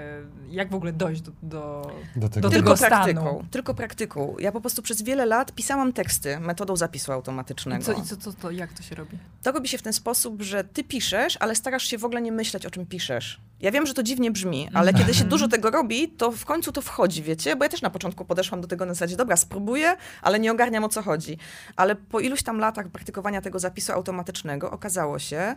jak 0.48 0.70
w 0.70 0.74
ogóle 0.74 0.92
dojść 0.92 1.20
do, 1.20 1.32
do, 1.42 1.92
do 2.16 2.28
tego, 2.28 2.48
do 2.48 2.54
tylko 2.54 2.74
tego 2.74 2.88
praktyką, 2.88 3.20
stanu? 3.20 3.44
Tylko 3.50 3.74
praktyką. 3.74 4.36
Ja 4.38 4.52
po 4.52 4.60
prostu 4.60 4.82
przez 4.82 5.02
wiele 5.02 5.26
lat 5.26 5.52
pisałam 5.52 5.92
teksty 5.92 6.40
metodą 6.40 6.76
zapisu 6.76 7.12
automatycznego. 7.12 7.82
I 7.82 7.84
co, 7.84 7.92
i 7.92 8.02
co, 8.02 8.16
co 8.16 8.32
to, 8.32 8.50
jak 8.50 8.72
to 8.72 8.82
się 8.82 8.94
robi? 8.94 9.18
To 9.42 9.52
robi 9.52 9.68
się 9.68 9.78
w 9.78 9.82
ten 9.82 9.92
sposób, 9.92 10.42
że 10.42 10.64
ty 10.64 10.84
piszesz, 10.84 11.36
ale 11.40 11.54
starasz 11.54 11.84
się 11.84 11.98
w 11.98 12.04
ogóle 12.04 12.22
nie 12.22 12.32
myśleć, 12.32 12.66
o 12.66 12.70
czym 12.70 12.86
piszesz. 12.86 13.40
Ja 13.60 13.70
wiem, 13.70 13.86
że 13.86 13.94
to 13.94 14.02
dziwnie 14.06 14.30
brzmi, 14.30 14.68
ale 14.74 14.94
kiedy 14.94 15.14
się 15.14 15.24
dużo 15.24 15.48
tego 15.48 15.70
robi, 15.70 16.08
to 16.08 16.32
w 16.32 16.44
końcu 16.44 16.72
to 16.72 16.82
wchodzi, 16.82 17.22
wiecie? 17.22 17.56
Bo 17.56 17.64
ja 17.64 17.68
też 17.68 17.82
na 17.82 17.90
początku 17.90 18.24
podeszłam 18.24 18.60
do 18.60 18.68
tego 18.68 18.86
na 18.86 18.94
zasadzie, 18.94 19.16
dobra, 19.16 19.36
spróbuję, 19.36 19.96
ale 20.22 20.38
nie 20.38 20.52
ogarniam 20.52 20.84
o 20.84 20.88
co 20.88 21.02
chodzi. 21.02 21.38
Ale 21.76 21.96
po 21.96 22.20
iluś 22.20 22.42
tam 22.42 22.58
latach 22.58 22.88
praktykowania 22.88 23.42
tego 23.42 23.58
zapisu 23.58 23.92
automatycznego 23.92 24.70
okazało 24.70 25.18
się, 25.18 25.56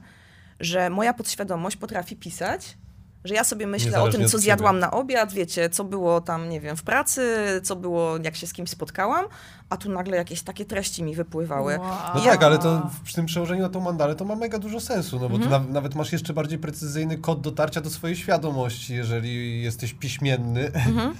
że 0.59 0.89
moja 0.89 1.13
podświadomość 1.13 1.77
potrafi 1.77 2.15
pisać 2.15 2.77
że 3.23 3.33
ja 3.33 3.43
sobie 3.43 3.67
myślę 3.67 4.01
o 4.01 4.09
tym, 4.09 4.27
co 4.27 4.39
zjadłam 4.39 4.79
na 4.79 4.91
obiad, 4.91 5.33
wiecie, 5.33 5.69
co 5.69 5.83
było 5.83 6.21
tam, 6.21 6.49
nie 6.49 6.61
wiem, 6.61 6.77
w 6.77 6.83
pracy, 6.83 7.21
co 7.63 7.75
było, 7.75 8.17
jak 8.23 8.35
się 8.35 8.47
z 8.47 8.53
kimś 8.53 8.69
spotkałam, 8.69 9.25
a 9.69 9.77
tu 9.77 9.91
nagle 9.91 10.17
jakieś 10.17 10.41
takie 10.41 10.65
treści 10.65 11.03
mi 11.03 11.15
wypływały. 11.15 11.79
Wow. 11.79 11.89
No 12.15 12.25
ja... 12.25 12.31
tak, 12.31 12.43
ale 12.43 12.57
to 12.57 12.89
przy 13.03 13.15
tym 13.15 13.25
przełożeniu 13.25 13.61
na 13.61 13.69
tą 13.69 13.79
mandalę 13.79 14.15
to 14.15 14.25
ma 14.25 14.35
mega 14.35 14.59
dużo 14.59 14.79
sensu, 14.79 15.19
no 15.19 15.29
bo 15.29 15.35
mhm. 15.35 15.65
ty 15.65 15.73
nawet 15.73 15.95
masz 15.95 16.11
jeszcze 16.11 16.33
bardziej 16.33 16.59
precyzyjny 16.59 17.17
kod 17.17 17.41
dotarcia 17.41 17.81
do 17.81 17.89
swojej 17.89 18.15
świadomości, 18.15 18.95
jeżeli 18.95 19.61
jesteś 19.61 19.93
piśmienny. 19.93 20.65
Mhm. 20.65 21.13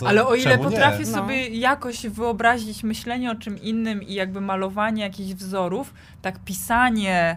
No 0.00 0.08
Ale 0.08 0.26
o 0.26 0.34
ile 0.34 0.58
potrafię 0.58 1.04
no. 1.06 1.12
sobie 1.12 1.48
jakoś 1.48 2.06
wyobrazić 2.06 2.82
myślenie 2.82 3.30
o 3.30 3.34
czym 3.34 3.62
innym 3.62 4.02
i 4.02 4.14
jakby 4.14 4.40
malowanie 4.40 5.02
jakichś 5.02 5.32
wzorów, 5.32 5.94
tak 6.22 6.38
pisanie 6.38 7.36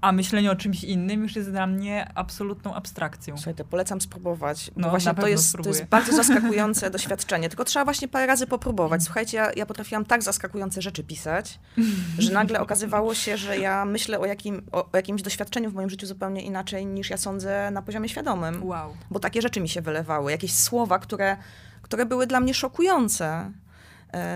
a 0.00 0.12
myślenie 0.12 0.50
o 0.50 0.56
czymś 0.56 0.84
innym 0.84 1.22
już 1.22 1.36
jest 1.36 1.50
dla 1.50 1.66
mnie 1.66 2.10
absolutną 2.14 2.74
abstrakcją. 2.74 3.36
Słuchaj, 3.36 3.54
to 3.54 3.64
polecam 3.64 4.00
spróbować. 4.00 4.70
No, 4.76 4.90
właśnie 4.90 5.14
to 5.14 5.28
jest, 5.28 5.56
to 5.62 5.68
jest 5.68 5.84
bardzo 5.84 6.12
zaskakujące 6.22 6.90
doświadczenie. 6.90 7.48
Tylko 7.48 7.64
trzeba 7.64 7.84
właśnie 7.84 8.08
parę 8.08 8.26
razy 8.26 8.46
popróbować. 8.46 9.02
Słuchajcie, 9.02 9.36
ja, 9.36 9.52
ja 9.56 9.66
potrafiłam 9.66 10.04
tak 10.04 10.22
zaskakujące 10.22 10.82
rzeczy 10.82 11.04
pisać, 11.04 11.58
że 12.18 12.32
nagle 12.32 12.60
okazywało 12.60 13.14
się, 13.14 13.36
że 13.36 13.58
ja 13.58 13.84
myślę 13.84 14.18
o, 14.18 14.26
jakim, 14.26 14.62
o, 14.72 14.84
o 14.84 14.96
jakimś 14.96 15.22
doświadczeniu 15.22 15.70
w 15.70 15.74
moim 15.74 15.90
życiu 15.90 16.06
zupełnie 16.06 16.42
inaczej 16.42 16.86
niż 16.86 17.10
ja 17.10 17.16
sądzę 17.16 17.70
na 17.70 17.82
poziomie 17.82 18.08
świadomym. 18.08 18.64
Wow. 18.64 18.96
Bo 19.10 19.20
takie 19.20 19.42
rzeczy 19.42 19.60
mi 19.60 19.68
się 19.68 19.82
wylewały. 19.82 20.30
Jakieś 20.30 20.54
słowa, 20.54 20.98
które, 20.98 21.36
które 21.82 22.06
były 22.06 22.26
dla 22.26 22.40
mnie 22.40 22.54
szokujące. 22.54 23.50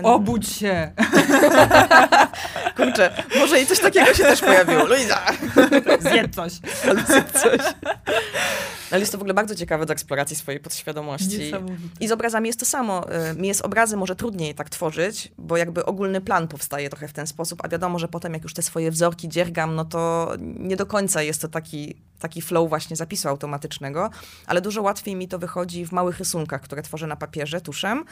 Obudź 0.03 0.49
się! 0.49 0.91
Kurczę, 2.77 3.23
może 3.39 3.61
i 3.61 3.65
coś 3.65 3.79
takiego 3.79 4.13
się 4.13 4.23
też 4.23 4.41
pojawiło. 4.41 4.85
Luisa! 4.85 5.21
Zjedz 5.99 6.35
coś. 6.35 6.53
Zjedz 7.07 7.31
coś. 7.41 7.61
Ale 8.91 8.99
jest 8.99 9.11
to 9.11 9.17
w 9.17 9.21
ogóle 9.21 9.33
bardzo 9.33 9.55
ciekawe 9.55 9.85
do 9.85 9.93
eksploracji 9.93 10.35
swojej 10.35 10.59
podświadomości. 10.59 11.51
I 11.99 12.07
z 12.07 12.11
obrazami 12.11 12.47
jest 12.47 12.59
to 12.59 12.65
samo. 12.65 13.05
Y, 13.31 13.35
mi 13.35 13.47
jest 13.47 13.61
obrazy 13.61 13.97
może 13.97 14.15
trudniej 14.15 14.55
tak 14.55 14.69
tworzyć, 14.69 15.31
bo 15.37 15.57
jakby 15.57 15.85
ogólny 15.85 16.21
plan 16.21 16.47
powstaje 16.47 16.89
trochę 16.89 17.07
w 17.07 17.13
ten 17.13 17.27
sposób, 17.27 17.59
a 17.63 17.67
wiadomo, 17.67 17.99
że 17.99 18.07
potem 18.07 18.33
jak 18.33 18.43
już 18.43 18.53
te 18.53 18.61
swoje 18.61 18.91
wzorki 18.91 19.29
dziergam, 19.29 19.75
no 19.75 19.85
to 19.85 20.33
nie 20.39 20.75
do 20.75 20.85
końca 20.85 21.21
jest 21.21 21.41
to 21.41 21.47
taki, 21.47 21.95
taki 22.19 22.41
flow 22.41 22.69
właśnie 22.69 22.95
zapisu 22.95 23.29
automatycznego, 23.29 24.09
ale 24.45 24.61
dużo 24.61 24.81
łatwiej 24.81 25.15
mi 25.15 25.27
to 25.27 25.39
wychodzi 25.39 25.85
w 25.85 25.91
małych 25.91 26.19
rysunkach, 26.19 26.61
które 26.61 26.81
tworzę 26.81 27.07
na 27.07 27.15
papierze 27.15 27.61
tuszem 27.61 28.05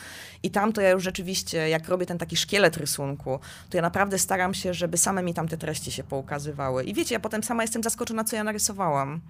i 0.43 0.51
tam 0.51 0.73
to 0.73 0.81
ja 0.81 0.89
już 0.89 1.03
rzeczywiście, 1.03 1.69
jak 1.69 1.87
robię 1.89 2.05
ten 2.05 2.17
taki 2.17 2.37
szkielet 2.37 2.77
rysunku, 2.77 3.39
to 3.69 3.77
ja 3.77 3.81
naprawdę 3.81 4.19
staram 4.19 4.53
się, 4.53 4.73
żeby 4.73 4.97
same 4.97 5.23
mi 5.23 5.33
tam 5.33 5.47
te 5.47 5.57
treści 5.57 5.91
się 5.91 6.03
poukazywały. 6.03 6.83
I 6.83 6.93
wiecie, 6.93 7.15
ja 7.15 7.19
potem 7.19 7.43
sama 7.43 7.63
jestem 7.63 7.83
zaskoczona, 7.83 8.23
co 8.23 8.35
ja 8.35 8.43
narysowałam. 8.43 9.21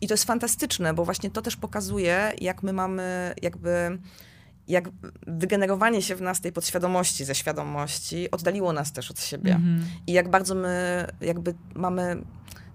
I 0.00 0.08
to 0.08 0.14
jest 0.14 0.24
fantastyczne, 0.24 0.94
bo 0.94 1.04
właśnie 1.04 1.30
to 1.30 1.42
też 1.42 1.56
pokazuje, 1.56 2.32
jak 2.40 2.62
my 2.62 2.72
mamy 2.72 3.34
jakby 3.42 3.98
jak 4.68 4.88
wygenerowanie 5.26 6.02
się 6.02 6.16
w 6.16 6.20
nas 6.20 6.40
tej 6.40 6.52
podświadomości 6.52 7.24
ze 7.24 7.34
świadomości 7.34 8.30
oddaliło 8.30 8.72
nas 8.72 8.92
też 8.92 9.10
od 9.10 9.20
siebie. 9.20 9.54
Mm 9.54 9.80
-hmm. 9.80 9.82
I 10.06 10.12
jak 10.12 10.28
bardzo 10.28 10.54
my 10.54 11.06
jakby 11.20 11.54
mamy 11.74 12.22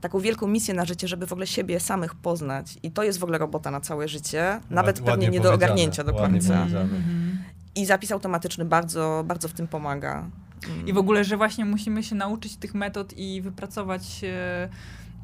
taką 0.01 0.19
wielką 0.19 0.47
misję 0.47 0.73
na 0.73 0.85
życie, 0.85 1.07
żeby 1.07 1.27
w 1.27 1.31
ogóle 1.31 1.47
siebie 1.47 1.79
samych 1.79 2.15
poznać. 2.15 2.77
I 2.83 2.91
to 2.91 3.03
jest 3.03 3.19
w 3.19 3.23
ogóle 3.23 3.37
robota 3.37 3.71
na 3.71 3.81
całe 3.81 4.07
życie, 4.07 4.59
nawet 4.69 4.99
Ład, 4.99 5.09
pewnie 5.09 5.29
nie 5.29 5.39
do 5.39 5.53
ogarnięcia 5.53 6.03
do 6.03 6.13
końca. 6.13 6.53
Mm 6.53 6.87
-hmm. 6.87 7.35
I 7.75 7.85
zapis 7.85 8.11
automatyczny 8.11 8.65
bardzo, 8.65 9.23
bardzo 9.27 9.47
w 9.47 9.53
tym 9.53 9.67
pomaga. 9.67 10.29
I 10.85 10.93
w 10.93 10.97
ogóle, 10.97 11.23
że 11.23 11.37
właśnie 11.37 11.65
musimy 11.65 12.03
się 12.03 12.15
nauczyć 12.15 12.55
tych 12.55 12.73
metod 12.73 13.13
i 13.17 13.41
wypracować 13.41 14.21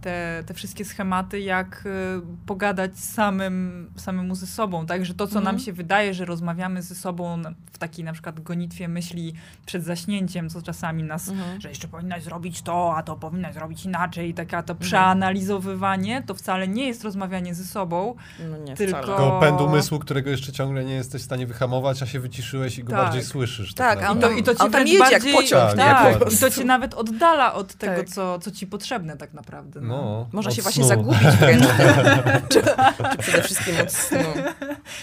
te, 0.01 0.43
te 0.45 0.53
wszystkie 0.53 0.85
schematy, 0.85 1.39
jak 1.39 1.83
y, 1.85 2.21
pogadać 2.45 2.99
samym, 2.99 3.89
samemu 3.95 4.35
ze 4.35 4.47
sobą, 4.47 4.85
tak? 4.85 5.05
Że 5.05 5.13
to, 5.13 5.27
co 5.27 5.31
mm. 5.31 5.43
nam 5.43 5.55
mhm. 5.55 5.65
się 5.65 5.73
wydaje, 5.73 6.13
że 6.13 6.25
rozmawiamy 6.25 6.81
ze 6.81 6.95
sobą 6.95 7.41
w 7.71 7.77
takiej 7.77 8.05
na 8.05 8.13
przykład 8.13 8.39
gonitwie 8.39 8.87
myśli 8.87 9.33
przed 9.65 9.83
zaśnięciem, 9.83 10.49
co 10.49 10.61
czasami 10.61 11.03
nas, 11.03 11.29
mm. 11.29 11.61
że 11.61 11.69
jeszcze 11.69 11.87
powinnaś 11.87 12.23
zrobić 12.23 12.61
to, 12.61 12.93
a 12.97 13.03
to 13.03 13.15
powinnaś 13.15 13.53
zrobić 13.53 13.85
inaczej, 13.85 14.29
i 14.29 14.33
taka 14.33 14.63
to 14.63 14.73
mhm. 14.73 14.89
przeanalizowywanie, 14.89 16.23
to 16.27 16.33
wcale 16.33 16.67
nie 16.67 16.87
jest 16.87 17.03
rozmawianie 17.03 17.55
ze 17.55 17.63
sobą, 17.63 18.15
no 18.49 18.57
nie, 18.57 18.75
tylko... 18.75 19.01
Tylko 19.01 19.39
pęd 19.39 19.61
umysłu, 19.61 19.99
którego 19.99 20.29
jeszcze 20.29 20.51
ciągle 20.51 20.85
nie 20.85 20.93
jesteś 20.93 21.21
w 21.21 21.25
stanie 21.25 21.47
wyhamować, 21.47 22.03
a 22.03 22.05
się 22.05 22.19
wyciszyłeś 22.19 22.77
i 22.77 22.83
go 22.83 22.91
tak. 22.91 23.01
bardziej 23.01 23.23
słyszysz. 23.23 23.73
Tak, 23.73 23.99
tak 23.99 24.09
a 24.09 24.15
to, 24.15 24.31
i 24.31 24.43
to 24.43 24.55
cię 24.55 24.69
wręcz 24.69 24.99
bardziej... 24.99 25.11
jak 25.11 25.41
pociąg. 25.41 25.73
Tak, 25.75 26.19
tak, 26.19 26.33
i 26.33 26.37
to 26.37 26.49
cię 26.49 26.65
nawet 26.65 26.93
oddala 26.93 27.53
od 27.53 27.73
tego, 27.73 27.97
tak. 27.97 28.09
co, 28.09 28.39
co 28.39 28.51
ci 28.51 28.67
potrzebne 28.67 29.17
tak 29.17 29.33
naprawdę. 29.33 29.81
No. 29.81 29.90
No, 29.91 30.27
Można 30.31 30.51
się 30.51 30.61
właśnie 30.61 30.83
zagubić 30.85 31.21
wręcz. 31.39 31.65
czy, 32.49 32.61
czy 32.61 33.17
przede 33.17 33.41
wszystkim 33.43 33.75
od 33.81 33.91
snu. 33.91 34.19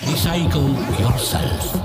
Recycle 0.03 0.63
yourself. 1.01 1.79